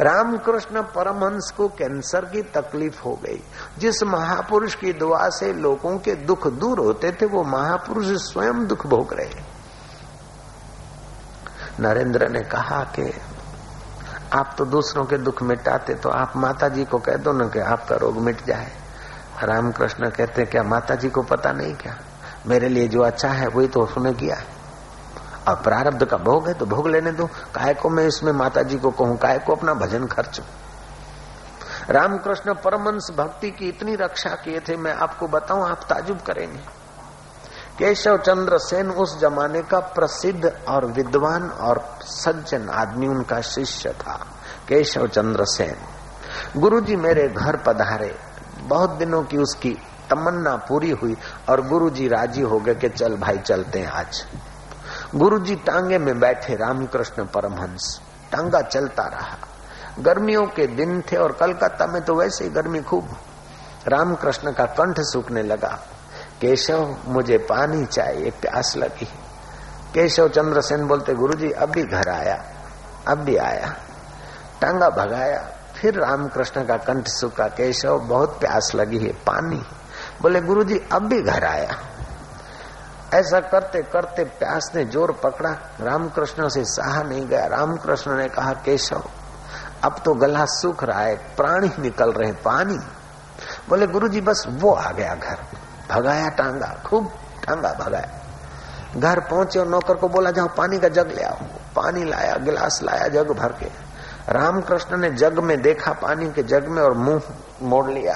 रामकृष्ण 0.00 0.82
परमहंस 0.94 1.52
को 1.56 1.68
कैंसर 1.68 2.24
की 2.24 2.42
तकलीफ़ 2.54 3.00
हो 3.02 3.18
गई। 3.24 3.40
जिस 3.78 4.02
महापुरुष 4.02 4.74
की 4.74 4.92
दुआ 4.92 5.28
से 5.28 5.45
लोगों 5.52 5.96
के 5.98 6.14
दुख 6.26 6.46
दूर 6.48 6.78
होते 6.78 7.10
थे, 7.12 7.26
वो 7.26 7.42
महापुरुष 7.42 8.06
स्वयं 8.22 8.66
दुख 8.66 8.86
भोग 8.86 9.12
रहे 9.12 9.44
नरेंद्र 11.80 12.28
ने 12.28 12.40
कहा 12.40 12.82
कि 12.96 13.12
आप 14.32 14.54
तो 14.58 14.64
दूसरों 14.64 15.04
के 15.04 15.16
दुख 15.18 15.42
मिटाते 15.42 15.94
तो 15.94 16.08
आप 16.08 16.36
माता 16.36 16.68
जी 16.68 16.84
को 16.84 16.98
कह 16.98 17.16
दो 17.16 17.32
ना 17.32 17.46
कि 17.48 17.58
आपका 17.58 17.96
रोग 17.96 18.18
मिट 18.18 18.44
जाए। 18.46 18.70
रामकृष्ण 19.42 20.10
कहते 20.10 20.44
क्या 20.44 20.62
माता 20.62 20.94
जी 20.94 21.08
को 21.08 21.22
पता 21.22 21.52
नहीं 21.52 21.74
क्या? 21.74 21.96
मेरे 22.46 22.68
लिए 22.68 22.88
जो 22.88 23.02
अच्छा 23.02 23.28
है, 23.28 23.46
वही 23.48 23.68
तो 23.68 23.80
उसने 23.80 24.12
किया 24.12 24.36
और 25.48 25.62
प्रारब्ध 25.62 26.04
का 26.04 26.16
भोग 26.16 26.48
है 26.48 26.54
तो 26.54 26.66
भोग 26.66 26.88
लेने 26.88 27.12
दो। 27.12 27.26
काय 27.54 27.74
को 27.74 27.88
मैं 27.88 28.06
इसमें 28.06 28.32
माता 28.32 28.62
जी 28.62 28.78
को 28.78 28.90
कहूँ? 28.90 29.16
काय 29.18 29.38
को 29.38 29.54
अपना 29.54 29.74
भजन 29.74 30.06
खर्च? 30.06 30.40
रामकृष्ण 31.90 32.54
परमंश 32.54 33.10
भक्ति 33.16 33.50
की 33.50 33.68
इतनी 33.68 33.94
रक्षा 33.96 34.30
किए 34.30 34.60
थे, 34.60 34.76
मैं 34.76 34.94
आपको 34.94 35.28
बताऊँ, 35.28 35.68
आप 35.68 35.80
ताजुब 35.88 36.20
करेंगे। 36.20 36.58
केशव 37.78 38.16
चंद्र 38.16 38.58
सेन 38.58 38.90
उस 38.90 39.20
जमाने 39.20 39.62
का 39.62 39.78
प्रसिद्ध 39.78 40.64
और 40.68 40.84
विद्वान 40.84 41.50
और 41.50 41.98
सज्जन 42.02 42.68
आदमी, 42.68 43.06
उनका 43.06 43.40
शिष्य 43.40 43.90
था, 43.90 44.26
केशव 44.68 45.06
चंद्र 45.06 45.44
सेन। 45.44 45.76
गुरुजी 46.60 46.96
मेरे 46.96 47.28
घर 47.28 47.56
पधारे। 47.56 48.18
बहुत 48.58 48.90
दिनों 48.90 49.22
की 49.22 49.36
उसकी 49.36 49.78
तमन्ना 50.10 50.56
पूरी 50.56 50.90
हुई 50.90 51.16
और 51.48 51.66
गुरुजी 51.66 52.08
राज़ी 52.08 52.42
हो 52.42 52.58
गए 52.58 52.74
कि 52.74 52.88
चल 52.88 53.16
भाई, 53.16 53.38
चलते 53.38 53.78
हैं 53.78 53.90
आज। 53.90 54.26
गुरुजी 55.14 55.56
टांगे 55.56 55.98
में 55.98 56.20
बैठे 56.20 56.54
रामकृष्ण 56.54 57.24
परमहंस। 57.24 58.00
टांगा 58.32 58.60
चलता 58.60 59.02
रहा। 59.02 59.45
गर्मियों 59.98 60.46
के 60.46 60.66
दिन 60.66 61.02
थे 61.12 61.16
और 61.16 61.32
कलकत्ता 61.32 61.86
में 61.86 62.02
तो 62.02 62.14
वैसे 62.14 62.44
ही 62.44 62.50
गर्मी 62.50 62.80
खूब। 62.80 63.08
रामकृष्ण 63.88 64.52
का 64.52 64.64
कंठ 64.64 64.96
सूखने 64.98 65.42
लगा। 65.42 65.78
केशव, 66.40 66.96
मुझे 67.06 67.38
पानी 67.38 67.86
चाहिए 67.86 68.30
प्यास 68.30 68.74
लगी। 68.76 69.08
केशव 69.94 70.28
चंद्र 70.28 70.60
सेन 70.60 70.86
बोलते, 70.86 71.14
गुरुजी, 71.14 71.50
अब 71.50 71.70
भी 71.70 71.82
घर 71.82 72.08
आया, 72.08 72.44
अब 73.08 73.18
भी 73.18 73.36
आया। 73.36 73.76
टांगा 74.60 74.90
भगाया, 74.90 75.48
फिर 75.76 75.94
रामकृष्ण 75.94 76.64
का 76.64 76.76
कंठ 76.76 77.08
सूखा। 77.08 77.46
केशव, 77.48 77.98
बहुत 77.98 78.40
प्यास 78.40 78.72
लगी 78.74 78.98
है, 78.98 79.12
पानी। 79.12 79.62
बोले, 80.22 80.40
गुरुजी, 80.40 80.80
अब 80.92 81.02
भी 81.02 81.22
घर 81.22 81.44
आया। 81.44 81.78
ऐसा 83.14 83.40
करते 83.40 83.82
करते 83.82 84.24
प्यास 84.24 84.72
ने 84.74 84.84
ज़ोर 84.84 85.12
पकड़ा। 85.12 85.50
रामकृष्ण 85.80 86.48
से 86.48 86.64
सहा 86.64 87.02
नहीं 87.02 87.26
गया। 87.26 87.46
रामकृष्ण 87.46 88.16
ने 88.16 88.28
कहा, 88.28 88.52
केशव 88.52 89.02
अब 89.86 89.96
तो 90.04 90.14
गला 90.14 90.44
सूख 90.44 90.84
रहा 90.84 91.00
है, 91.00 91.16
प्राणी 91.16 91.70
निकल 91.78 92.12
रहे 92.12 92.32
पानी। 92.32 92.78
बोले, 93.68 93.86
गुरुजी, 93.86 94.20
बस 94.20 94.44
वो 94.48 94.72
आ 94.72 94.92
गया 94.92 95.14
घर। 95.14 95.38
भगाया 95.90 96.28
टांगा, 96.28 96.82
खूब 96.86 97.12
टांगा 97.46 97.72
भगाया। 97.72 98.08
घर 98.96 99.20
पहुँचे 99.20 99.58
और 99.58 99.68
नौकर 99.68 99.94
को 99.94 100.08
बोला, 100.08 100.30
जाओ, 100.30 100.46
पानी 100.46 100.78
का 100.78 100.88
जग 100.88 101.12
ले 101.16 101.22
आओ। 101.22 101.38
पानी 101.76 102.04
लाया, 102.04 102.36
गिलास 102.36 102.80
लाया 102.82 103.08
जग 103.08 103.30
भर 103.30 103.52
के। 103.52 103.86
रामकृष्ण 104.28 104.96
ने 104.96 105.10
जग 105.10 105.38
में 105.38 105.62
देखा, 105.62 105.92
पानी 105.92 106.32
के 106.32 106.42
जग 106.42 106.68
में 106.68 106.82
और 106.82 106.92
मुँह 106.92 107.22
मोड़ 107.62 107.90
लिया। 107.90 108.14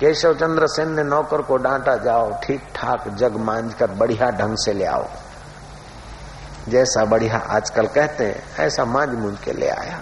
केशव 0.00 0.34
चंद्र 0.34 0.66
सेन 0.66 0.90
ने 0.90 1.02
नौकर 1.02 1.42
को 1.42 1.56
डांटा, 1.56 1.96
जाओ 1.96 2.40
ठीक 2.42 2.60
ठाक 2.74 3.08
जग 3.08 3.36
मांझ 3.36 3.74
कर 3.74 3.90
बढ़िया 3.90 4.30
ढंग 4.30 4.56
से 4.56 4.72
ले 4.72 4.84
आओ। 4.84 5.06
जैसा 6.68 7.04
बढ़िया 7.04 7.36
आजकल 7.36 7.86
कहते 7.86 8.24
हैं, 8.24 8.56
ऐसा 8.58 8.84
मांझ 8.84 9.10
मूंझ 9.10 9.38
के 9.38 9.52
ले 9.52 9.68
आया। 9.68 10.00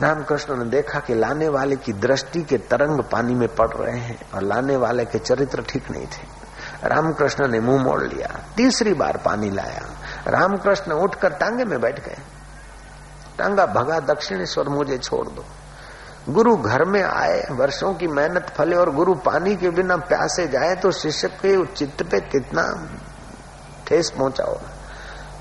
रामकृष्ण 0.00 0.56
ने 0.56 0.64
देखा 0.64 1.00
कि 1.00 1.14
लाने 1.14 1.48
वाले 1.48 1.76
की 1.76 1.92
दृष्टि 1.92 2.42
के 2.42 2.58
तरंग 2.58 3.00
पानी 3.00 3.34
में 3.34 3.54
पड़ 3.54 3.68
रहे 3.68 3.98
हैं 3.98 4.32
और 4.32 4.42
लाने 4.42 4.76
वाले 4.76 5.04
के 5.04 5.18
चरित्र 5.18 5.62
ठीक 5.62 5.90
नहीं 5.90 6.06
थे। 6.06 6.38
रामकृष्ण 6.84 7.48
ने 7.48 7.60
मुँह 7.60 7.82
मोड़ 7.82 8.02
लिया। 8.02 8.40
तीसरी 8.56 8.94
बार 8.94 9.16
पानी 9.16 9.50
लाया। 9.50 9.82
रामकृष्ण 10.26 10.92
उठकर 10.92 11.32
टांगे 11.32 11.64
में 11.64 11.80
बैठ 11.80 12.04
गए। 12.04 12.18
टांगा 13.38 13.66
भगा, 13.66 14.00
दक्षिणेश्वर 14.00 14.68
मुझे 14.68 14.98
छोड़ 14.98 15.28
दो। 15.28 15.44
गुरु 16.28 16.56
घर 16.56 16.84
में 16.84 17.02
आए, 17.02 17.44
वर्षों 17.50 17.94
की 17.94 18.06
मेहनत 18.06 18.54
फले 18.56 18.76
और 18.76 18.94
गुरु 18.94 19.14
पानी 19.14 19.56
के 19.56 19.70
बिना 19.70 19.96
प्यासे 19.96 20.46
जाए 20.46 20.74
तो 20.74 20.90
शिष्य 20.90 21.28
के 21.28 21.66
चित्त 21.66 22.02
पे 22.02 22.20
कितना 22.20 22.88
ठेस 23.86 24.10
पहुँचा 24.10 24.44
होगा 24.44 24.77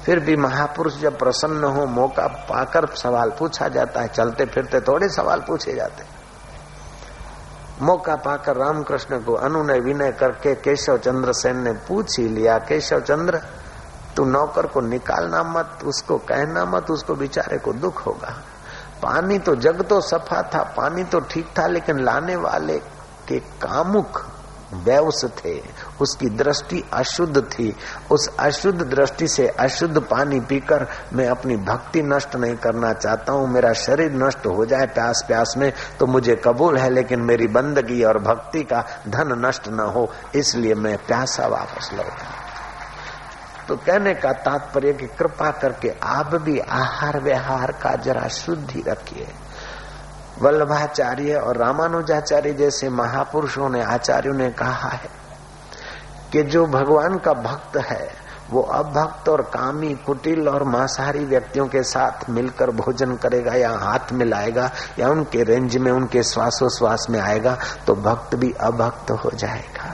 फिर 0.07 0.19
भी 0.19 0.35
महापुरुष 0.35 0.99
जब 0.99 1.17
प्रसन्न 1.19 1.63
हो, 1.63 1.85
मौका 1.85 2.27
पाकर 2.27 2.85
सवाल 2.95 3.29
पूछा 3.29 3.67
जाता 3.67 4.01
है, 4.01 4.07
चलते 4.07 4.45
फिरते 4.45 4.79
थोड़े 4.81 5.09
सवाल 5.09 5.39
पूछे 5.39 5.73
जाते 5.73 6.03
मौका 7.81 8.15
पाकर 8.15 8.55
रामकृष्ण 8.55 9.19
को 9.19 9.33
अनुनय 9.33 9.79
विनय 9.79 10.11
करके 10.11 10.55
केशव 10.55 10.97
चंद्र 10.97 11.33
सेन 11.33 11.57
ने 11.57 11.71
पूछ 11.71 12.19
ही 12.19 12.27
लिया, 12.27 12.57
केशव 12.57 12.99
चंद्र, 12.99 13.41
तू 14.15 14.25
नौकर 14.25 14.65
को 14.65 14.81
निकालना 14.81 15.43
मत, 15.43 15.79
उसको 15.85 16.17
कहना 16.17 16.65
मत, 16.65 16.91
उसको 16.91 17.15
बेचारे 17.15 17.57
को 17.57 17.73
दुख 17.73 18.05
होगा। 18.05 18.33
पानी 19.03 19.39
तो 19.39 19.55
जग 19.55 19.81
तो 19.81 20.01
सफ़ा 20.01 20.41
था, 20.41 20.63
पानी 20.63 21.03
तो 21.03 21.19
ठीक 21.19 21.47
था, 21.59 21.67
लेकिन 21.67 21.99
लाने 21.99 22.35
वाले 22.35 22.77
के 23.27 23.39
कामुक 23.39 24.25
व्यवस 24.73 25.25
थे। 25.45 25.53
उसकी 26.01 26.29
दृष्टि 26.37 26.83
अशुद्ध 26.93 27.41
थी। 27.43 27.73
उस 28.11 28.27
अशुद्ध 28.39 28.81
दृष्टि 28.83 29.27
से 29.27 29.47
अशुद्ध 29.59 30.01
पानी 30.01 30.39
पीकर 30.39 30.85
मैं 31.13 31.27
अपनी 31.27 31.57
भक्ति 31.57 32.01
नष्ट 32.03 32.35
नहीं 32.35 32.55
करना 32.57 32.93
चाहता 32.93 33.33
हूँ। 33.33 33.47
मेरा 33.47 33.73
शरीर 33.75 34.11
नष्ट 34.13 34.45
हो 34.47 34.65
जाए 34.65 34.85
प्यास 34.87 35.23
प्यास 35.27 35.53
में 35.57 35.71
तो 35.99 36.05
मुझे 36.05 36.35
कबूल 36.35 36.77
है, 36.77 36.89
लेकिन 36.89 37.21
मेरी 37.21 37.47
बंदगी 37.49 38.03
और 38.03 38.19
भक्ति 38.19 38.63
का 38.63 38.83
धन 39.07 39.33
नष्ट 39.45 39.67
न 39.69 39.79
हो, 39.87 40.09
इसलिए 40.35 40.75
मैं 40.75 40.97
प्यासा 40.97 41.47
वापस 41.47 41.89
लौटा। 41.93 42.35
तो 43.67 43.75
कहने 43.77 44.13
का 44.13 44.31
तात्पर्य 44.33 44.93
कि 44.93 45.07
कृपा 45.17 45.49
करके 45.51 45.89
आप 46.03 46.35
भी 46.35 46.59
आहार 46.59 47.19
व्यवहार 47.19 47.71
का 47.81 47.95
जरा 47.95 48.27
शुद्धि 48.27 48.83
रखिए। 48.87 49.27
वल्लभाचार्य 50.41 51.35
और 51.35 51.57
रामानुजाचार्य 51.57 52.53
जैसे 52.53 52.89
महापुरुषों 52.89 53.69
ने 53.69 53.81
आचार्यों 53.83 54.33
ने 54.33 54.49
कहा 54.51 54.89
है 54.89 55.09
कि 56.31 56.43
जो 56.43 56.65
भगवान 56.65 57.17
का 57.17 57.33
भक्त 57.33 57.77
है, 57.77 58.27
वो 58.51 58.61
अभक्त 58.61 59.29
और 59.29 59.41
कामी, 59.41 59.93
कुटिल 60.05 60.47
और 60.49 60.63
मांसाहारी 60.63 61.23
व्यक्तियों 61.25 61.65
के 61.67 61.83
साथ 61.83 62.29
मिलकर 62.29 62.71
भोजन 62.71 63.15
करेगा 63.15 63.53
या 63.53 63.71
हाथ 63.71 64.13
मिलाएगा 64.13 64.69
या 64.99 65.09
उनके 65.09 65.43
रेंज 65.43 65.77
में, 65.77 65.91
उनके 65.91 66.23
श्वासोश्वास 66.23 67.07
में 67.09 67.19
आएगा 67.19 67.57
तो 67.87 67.95
भक्त 67.95 68.35
भी 68.35 68.51
अभक्त 68.51 69.11
हो 69.11 69.31
जाएगा। 69.31 69.93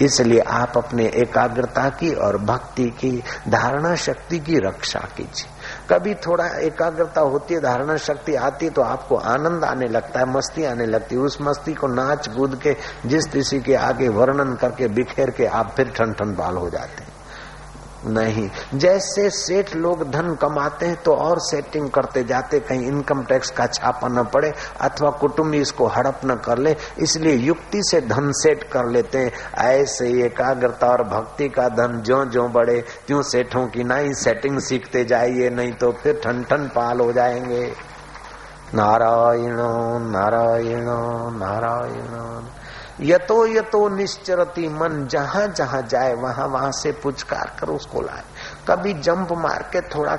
इसलिए 0.00 0.40
आप 0.40 0.78
अपने 0.78 1.06
एकाग्रता 1.14 1.88
की 1.90 2.12
और 2.14 2.38
भक्ति 2.38 2.84
की, 2.84 3.22
धारणा 3.48 3.94
शक्ति 3.94 4.38
की 4.38 4.58
रक्षा 4.58 5.00
कीजिए। 5.16 5.50
कभी 5.90 6.14
थोड़ा 6.14 6.46
एकाग्रता 6.58 7.20
होती 7.20 7.54
है, 7.54 7.60
धारणा 7.60 7.96
शक्ति 7.96 8.34
आती 8.34 8.66
है 8.66 8.72
तो 8.72 8.82
आपको 8.82 9.16
आनंद 9.16 9.64
आने 9.64 9.88
लगता 9.88 10.20
है, 10.20 10.26
मस्ती 10.26 10.64
आने 10.64 10.86
लगती 10.86 11.14
है। 11.14 11.20
उस 11.20 11.38
मस्ती 11.40 11.74
को 11.74 11.86
नाच 11.86 12.28
कूद 12.28 12.60
के, 12.62 12.76
जिस 13.06 13.26
किसी 13.26 13.60
के 13.60 13.74
आगे 13.74 14.08
वर्णन 14.08 14.54
करके, 14.54 14.88
बिखेर 14.88 15.30
के 15.30 15.46
आप 15.46 15.74
फिर 15.76 15.92
ठन 15.96 16.12
ठन 16.12 16.34
बाल 16.34 16.56
हो 16.56 16.70
जाते 16.70 17.02
हैं। 17.02 17.15
नहीं। 18.06 18.48
जैसे 18.74 19.28
सेठ 19.30 19.74
लोग 19.76 20.02
धन 20.10 20.34
कमाते 20.34 20.86
हैं 20.86 20.96
तो 20.96 21.14
और 21.14 21.38
सेटिंग 21.40 21.88
करते 21.90 22.22
जाते, 22.24 22.60
कहीं 22.60 22.86
इनकम 22.86 23.22
टैक्स 23.22 23.50
का 23.50 23.66
छापा 23.66 24.08
न 24.08 24.24
पड़े, 24.24 24.52
अथवा 24.80 25.10
कुटुंबी 25.10 25.58
इसको 25.58 25.86
हड़प 25.86 26.20
न 26.24 26.34
कर 26.36 26.58
ले, 26.58 26.76
इसलिए 26.98 27.34
युक्ति 27.36 27.82
से 27.82 28.00
धन 28.00 28.30
सेट 28.32 28.62
कर 28.64 28.86
लेते 28.86 29.18
हैं। 29.18 29.32
ऐसे 29.64 30.08
एकाग्रता 30.24 30.86
और 30.86 31.02
भक्ति 31.04 31.48
का 31.48 31.68
धन 31.68 32.00
जो 32.00 32.24
जो 32.26 32.48
बढ़े, 32.48 32.80
त्यों 33.06 33.22
सेठों 33.22 33.66
की 33.66 33.84
नई 33.84 34.12
सेटिंग 34.14 34.58
सीखते 34.60 35.04
जाइए, 35.04 35.50
नहीं 35.50 35.72
तो 35.72 35.92
फिर 35.92 36.20
ठन 36.24 36.42
ठन 36.42 36.70
पाल 36.74 37.00
हो 37.00 37.12
जाएँगे। 37.12 37.64
नारायण 38.74 39.56
नारायण 40.10 40.86
नारायण। 41.38 42.44
यतो 43.00 43.46
यतो 43.46 43.88
निश्चरती 43.88 44.68
मन, 44.68 45.06
जहाँ 45.06 45.48
जहाँ 45.48 45.82
जाए, 45.82 46.14
वहाँ 46.14 46.46
वहाँ 46.46 46.72
से 46.72 46.92
पुचकार 46.92 47.56
कर 47.60 47.68
उसको 47.68 48.00
लाए। 48.00 48.24
कभी 48.68 48.92
जंप 48.92 49.32
मार 49.32 49.70
के 49.72 49.80
थोड़ा 49.80 50.18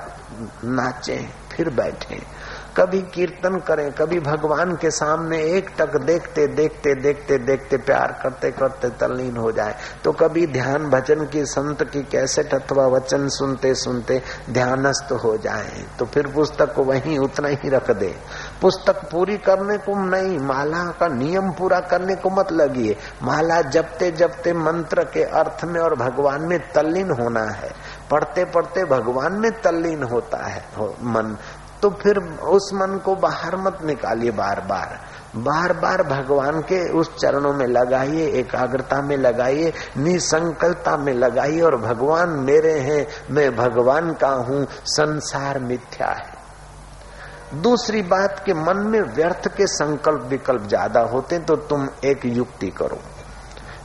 नाचे, 0.64 1.30
फिर 1.52 1.70
बैठे। 1.70 2.37
कभी 2.78 3.02
कीर्तन 3.14 3.58
करें 3.58 3.92
कभी 3.92 4.20
भगवान 4.20 4.76
के 4.76 4.90
सामने 4.92 5.38
एक 5.48 5.70
टक 5.78 5.96
देखते 5.98 6.46
देखते 6.48 6.94
देखते 6.96 7.38
देखते 7.38 7.78
प्यार 7.78 8.12
करते 8.24 8.52
करते 8.52 8.90
तल्लीन 9.00 9.38
हो 9.38 9.52
जाए। 9.52 9.76
तो 10.04 10.12
कभी 10.12 10.46
ध्यान 10.48 10.90
भजन 10.90 11.26
की 11.26 11.46
संत 11.46 11.84
की 11.84 12.02
कैसेट 12.04 12.54
अथवा 12.54 12.86
वचन 12.88 13.28
सुनते 13.30 13.74
सुनते 13.76 14.22
ध्यानस्थ 14.50 15.12
हो 15.24 15.36
जाए। 15.38 15.86
तो 16.00 16.06
फिर 16.06 16.28
पुस्तक 16.28 16.74
को 16.74 16.84
वहीं 16.84 17.18
उतना 17.20 17.48
ही 17.48 17.70
रख 17.70 17.92
दे। 17.92 18.14
पुस्तक 18.62 19.04
पूरी 19.12 19.38
करने 19.38 19.78
को 19.78 19.96
नहीं 20.06 20.38
माला 20.40 20.84
का 21.00 21.08
नियम 21.08 21.52
पूरा 21.52 21.80
करने 21.80 22.16
को 22.16 22.30
मत 22.30 22.52
लगिए। 22.52 22.96
माला 23.24 23.62
जपते 23.62 24.12
जपते 24.12 24.54
मंत्र 24.54 25.04
के 25.04 25.24
अर्थ 25.24 25.66
में 25.66 25.80
और 25.82 25.96
भगवान 25.96 26.42
में 26.42 26.60
तल्लीन 26.74 27.12
होना 27.12 27.44
है। 27.52 27.72
पढ़ते 28.12 28.46
पढ़ते 28.46 28.84
भगवान 28.86 29.34
में 29.34 29.52
तल्लीन 29.62 30.04
होता 30.04 30.46
है 30.46 30.64
हो, 30.78 30.96
मन। 31.04 31.38
तो 31.82 31.90
फिर 31.94 32.18
उस 32.50 32.70
मन 32.74 32.98
को 33.06 33.16
बाहर 33.16 33.56
मत 33.56 33.80
निकालिए 33.86 34.32
बार 34.32 34.60
बार। 34.62 35.00
बार 35.38 35.74
बार 35.74 36.04
भगवान 36.04 36.60
के 36.62 36.80
उस 36.92 37.10
चरणों 37.16 37.54
में 37.54 37.66
लगाइए, 37.68 38.28
एकाग्रता 38.30 39.02
में 39.02 39.16
लगाइए, 39.18 39.74
निसंकल्पता 39.98 40.96
में 40.98 41.14
लगाइए 41.14 41.62
और 41.62 41.76
भगवान 41.78 42.30
मेरे 42.42 42.74
हैं, 42.80 43.06
मैं 43.32 43.56
भगवान 43.56 44.14
का 44.14 44.30
हूँ, 44.30 44.66
संसार 44.88 45.60
मिथ्या 45.60 46.08
है। 46.08 47.62
दूसरी 47.62 48.02
बात 48.04 48.42
के 48.46 48.54
मन 48.54 48.78
में 48.88 49.02
व्यर्थ 49.02 49.48
के 49.48 49.68
संकल्प 49.68 50.22
विकल्प 50.22 50.68
ज़्यादा 50.68 51.02
होते 51.02 51.40
तो 51.40 51.56
तुम 51.56 51.88
एक 52.06 52.26
युक्ति 52.26 52.70
करो। 52.72 53.00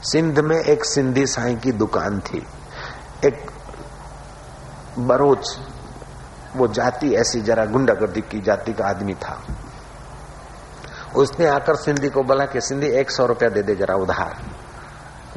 सिंध 0.03 0.39
में 0.39 0.57
एक 0.57 0.85
सिंधी 0.85 1.25
साई 1.25 1.55
की 1.55 1.71
दुकान 1.73 2.19
थी। 2.21 2.45
एक 3.25 3.45
बरोच 4.99 5.57
वो 6.55 6.67
जाति 6.67 7.15
ऐसी 7.15 7.41
जरा 7.41 7.65
गुंडागर्दी 7.65 8.21
की 8.21 8.41
जाति 8.41 8.73
का 8.73 8.85
आदमी 8.85 9.13
था। 9.13 9.41
उसने 11.15 11.47
आकर 11.47 11.75
सिंधी 11.75 12.09
को 12.09 12.23
बोला 12.23 12.45
कि, 12.45 12.61
सिंधी, 12.61 12.87
एक 12.87 13.11
सौ 13.11 13.25
रुपया 13.25 13.49
दे 13.49 13.61
दे 13.61 13.75
जरा 13.75 13.95
उधार। 13.95 14.43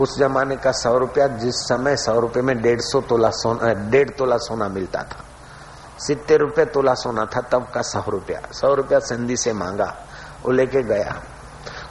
उस 0.01 0.19
जमाने 0.19 0.57
का 0.57 0.73
सौ 0.73 0.99
रुपया, 0.99 1.27
जिस 1.27 1.55
समय 1.55 1.97
सौ 1.97 2.21
रुपये 2.21 2.43
में 2.43 2.63
डेढ़ 2.63 2.81
सौ 2.81 3.01
तोला 3.01 3.31
सोना 3.31 3.91
डेढ़ 3.91 4.11
तोला 4.11 4.37
सोना 4.37 4.69
मिलता 4.69 5.03
था। 5.03 5.25
सितर 5.99 6.41
रुपये 6.41 6.65
तोला 6.65 6.95
सोना 6.95 7.25
था, 7.25 7.41
तब 7.41 7.69
का 7.75 7.83
सौ 7.83 8.05
रुपया। 8.09 8.41
सौ 8.53 8.75
रुपया 8.75 8.99
सिंधी 8.99 9.37
से 9.37 9.53
मांगा, 9.53 9.97
वो 10.47 10.53
लेके 10.53 10.83
गया। 10.83 11.23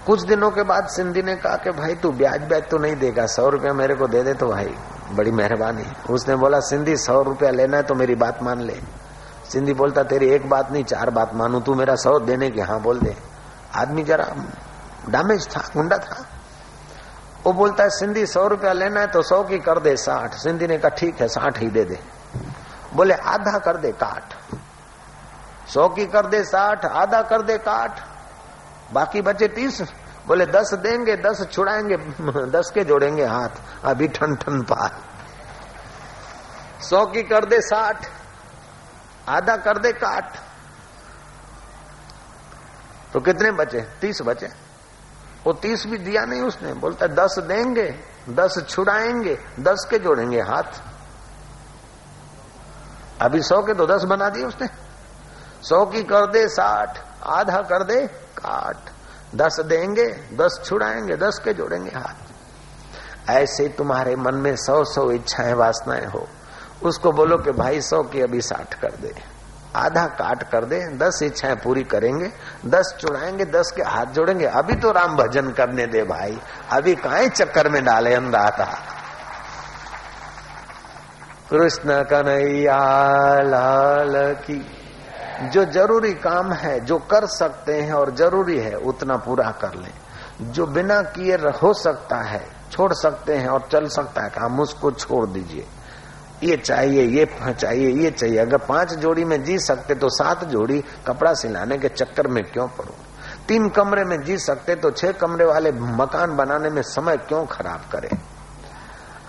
कुछ 0.07 0.21
दिनों 0.21 0.51
के 0.51 0.63
बाद 0.63 0.87
सिंधी 0.87 1.21
ने 1.21 1.35
कहा 1.35 1.55
कि, 1.55 1.71
भाई, 1.71 1.95
तू 1.95 2.11
ब्याज 2.11 2.41
ब्याज 2.41 2.69
तो 2.69 2.77
नहीं 2.77 2.95
देगा, 2.95 3.25
सौ 3.25 3.49
रुपया 3.49 3.73
मेरे 3.73 3.95
को 3.95 4.07
दे 4.07 4.23
दे 4.23 4.33
तो 4.33 4.47
भाई, 4.47 4.75
बड़ी 5.11 5.31
मेहरबानी। 5.31 6.13
उसने 6.13 6.35
बोला, 6.35 6.59
सिंधी, 6.59 6.97
सौ 6.97 7.21
रुपया 7.21 7.49
लेना 7.49 7.77
है 7.77 7.83
तो 7.83 7.95
मेरी 7.95 8.15
बात 8.15 8.43
मान 8.43 8.59
ले। 8.59 9.04
सिंधी 9.51 9.73
बोलता, 9.73 10.03
तेरी 10.03 10.29
एक 10.29 10.49
बात 10.49 10.71
नहीं, 10.71 10.83
चार 10.83 11.09
बात 11.09 11.33
मानू, 11.33 11.59
तू 11.59 11.73
मेरा 11.73 11.95
सौ 11.95 12.19
देने 12.19 12.49
की. 12.49 12.61
हाँ 12.61 12.79
बोल 12.81 12.99
दे. 12.99 13.15
आदमी 13.75 14.03
जरा 14.03 14.25
डैमेज 15.09 15.47
था, 15.55 15.61
गुंडा 15.73 15.97
था। 15.97 16.25
वो 17.45 17.53
बोलता 17.53 17.83
है, 17.83 17.89
सिंधी 17.89 18.25
सौ 18.25 18.47
रुपया 18.47 18.73
लेना 18.73 18.99
है 18.99 19.07
तो 19.07 19.21
सौ 19.21 19.43
की 19.43 19.59
कर 19.59 19.79
दे 19.79 19.95
साठ. 19.97 20.33
सिंधी 20.33 20.67
ने 20.67 20.77
कहा, 20.77 20.89
ठीक 20.89 21.21
है, 21.21 21.27
साठ 21.27 21.59
ही 21.59 21.67
दे 21.67 21.83
दे. 21.83 21.99
बोले, 22.93 23.13
आधा 23.13 23.57
कर 23.59 23.77
दे 23.77 23.91
काट 23.91 24.33
सौ 25.69 25.87
की 25.89 26.05
कर 26.05 26.25
दे 26.25 26.43
साठ, 26.43 26.85
आधा 26.85 27.21
कर 27.21 27.41
दे 27.41 27.57
काट 27.57 27.99
बाकी 28.93 29.21
बचे 29.21 29.47
तीस। 29.47 29.81
बोले, 30.27 30.45
दस 30.45 30.73
देंगे, 30.73 31.15
दस 31.17 31.47
छुड़ाएँगे, 31.51 31.97
दस 32.49 32.71
के 32.73 32.83
जोड़ेंगे 32.83 33.25
हाथ। 33.25 33.85
अभी 33.85 34.07
ठन 34.07 34.35
ठन 34.35 34.61
पार 34.61 34.91
सौ 36.81 37.05
की 37.05 37.23
कर 37.23 37.45
दे 37.45 37.61
साठ। 37.61 38.07
आधा 39.29 39.55
कर 39.55 39.77
दे 39.77 39.91
काट 39.91 40.35
तो 43.13 43.19
कितने 43.19 43.51
बचे? 43.51 43.81
तीस 44.01 44.21
बचे। 44.21 44.47
वो 45.45 45.53
तीस 45.53 45.87
भी 45.87 45.97
दिया 45.97 46.25
नहीं 46.25 46.41
उसने। 46.41 46.73
बोलता, 46.73 47.07
दस 47.07 47.35
देंगे, 47.39 47.99
दस 48.29 48.65
छुड़ाएँगे, 48.69 49.39
दस 49.59 49.87
के 49.89 49.99
जोड़ेंगे 49.99 50.41
हाथ। 50.41 50.81
अभी 53.21 53.41
सौ 53.41 53.61
के 53.61 53.73
तो 53.73 53.85
दस 53.87 54.03
बना 54.03 54.29
दिए 54.29 54.43
उसने। 54.43 54.67
सौ 55.61 55.85
की 55.85 56.03
कर 56.03 56.31
दे 56.31 56.47
साठ, 56.47 56.99
आधा 57.23 57.61
कर 57.61 57.83
दे 57.83 58.07
काट 58.07 58.77
दस 59.35 59.59
देंगे, 59.59 60.07
दस 60.33 60.61
छुड़ाएँगे, 60.65 61.15
दस 61.15 61.41
के 61.45 61.53
जोड़ेंगे 61.53 61.91
हाथ। 61.95 63.29
ऐसे 63.29 63.69
तुम्हारे 63.69 64.15
मन 64.15 64.35
में 64.35 64.55
सौ 64.55 64.83
सौ 64.83 65.11
इच्छाएँ, 65.11 65.53
वासनाएँ 65.53 66.05
हो। 66.05 66.27
उसको 66.85 67.11
बोलो 67.11 67.37
कि 67.37 67.51
भाई 67.51 67.81
सौ 67.81 68.03
की 68.03 68.21
अभी 68.21 68.41
साठ 68.41 68.73
कर 68.73 68.91
दे। 69.01 69.13
आधा 69.75 70.05
काट 70.05 70.43
कर 70.43 70.65
दे, 70.65 70.79
दस 70.97 71.19
इच्छाएँ 71.23 71.55
पूरी 71.55 71.83
करेंगे, 71.83 72.31
दस 72.65 72.95
चुड़ाएँगे 73.01 73.45
दस 73.45 73.73
के 73.75 73.83
हाथ 73.83 74.05
जोड़ेंगे। 74.05 74.45
अभी 74.45 74.75
तो 74.75 74.91
राम 74.91 75.15
भजन 75.15 75.51
करने 75.51 75.85
दे 75.85 76.03
भाई, 76.03 76.39
अभी 76.71 76.95
काहे 76.95 77.29
चक्कर 77.29 77.69
में 77.69 77.85
डाले 77.85 78.13
अंदाता 78.13 78.77
कृष्ण 81.49 82.03
कन्हैया 82.03 82.79
लाल 83.41 84.33
की, 84.33 84.65
जो 85.43 85.65
ज़रूरी 85.65 86.13
काम 86.13 86.53
है, 86.53 86.79
जो 86.79 86.97
कर 86.97 87.25
सकते 87.25 87.81
हैं 87.81 87.93
और 87.93 88.15
ज़रूरी 88.15 88.59
है, 88.59 88.75
उतना 88.75 89.17
पूरा 89.17 89.51
कर 89.51 89.73
लें। 89.73 89.93
जो 90.41 90.65
बिना 90.65 91.01
किए 91.01 91.35
हो 91.35 91.73
सकता 91.73 92.17
है, 92.17 92.47
छोड़ 92.71 92.93
सकते 92.93 93.35
हैं 93.35 93.47
और 93.47 93.67
चल 93.71 93.87
सकता 93.87 94.21
है, 94.21 94.29
काम, 94.29 94.59
उसको 94.59 94.91
छोड़ 94.91 95.25
दीजिए। 95.27 95.67
ये 96.45 96.57
चाहिए 96.57 97.03
ये 97.09 97.25
चाहिए 97.45 97.89
ये 97.93 98.11
चाहिए। 98.11 98.37
अगर 98.37 98.57
पाँच 98.67 98.93
जोड़ी 98.95 99.25
में 99.25 99.43
जी 99.43 99.57
सकते 99.59 99.95
तो 99.95 100.09
सात 100.11 100.43
जोड़ी 100.45 100.83
कपड़ा 101.07 101.33
सिलाने 101.33 101.77
के 101.77 101.89
चक्कर 101.89 102.27
में 102.27 102.43
क्यों 102.43 102.67
पड़ो? 102.67 102.95
तीन 103.47 103.69
कमरे 103.69 104.03
में 104.05 104.21
जी 104.23 104.37
सकते 104.37 104.75
तो 104.75 104.91
छह 104.91 105.11
कमरे 105.13 105.45
वाले 105.45 105.71
मकान 105.71 106.35
बनाने 106.37 106.69
में 106.69 106.81
समय 106.83 107.17
क्यों 107.17 107.45
खराब 107.45 107.89
करें? 107.91 108.09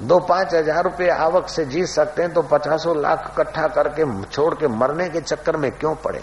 दो 0.02 0.18
पाँच 0.20 0.54
हज़ार 0.54 0.82
रुपये 0.84 1.08
आवक 1.10 1.48
से 1.48 1.64
जी 1.64 1.84
सकते 1.86 2.22
हैं 2.22 2.32
तो 2.32 2.42
पचासों 2.42 2.96
लाख 3.02 3.30
इकट्ठा 3.32 3.66
करके, 3.68 4.04
छोड़ 4.24 4.54
के 4.54 4.68
मरने 4.70 5.08
के 5.08 5.20
चक्कर 5.20 5.56
में 5.56 5.70
क्यों 5.70 5.94
पड़े? 5.94 6.22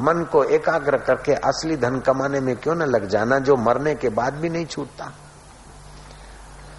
मन 0.00 0.24
को 0.32 0.42
एकाग्र 0.46 0.96
करके 0.96 1.32
असली 1.32 1.76
धन 1.76 1.98
कमाने 2.00 2.40
में 2.40 2.54
क्यों 2.56 2.74
न 2.74 2.82
लग 2.86 3.08
जाना, 3.08 3.38
जो 3.38 3.56
मरने 3.58 3.94
के 3.94 4.08
बाद 4.10 4.34
भी 4.34 4.48
नहीं 4.48 4.66
छूटता? 4.66 5.12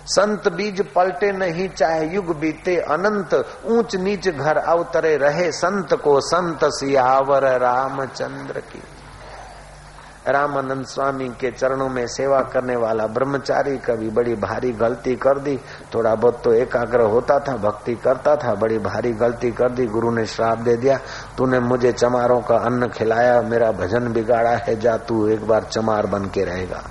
संत 0.10 0.47
बीज 0.47 0.82
पलटे 0.82 1.32
नहीं, 1.32 1.70
चाहे 1.70 2.07
युग 2.07 2.39
बीते, 2.39 2.76
अनंत 2.76 3.34
ऊंच 3.66 3.95
नीच 3.95 4.30
घर 4.30 4.57
अवतरे 4.57 5.18
रहे। 5.18 5.51
संत 5.51 5.93
को 5.93 6.20
संत 6.22 6.60
सियावर 6.64 7.60
रामचंद्र 7.60 8.60
की। 8.60 8.82
रामानंद 10.28 10.86
स्वामी 10.86 11.28
के 11.30 11.51
चरणों 11.51 11.89
में 11.89 12.07
सेवा 12.07 12.41
करने 12.41 12.76
वाला 12.76 13.07
ब्रह्मचारी 13.07 13.78
कभी 13.78 14.10
बड़ी 14.10 14.36
भारी 14.36 14.72
गलती 14.72 15.16
कर 15.16 15.39
दी। 15.39 15.60
थोड़ा 15.93 16.16
बहुत 16.16 16.41
तो 16.43 16.53
एकाग्र 16.53 17.01
होता 17.01 17.39
था, 17.39 17.57
भक्ति 17.57 17.95
करता 17.95 18.36
था, 18.36 18.53
बड़ी 18.53 18.78
भारी 18.78 19.12
गलती 19.12 19.51
कर 19.51 19.70
दी। 19.70 19.86
गुरु 19.86 20.12
ने 20.12 20.26
श्राप 20.26 20.57
दे 20.57 20.76
दिया, 20.78 20.99
तूने 21.38 21.60
मुझे 21.60 21.91
चमारों 21.91 22.41
का 22.41 22.55
अन्न 22.55 22.88
खिलाया, 22.88 23.41
मेरा 23.41 23.72
भजन 23.72 24.14
बिगाड़ा 24.14 24.51
है, 24.51 24.80
जा 24.80 24.97
तू 24.97 25.28
एक 25.28 25.47
बार 25.47 25.64
चमार 25.64 26.05
बन 26.05 26.26
के 26.26 26.43
रहेगा। 26.43 26.84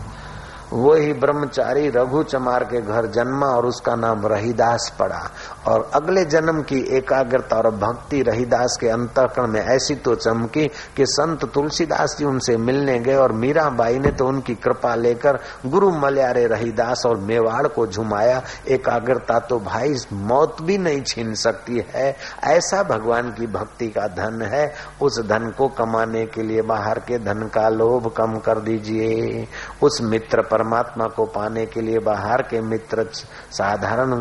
वही 0.72 1.12
ब्रह्मचारी 1.12 1.88
रघु 1.88 2.22
चमार 2.22 2.64
के 2.64 2.80
घर 2.80 3.06
जन्मा 3.06 3.46
और 3.46 3.66
उसका 3.66 3.94
नाम 3.94 4.26
रहीदास 4.26 4.96
पड़ा। 4.98 5.30
और 5.68 5.90
अगले 5.94 6.24
जन्म 6.24 6.62
की 6.62 6.80
एकाग्रता 6.96 7.56
और 7.56 7.70
भक्ति 7.70 8.22
रहीदास 8.22 8.76
के 8.80 8.88
अंतकरण 8.88 9.46
में 9.46 9.60
ऐसी 9.60 9.94
तो 9.94 10.14
चमकी 10.14 10.66
कि 10.96 11.06
संत 11.06 11.44
तुलसीदास 11.44 12.16
जी 12.18 12.24
उनसे 12.24 12.56
मिलने 12.56 12.98
गए 12.98 13.14
और 13.14 13.32
मीरा 13.32 13.68
बाई 13.70 13.98
ने 13.98 14.12
तो 14.12 14.26
उनकी 14.26 14.54
कृपा 14.54 14.94
लेकर 14.94 15.38
गुरु 15.66 15.90
मल्यारे 15.90 16.46
रहीदास 16.46 17.02
और 17.06 17.16
मेवाड़ 17.16 17.66
को 17.66 17.86
झुमाया। 17.86 18.42
एकाग्रता 18.68 19.38
तो 19.38 19.58
भाई, 19.58 19.94
मौत 20.12 20.56
भी 20.62 20.78
नहीं 20.78 21.02
छीन 21.02 21.34
सकती 21.34 21.84
है। 21.94 22.16
ऐसा 22.44 22.82
भगवान 22.82 23.30
की 23.30 23.46
भक्ति 23.46 23.88
का 23.88 24.06
धन 24.06 24.42
है। 24.42 24.74
उस 25.02 25.20
धन 25.20 25.54
को 25.58 25.68
कमाने 25.68 26.26
के 26.26 26.42
लिए 26.42 26.62
बाहर 26.62 26.98
के 26.98 27.18
धन 27.18 27.50
का 27.54 27.68
लोभ 27.68 28.12
कम 28.16 28.38
कर 28.38 28.58
दीजिए। 28.58 29.48
उस 29.82 30.00
मित्र 30.02 30.42
परमात्मा 30.42 31.06
को 31.06 31.24
पाने 31.24 31.66
के 31.66 31.80
लिए 31.80 31.98
बाहर 31.98 32.42
के 32.42 32.60
मित्र 32.60 33.06
साधारण 33.50 34.12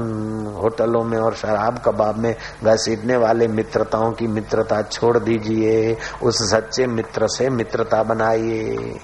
होटलों 0.51 1.03
में 1.03 1.17
और 1.17 1.33
शराब 1.37 1.81
कबाब 1.85 2.17
में 2.17 2.35
घसीटने 2.63 3.17
वाले 3.17 3.47
मित्रताओं 3.47 4.11
की 4.11 4.27
मित्रता 4.27 4.81
छोड़ 4.81 5.17
दीजिए, 5.19 5.97
उस 6.23 6.51
सच्चे 6.51 6.87
मित्र 6.87 7.27
से 7.27 7.49
मित्रता 7.49 8.03
बनाइए। 8.03 8.99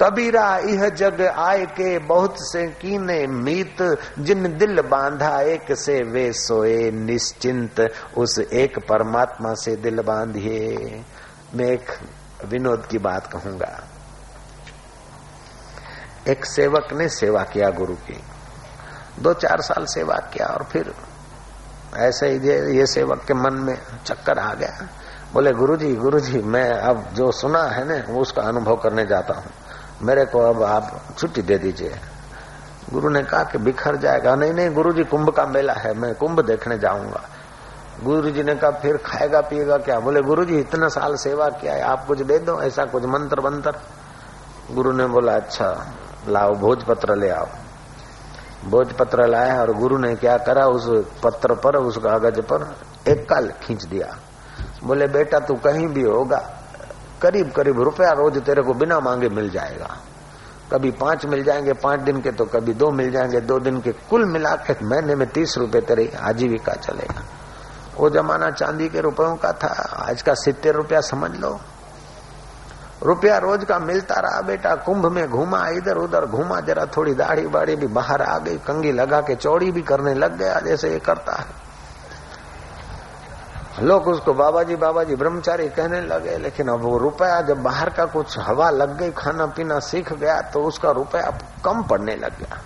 कबीरा 0.00 0.58
यह 0.58 0.88
जग 0.88 1.20
आय 1.22 1.66
के 1.66 1.98
बहुत 1.98 2.34
से 2.38 2.66
कीने 2.66 3.26
मीत, 3.26 3.98
जिन 4.18 4.56
दिल 4.58 4.80
बांधा 4.80 5.40
एक 5.40 5.72
से 5.72 6.02
वे 6.02 6.32
सोए 6.32 6.90
निश्चिंत, 6.90 7.92
उस 8.16 8.38
एक 8.38 8.78
परमात्मा 8.78 9.54
से 9.54 9.76
दिल 9.76 10.00
बांधिए। 10.00 10.76
मैं 11.54 11.66
एक 11.66 11.86
विनोद 12.46 12.86
की 12.86 12.98
बात 12.98 13.26
कहूँगा। 13.26 13.84
एक 16.28 16.44
सेवक 16.44 16.88
ने 16.92 17.08
सेवा 17.08 17.42
किया 17.42 17.70
गुरु 17.70 17.94
की। 17.94 18.20
दो 19.18 19.34
चार 19.34 19.60
साल 19.60 19.84
सेवा 19.84 20.14
किया 20.14 20.46
और 20.46 20.64
फिर 20.64 20.94
ऐसे 21.94 22.28
ही 22.28 22.50
ये 22.78 22.86
सेवक 22.86 23.24
के 23.24 23.34
मन 23.34 23.54
में 23.54 23.78
चक्कर 24.06 24.38
आ 24.38 24.52
गया। 24.54 24.88
बोले, 25.32 25.52
गुरुजी 25.52 25.94
गुरुजी, 25.94 26.38
मैं 26.38 26.70
अब 26.70 27.04
जो 27.14 27.30
सुना 27.32 27.62
है 27.62 27.84
ना 27.84 28.18
उसका 28.18 28.42
अनुभव 28.42 28.76
करने 28.76 29.06
जाता 29.06 29.34
हूँ। 29.34 29.50
मेरे 30.02 30.24
को 30.24 30.40
अब 30.40 30.62
आप 30.62 31.00
छुट्टी 31.18 31.42
दे 31.42 31.58
दीजिए। 31.58 31.96
गुरु 32.92 33.08
ने 33.08 33.22
कहा 33.22 33.42
कि 33.42 33.58
बिखर 33.58 33.96
जाएगा। 33.96 34.34
नहीं 34.34 34.52
नहीं 34.52 34.70
गुरु 34.70 34.92
जी 34.92 35.04
कुंभ 35.04 35.30
का 35.30 35.46
मेला 35.46 35.72
है, 35.72 35.94
मैं 35.94 36.14
कुंभ 36.14 36.40
देखने 36.40 36.78
जाऊँगा। 36.78 37.22
गुरु 38.02 38.30
जी 38.30 38.42
ने 38.42 38.54
कहा, 38.54 38.70
फिर 38.70 38.96
खाएगा, 38.96 39.40
पिएगा 39.40 39.78
क्या? 39.78 39.98
बोले 40.00 40.22
गुरु 40.22 40.44
जी 40.44 40.58
इतना 40.60 40.88
साल 40.88 41.16
सेवा 41.16 41.48
किया 41.48 41.74
है, 41.74 41.80
आप 41.82 42.06
कुछ 42.06 42.22
दे 42.22 42.38
दो, 42.38 42.60
ऐसा 42.62 42.84
कुछ 42.84 43.04
मंत्र 43.04 43.40
मंत्र 43.40 43.74
गुरु 44.72 44.92
ने 44.92 45.06
बोला 45.06 45.36
अच्छा 45.36 45.86
लाओ, 46.28 46.54
भोजपत्र 46.54 47.16
ले 47.16 47.30
आओ। 47.30 47.48
भोजपत्र 48.64 49.26
लाया 49.26 49.60
और 49.60 49.72
गुरु 49.72 49.98
ने 49.98 50.14
क्या 50.14 50.38
करा 50.38 50.66
उस 50.66 51.04
पत्र 51.22 51.54
पर, 51.54 51.76
उस 51.76 51.96
कागज़ 51.96 52.40
पर? 52.40 52.76
एक 53.08 53.28
कल 53.28 53.52
खींच 53.62 53.84
दिया। 53.84 54.18
बोले, 54.84 55.06
बेटा, 55.06 55.38
तू 55.38 55.54
कहीं 55.54 55.88
भी 55.88 56.02
होगा 56.02 56.52
करीब 57.22 57.52
करीब 57.52 57.82
रुपया 57.82 58.10
रोज 58.10 58.42
तेरे 58.42 58.62
को 58.62 58.74
बिना 58.74 59.00
मांगे 59.00 59.28
मिल 59.28 59.50
जाएगा। 59.50 59.98
कभी 60.72 60.90
पाँच 60.90 61.26
मिल 61.26 61.44
जाएँगे, 61.44 61.72
पाँच 61.72 62.00
दिन 62.00 62.20
के 62.20 62.30
तो 62.30 62.44
कभी 62.44 62.74
दो 62.74 62.90
मिल 62.90 63.10
जाएँगे, 63.10 63.40
दो 63.40 63.58
दिन 63.58 63.80
के 63.80 63.92
कुल 63.92 64.24
मिला 64.24 64.56
के 64.56 64.84
महीने 64.84 65.14
में 65.14 65.28
तीस 65.28 65.58
रुपए 65.58 65.80
तेरे 65.80 66.12
आजीविका 66.20 66.72
चलेगा। 66.72 67.22
वो 67.96 68.10
जमाना 68.10 68.50
चांदी 68.50 68.88
के 68.88 69.00
रुपयों 69.00 69.36
का 69.36 69.52
था, 69.52 69.96
आज 70.08 70.22
का 70.22 70.34
सितर 70.34 70.74
रुपया 70.74 71.00
समझ 71.00 71.30
लो। 71.40 71.60
रुपया 73.06 73.36
रोज 73.38 73.64
का 73.64 73.78
मिलता 73.78 74.14
रहा, 74.14 74.40
बेटा, 74.42 74.74
कुंभ 74.74 75.06
में 75.06 75.28
घूमा, 75.30 75.66
इधर 75.68 75.96
उधर 75.96 76.24
घूमा, 76.26 76.60
जरा 76.60 76.86
थोड़ी 76.86 77.14
दाढ़ी 77.14 77.46
बाढ़ी 77.46 77.76
भी 77.76 77.86
बाहर 77.86 78.22
आ 78.22 78.38
गई, 78.38 78.56
कंगी 78.58 78.92
लगा 78.92 79.20
के 79.20 79.34
चौड़ी 79.34 79.70
भी 79.70 79.82
करने 79.82 80.14
लग 80.14 80.36
गया, 80.38 80.58
जैसे 80.60 80.90
ये 80.90 80.98
करता 80.98 81.32
है। 81.32 81.64
लोग 83.82 84.06
उसको 84.08 84.32
बाबा 84.34 84.62
जी 84.62 84.76
बाबा 84.76 85.02
जी 85.04 85.14
ब्रह्मचारी 85.16 85.68
कहने 85.68 86.00
लगे, 86.00 86.36
लेकिन 86.38 86.68
अब 86.68 86.80
वो 86.80 86.98
रुपया 86.98 87.40
जब 87.40 87.62
बाहर 87.62 87.90
का 87.90 88.04
कुछ 88.06 88.38
हवा 88.38 88.70
लग 88.70 88.96
गई, 88.98 89.10
खाना 89.10 89.46
पीना 89.46 89.78
सीख 89.78 90.12
गया 90.12 90.40
तो 90.42 90.62
उसका 90.64 90.90
रुपया 90.90 91.30
कम 91.64 91.82
पड़ने 91.82 92.16
लग 92.16 92.38
गया। 92.38 92.60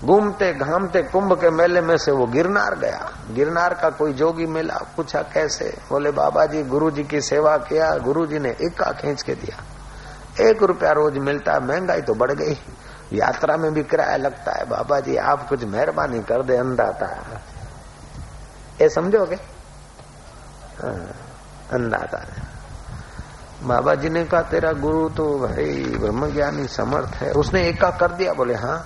घूमते 0.00 0.52
घामते 0.54 1.02
कुंभ 1.02 1.32
के 1.40 1.50
मेले 1.50 1.80
में 1.80 1.96
से 1.98 2.12
वो 2.12 2.26
गिरनार 2.26 2.74
गया। 2.78 3.10
गिरनार 3.30 3.74
का 3.74 3.88
कोई 3.90 4.12
जोगी 4.12 4.46
मिला 4.46 4.78
पूछा 4.96 5.22
कैसे? 5.32 5.64
बोले 5.88 6.10
बाबा 6.10 6.44
जी 6.46 6.62
गुरु 6.64 6.90
जी 6.90 7.04
की 7.04 7.20
सेवा 7.20 7.56
किया 7.58 7.90
गुरु 7.98 8.26
जी 8.26 8.38
ने 8.38 8.50
इक्का 8.60 8.90
खींच 8.92 9.22
के 9.22 9.34
दिया। 9.34 9.56
एक 10.40 10.62
रुपया 10.62 10.92
रोज 10.92 11.18
मिलता 11.18 11.52
है 11.52 11.60
महँगाई 11.60 12.00
तो 12.00 12.14
बढ़ 12.14 12.32
गई। 12.32 12.56
यात्रा 13.12 13.56
में 13.56 13.72
भी 13.74 13.82
किराया 13.82 14.16
लगता 14.16 14.52
है। 14.52 14.64
बाबा 14.68 15.00
जी 15.00 15.16
आप 15.16 15.48
कुछ 15.48 15.64
मेहरबानी 15.64 16.20
कर 16.22 16.42
दे 16.42 16.56
अंदाता 16.56 17.06
ये 18.80 18.88
समझोगे? 18.88 19.36
हाँ, 20.78 21.10
अंदाज़ा 21.72 22.20
बाबा 23.62 23.94
जी 23.94 24.08
ने 24.08 24.24
कहा 24.24 24.42
तेरा 24.42 24.72
गुरु 24.74 25.08
तो 25.08 25.26
भाई 25.38 25.98
ब्रह्म 25.98 26.30
ज्ञानी 26.32 26.66
समर्थ 26.68 27.14
है। 27.14 27.32
उसने 27.32 27.62
एका 27.68 27.90
कर 27.90 28.12
दिया 28.12 28.32
बोले 28.32 28.54
हाँ 28.54 28.78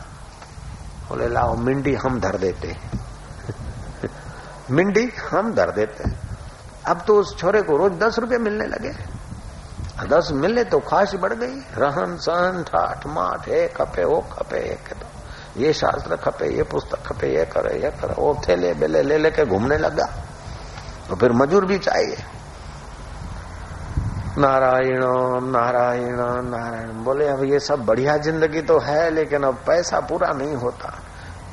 बोले, 1.08 1.28
लाओ, 1.28 1.56
मिंडी 1.56 1.94
हम 1.94 2.20
धर 2.20 2.36
देते 2.38 2.76
मिंडी 4.70 5.04
हम 5.30 5.52
धर 5.54 5.70
देते 5.70 6.04
अब 6.86 7.04
तो 7.06 7.16
उस 7.20 7.36
छोरे 7.38 7.62
को 7.62 7.76
रोज 7.76 7.92
दस 7.98 8.18
रुपए 8.18 8.38
मिलने 8.38 8.66
लगे। 8.66 8.92
दस 10.08 10.28
मिले 10.34 10.64
तो 10.64 10.78
ख्वाहिश 10.80 11.14
बढ़ 11.14 11.32
गई। 11.32 11.56
रहन 11.76 12.16
सहन, 12.16 12.62
ठाठ 12.62 13.06
माठ 13.06 13.48
हे 13.48 13.66
खपे 13.68 14.04
वो 14.04 14.20
खपे 14.32 14.60
तो 14.90 15.60
ये 15.60 15.72
शास्त्र 15.72 16.16
खपे 16.16 16.48
ये 16.48 16.62
पुस्तक 16.62 17.02
खपे 17.06 17.28
ये 17.34 17.44
करे 17.46 17.74
ये 17.74 17.90
करे। 17.92 18.14
वो 18.18 18.34
थैले 18.48 18.72
बेले 18.74 19.02
ले 19.02 19.18
लेके 19.18 19.44
घूमने 19.46 19.76
लगा। 19.78 20.06
तो 21.08 21.16
फिर 21.16 21.32
मजूर 21.32 21.64
भी 21.64 21.78
चाहिए। 21.78 22.16
नारायण 24.38 25.02
नारायण 25.46 26.16
नारायण 26.44 27.02
बोले, 27.04 27.26
अब 27.28 27.42
ये 27.44 27.58
सब 27.60 27.84
बढ़िया 27.86 28.16
ज़िंदगी 28.18 28.62
तो 28.62 28.78
है, 28.78 29.10
लेकिन 29.10 29.42
अब 29.42 29.62
पैसा 29.66 30.00
पूरा 30.00 30.32
नहीं 30.32 30.54
होता। 30.54 30.92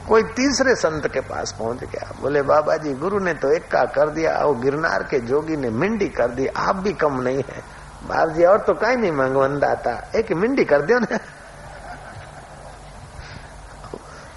कोई 0.07 0.23
तीसरे 0.31 0.75
संत 0.75 1.07
के 1.07 1.19
पास 1.21 1.51
पहुँच 1.59 1.83
गया। 1.83 2.11
बोले, 2.21 2.41
बाबा 2.41 2.77
जी, 2.77 2.93
गुरु 2.93 3.19
ने 3.19 3.33
तो 3.33 3.51
एक 3.51 3.69
का 3.71 3.83
कर 3.95 4.09
दिया, 4.09 4.33
और 4.35 4.57
गिरनार 4.59 5.03
के 5.03 5.19
जोगी 5.19 5.57
ने 5.57 5.69
मिंडी 5.69 6.07
कर 6.09 6.29
दी। 6.29 6.47
आप 6.47 6.75
भी 6.75 6.93
कम 6.95 7.21
नहीं 7.21 7.43
है। 7.49 7.61
बाप 8.07 8.29
जी, 8.29 8.43
और 8.43 8.59
तो 8.59 8.73
कहीं 8.73 8.97
नहीं 8.97 9.11
मंगवंदा 9.11 9.73
था 9.77 9.95
एक 10.15 10.31
मिंडी 10.33 10.65
कर 10.65 10.81
दियो 10.81 10.99
ना। 10.99 11.19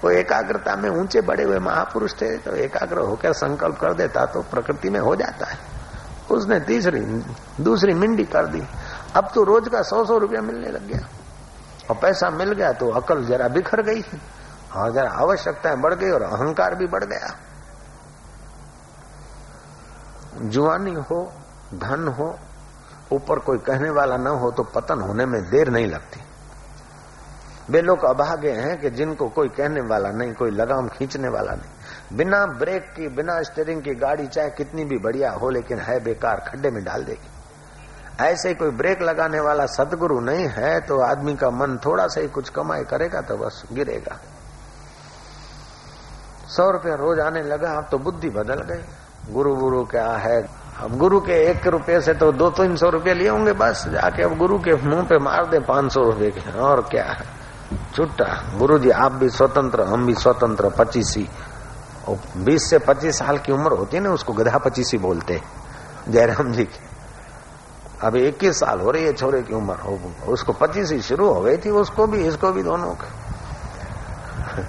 वो 0.03 0.09
एकाग्रता 0.11 0.75
में 0.75 0.89
ऊँचे 0.91 1.21
बड़े 1.23 1.43
हुए 1.43 1.59
महापुरुष 1.59 2.13
थे 2.13 2.35
तो 2.37 2.55
एकाग्र 2.55 2.99
होकर 3.01 3.33
संकल्प 3.35 3.77
कर 3.77 3.93
देता 3.93 4.25
तो 4.25 4.41
प्रकृति 4.51 4.89
में 4.89 4.99
हो 4.99 5.15
जाता 5.15 5.45
है। 5.45 5.57
उसने 6.31 6.59
तीसरी, 6.59 6.99
दूसरी 7.63 7.93
मिंडी 7.93 8.23
कर 8.23 8.45
दी। 8.45 8.63
अब 9.15 9.31
तो 9.35 9.43
रोज 9.43 9.69
का 9.69 9.81
सौ 9.81 10.05
सौ 10.05 10.17
रुपया 10.17 10.41
मिलने 10.41 10.67
लग 10.67 10.87
गया। 10.87 11.07
और 11.89 11.95
पैसा 12.01 12.29
मिल 12.29 12.51
गया 12.51 12.73
तो 12.73 12.89
अकल 12.89 13.25
जरा 13.25 13.47
बिखर 13.47 13.81
गई। 13.81 14.01
हाँ 14.71 14.91
जरा 14.91 15.09
आवश्यकताएँ 15.09 15.75
बढ़ 15.75 15.93
गई 15.93 16.09
और 16.09 16.21
अहंकार 16.21 16.75
भी 16.75 16.87
बढ़ 16.87 17.03
गया। 17.03 17.35
जुआनी 20.41 20.93
हो, 20.93 21.33
धन 21.73 22.07
हो, 22.07 22.39
ऊपर 23.11 23.39
कोई 23.39 23.57
कहने 23.57 23.89
वाला 23.89 24.17
न 24.17 24.27
हो 24.27 24.51
तो 24.51 24.63
पतन 24.63 25.01
होने 25.01 25.25
में 25.25 25.49
देर 25.49 25.69
नहीं 25.69 25.87
लगती। 25.87 26.19
वे 27.69 27.81
लोग 27.81 28.03
अभागे 28.03 28.51
हैं 28.51 28.81
कि 28.81 28.89
जिनको 28.89 29.29
कोई 29.29 29.49
कहने 29.49 29.81
वाला 29.81 30.09
नहीं, 30.09 30.33
कोई 30.33 30.51
लगाम 30.51 30.87
खींचने 30.87 31.27
वाला 31.27 31.51
नहीं। 31.51 31.74
बिना 32.13 32.45
ब्रेक 32.45 32.83
की, 32.83 33.07
बिना 33.07 33.41
स्टेरिंग 33.41 33.81
की 33.81 33.95
गाड़ी 33.95 34.27
चाहे 34.27 34.49
कितनी 34.49 34.85
भी 34.85 34.97
बढ़िया 34.97 35.31
हो, 35.31 35.49
लेकिन 35.49 35.79
है 35.79 35.99
बेकार, 36.03 36.39
खड्डे 36.47 36.69
में 36.69 36.83
डाल 36.83 37.03
देगी। 37.03 37.29
ऐसे 38.23 38.53
कोई 38.53 38.69
ब्रेक 38.69 39.01
लगाने 39.01 39.39
वाला 39.39 39.65
सदगुरु 39.65 40.19
नहीं 40.19 40.47
है 40.47 40.79
तो 40.79 40.99
आदमी 40.99 41.35
का 41.35 41.49
मन 41.49 41.77
थोड़ा 41.85 42.07
सा 42.07 42.21
ही 42.21 42.27
कुछ 42.27 42.49
कमाई 42.49 42.83
करेगा 42.83 43.21
तो 43.21 43.37
बस 43.37 43.63
गिरेगा। 43.73 44.19
सौ 46.47 46.69
रुपया 46.71 46.95
रोज 46.95 47.19
आने 47.19 47.41
लगा, 47.43 47.71
अब 47.71 47.87
तो 47.91 47.97
बुद्धि 47.97 48.29
बदल 48.29 48.61
गई। 48.61 49.33
गुरु 49.33 49.55
गुरु 49.55 49.83
क्या 49.85 50.07
है? 50.07 50.41
अब 50.79 50.97
गुरु 50.97 51.19
के 51.19 51.33
एक 51.33 51.67
रुपये 51.67 52.01
से 52.01 52.13
तो 52.13 52.31
दो, 52.31 52.49
तीन 52.49 52.75
सौ 52.75 52.89
रुपये 52.89 53.13
लिए 53.13 53.29
होंगे, 53.29 53.53
बस 53.53 53.87
जाके 53.87 54.23
अब 54.23 54.37
गुरु 54.37 54.59
के 54.59 54.75
मुँह 54.75 55.03
पे 55.03 55.17
मार 55.17 55.45
दे 55.45 55.59
पाँच 55.59 55.91
सौ 55.91 56.03
रुपये 56.03 56.31
के। 56.31 56.59
और 56.59 56.81
क्या 56.81 57.05
है? 57.05 57.25
छुट्टा। 57.95 58.57
गुरु 58.57 58.79
जी 58.79 58.89
आप 58.89 59.11
भी 59.11 59.29
स्वतंत्र, 59.29 59.81
हम 59.81 60.05
भी 60.05 60.13
स्वतंत्र, 60.13 60.69
पच्चीसी 60.69 61.27
बीस 62.37 62.69
से 62.69 62.77
पच्चीस 62.77 63.17
साल 63.17 63.37
की 63.37 63.51
उम्र 63.51 63.71
होती 63.71 63.97
है 63.97 64.03
ना, 64.03 64.09
उसको 64.09 64.33
गधा 64.33 64.57
पच्चीसी 64.57 64.97
बोलते 64.97 65.41
जयराम 66.09 66.51
जी 66.51 66.63
की। 66.63 66.79
अभी 68.03 68.27
इक्कीस 68.27 68.59
साल 68.59 68.81
हो 68.81 68.91
रही 68.91 69.03
है, 69.03 69.13
छोरे 69.13 69.41
की 69.41 69.53
उम्र। 69.53 69.75
हो, 69.75 69.99
उसको 70.27 70.53
पच्चीस 70.53 70.91
ही 70.91 71.01
शुरू 71.01 71.33
हो 71.33 71.41
गई 71.41 71.57
थी, 71.57 71.69
उसको 71.69 72.07
भी, 72.07 72.27
इसको 72.27 72.51
भी 72.51 72.63
दोनों 72.63 72.95
को। 72.95 73.05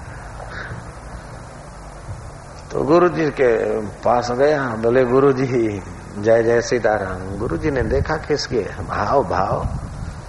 तो 2.71 2.83
गुरु 2.83 3.09
जी 3.09 3.29
के 3.29 3.79
पास 3.81 4.31
गया, 4.31 4.67
बोले 4.67 5.05
गुरु 5.05 5.31
जी 5.31 5.81
जय 6.17 6.43
जय 6.43 6.61
सीताराम। 6.61 7.37
गुरु 7.37 7.57
जी 7.57 7.71
ने 7.71 7.81
देखा 7.81 8.15
किसके 8.15 8.69
भाव 8.87 9.23
भाव। 9.23 9.67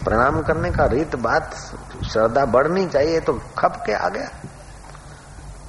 प्रणाम 0.04 0.42
करने 0.42 0.70
का 0.70 0.84
रीत 0.84 1.16
बात, 1.16 1.54
श्रद्धा 2.12 2.44
बढ़नी 2.44 2.86
चाहिए 2.86 3.20
तो 3.20 3.32
खप 3.58 3.82
के 3.86 3.92
आ 3.92 4.08
गया। 4.08 4.30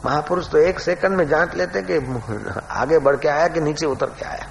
महापुरुष 0.05 0.49
तो 0.49 0.57
एक 0.57 0.79
सेकंड 0.79 1.17
में 1.17 1.27
जाँच 1.27 1.55
लेते 1.55 1.81
कि 1.81 1.95
आगे 2.71 2.99
बढ़ 2.99 3.15
के 3.15 3.27
आया 3.27 3.47
कि 3.47 3.61
नीचे 3.61 3.85
उतर 3.85 4.09
के 4.09 4.25
आया? 4.25 4.47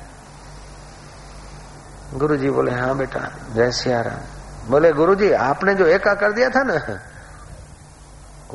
गुरु 2.15 2.37
जी 2.37 2.51
बोले 2.51 2.73
हाँ 2.73 2.97
बेटा, 2.97 3.21
जय 3.55 3.71
सिया 3.73 4.01
राम 4.01 4.71
बोले 4.71 4.93
गुरु 4.93 5.15
जी 5.15 5.31
आपने 5.33 5.75
जो 5.75 5.87
एका 5.87 6.15
कर 6.15 6.33
दिया 6.33 6.49
था 6.49 6.63
ना 6.63 6.79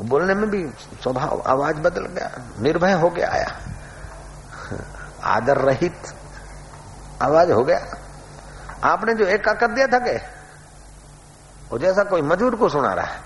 बोलने 0.00 0.34
में 0.34 0.48
भी 0.50 0.62
स्वभाव, 1.02 1.42
आवाज़ 1.46 1.76
बदल 1.76 2.06
गया, 2.06 2.30
निर्भय 2.60 2.92
हो 2.92 3.10
गया 3.10 3.28
आया। 3.30 3.50
आदर 5.24 5.56
रहित 5.58 6.14
आवाज़ 7.22 7.52
हो 7.52 7.62
गया। 7.64 7.78
आपने 8.84 9.14
जो 9.14 9.24
एका 9.26 9.52
कर 9.52 9.72
दिया 9.72 9.86
था 9.86 9.98
के, 9.98 10.16
वो 11.70 11.78
जैसा 11.78 12.02
कोई 12.04 12.22
मजूर 12.22 12.54
को 12.56 12.68
सुना 12.68 12.92
रहा 12.94 13.06
है। 13.06 13.20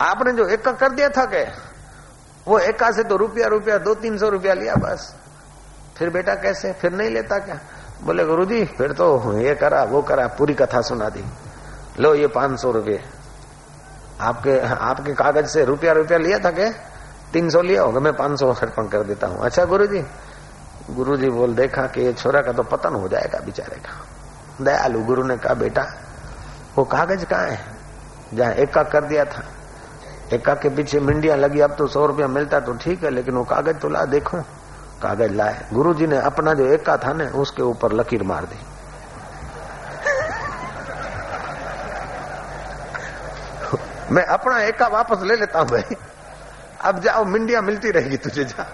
आपने 0.00 0.32
जो 0.32 0.46
एक 0.48 0.68
कर 0.68 0.90
दिया 0.90 1.08
था 1.08 1.24
के 1.24 1.44
वो 2.50 2.58
एका 2.58 2.90
से 2.90 3.02
तो 3.04 3.16
रुपया 3.16 3.46
रुपया, 3.46 3.78
दो 3.78 3.94
तीन 3.94 4.18
सौ 4.18 4.28
रुपया 4.28 4.54
लिया 4.54 4.74
बस। 4.74 5.14
फिर 5.96 6.10
बेटा 6.10 6.34
कैसे? 6.34 6.72
फिर 6.72 6.92
नहीं 6.92 7.10
लेता 7.10 7.38
क्या? 7.38 7.58
बोले 8.02 8.24
गुरु 8.24 8.44
जी 8.44 8.64
फिर 8.64 8.92
तो 8.92 9.38
ये 9.38 9.54
करा, 9.54 9.82
वो 9.84 10.02
करा, 10.02 10.26
पूरी 10.26 10.54
कथा 10.54 10.80
सुना 10.80 11.08
दी। 11.08 11.24
लो 12.00 12.14
ये 12.14 12.26
पाँच 12.26 12.60
सौ 12.60 12.70
रुपये। 12.70 13.00
आपके 14.20 14.58
आपके 14.60 15.12
कागज़ 15.14 15.46
से 15.46 15.64
रुपया 15.64 15.92
रुपया 15.92 16.18
लिया 16.18 16.38
था 16.38 16.50
के 16.50 16.70
तीन 17.32 17.50
सौ 17.50 17.60
लिया 17.62 17.82
होगा, 17.82 18.00
मैं 18.00 18.12
पाँच 18.12 18.40
सौ 18.40 18.52
अर्पण 18.52 18.88
कर 18.88 19.02
देता 19.02 19.26
हूँ। 19.26 19.38
अच्छा 19.40 19.64
गुरु 19.64 19.86
जी 19.86 20.04
गुरु 20.90 21.16
जी 21.16 21.30
बोल, 21.30 21.54
देखा 21.54 21.86
कि 21.86 22.00
ये 22.00 22.12
छोरा 22.12 22.40
का 22.42 22.52
तो 22.52 22.62
पतन 22.62 22.94
हो 22.94 23.08
जाएगा 23.08 23.38
बेचारे 23.38 23.76
का। 23.76 24.64
दयालु 24.64 25.00
गुरु 25.00 25.22
ने 25.22 25.36
कहा, 25.36 25.54
बेटा, 25.54 25.86
वो 26.76 26.84
कागज़ 26.84 27.24
कहाँ 27.24 27.46
है? 27.46 27.60
जहाँ 28.34 28.66
का 28.66 28.82
कर 28.82 29.04
दिया 29.04 29.24
था। 29.24 29.44
एका 30.32 30.54
के 30.54 30.68
पीछे 30.68 31.00
मिंडिया 31.00 31.36
लगी, 31.36 31.60
अब 31.60 31.74
तो 31.74 31.86
सौ 31.86 32.06
रुपया 32.06 32.28
मिलता 32.28 32.60
तो 32.60 32.72
ठीक 32.72 33.04
है, 33.04 33.10
लेकिन 33.10 33.34
वो 33.34 33.44
कागज़ 33.44 33.76
तो 33.76 33.88
ला, 33.88 34.04
देखो। 34.04 34.38
कागज़ 35.02 35.32
लाए। 35.32 35.66
गुरु 35.72 35.94
जी 35.94 36.06
ने 36.06 36.16
अपना 36.16 36.54
जो 36.54 36.66
एका 36.66 36.96
था 36.96 37.12
ना, 37.12 37.24
उसके 37.24 37.62
ऊपर 37.62 37.92
लकीर 37.92 38.22
मार 38.22 38.44
दी। 38.44 38.56
मैं 44.14 44.24
अपना 44.24 44.60
एका 44.60 44.86
वापस 44.86 45.22
ले 45.22 45.36
लेता 45.36 45.58
हूँ 45.58 45.68
भाई। 45.68 45.96
अब 46.80 47.00
जाओ, 47.00 47.24
मिंडिया 47.24 47.60
मिलती 47.60 47.90
रहेगी 47.90 48.16
तुझे, 48.16 48.44
जा। 48.44 48.66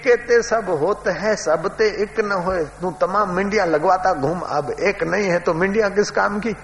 के 0.00 0.16
ते 0.16 0.42
सब 0.42 0.68
होते 0.80 1.10
हैं, 1.10 1.34
सब 1.36 1.68
ते 1.78 1.88
एक 2.02 2.20
न 2.20 2.32
हो 2.42 2.56
तू 2.80 2.90
तमाम 3.00 3.34
मिंडिया 3.36 3.64
लगवाता 3.64 4.12
घूम, 4.14 4.40
अब 4.40 4.70
एक 4.80 5.02
नहीं 5.04 5.28
है 5.28 5.38
तो 5.38 5.54
मिंडिया 5.54 5.88
किस 5.88 6.10
काम 6.10 6.40
की? 6.40 6.54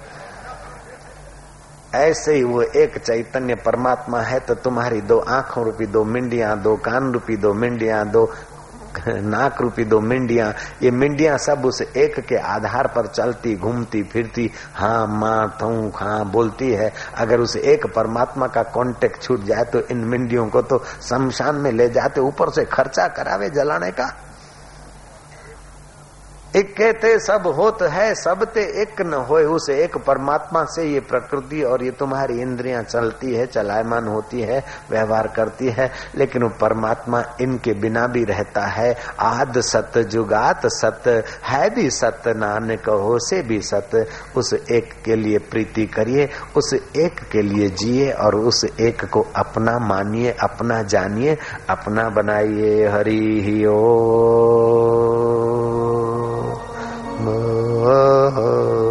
ऐसे 1.94 2.34
ही 2.34 2.42
वो 2.44 2.62
एक 2.62 2.98
चैतन्य 2.98 3.54
परमात्मा 3.54 4.20
है 4.20 4.40
तो 4.40 4.54
तुम्हारी 4.54 5.00
दो 5.00 5.18
आँखों 5.18 5.64
रूपी 5.64 5.86
दो 5.86 6.04
मिंडिया, 6.04 6.54
दो 6.54 6.76
कान 6.76 7.12
रूपी 7.12 7.36
दो 7.36 7.52
मिंडिया, 7.54 8.02
दो 8.04 8.24
नाक 8.98 9.60
रूपी 9.62 9.84
दो 9.84 10.00
मिंडिया, 10.00 10.52
ये 10.82 10.90
मिंडिया 10.90 11.36
सब 11.36 11.64
उस 11.64 11.80
एक 11.82 12.18
के 12.20 12.36
आधार 12.36 12.86
पर 12.86 13.06
चलती, 13.06 13.54
घूमती, 13.56 14.02
फिरती 14.02 14.50
हाँ 14.74 15.06
माँ, 15.10 15.56
थू 15.62 15.90
हाँ 15.96 16.30
बोलती 16.30 16.70
है। 16.72 16.92
अगर 17.16 17.40
उस 17.40 17.56
एक 17.56 17.86
परमात्मा 17.86 18.46
का 18.46 18.62
कांटेक्ट 18.74 19.22
छूट 19.22 19.44
जाए 19.44 19.64
तो 19.64 19.80
इन 19.90 20.04
मिंडियों 20.04 20.46
को 20.48 20.62
तो 20.62 20.82
शमशान 21.02 21.56
में 21.56 21.72
ले 21.72 21.88
जाते, 21.88 22.20
ऊपर 22.20 22.50
से 22.50 22.64
खर्चा 22.64 23.06
करावे 23.08 23.50
जलाने 23.50 23.90
का। 23.90 24.12
एक 26.56 26.76
कहते 26.76 27.18
सब 27.18 27.46
होत 27.46 27.82
है, 27.82 28.14
सब 28.14 28.44
ते 28.44 28.82
एक 28.82 29.00
न 29.00 29.14
होए, 29.14 29.44
उस 29.44 29.70
एक 29.70 29.96
परमात्मा 29.96 30.64
से 30.64 30.84
ये 30.84 31.00
प्रकृति 31.00 31.62
और 31.62 31.84
ये 31.84 31.90
तुम्हारी 31.90 32.40
इंद्रियाँ 32.40 32.82
चलती 32.82 33.34
है, 33.34 33.46
चलायमान 33.46 34.08
होती 34.08 34.40
है, 34.40 34.64
व्यवहार 34.90 35.26
करती 35.26 35.66
है, 35.66 35.92
लेकिन 36.16 36.42
वो 36.42 36.48
परमात्मा 36.48 37.24
इनके 37.40 37.72
बिना 37.72 38.06
भी 38.06 38.24
रहता 38.24 38.66
है। 38.66 38.96
आद 39.20 39.60
सत 39.60 39.98
जुगात 39.98 40.60
सत, 40.64 41.24
है 41.44 41.74
भी 41.74 41.90
सत 41.90 42.22
नानक 42.26 42.88
हो 42.88 43.18
से 43.18 43.42
भी 43.42 43.60
सत। 43.60 44.08
उस 44.36 44.54
एक 44.70 44.94
के 45.04 45.16
लिए 45.16 45.38
प्रीति 45.38 45.86
करिए, 45.86 46.28
उस 46.56 46.74
एक 46.96 47.20
के 47.32 47.42
लिए 47.42 47.68
जिए 47.68 48.10
और 48.12 48.34
उस 48.34 48.66
एक 48.80 49.04
को 49.04 49.26
अपना 49.36 49.78
मानिए, 49.78 50.36
अपना 50.42 50.82
जानिए, 50.82 51.36
अपना 51.70 52.08
बनाइए, 52.08 52.86
हरि 52.88 53.64
ओ। 53.68 55.06
Moho. 57.24 58.85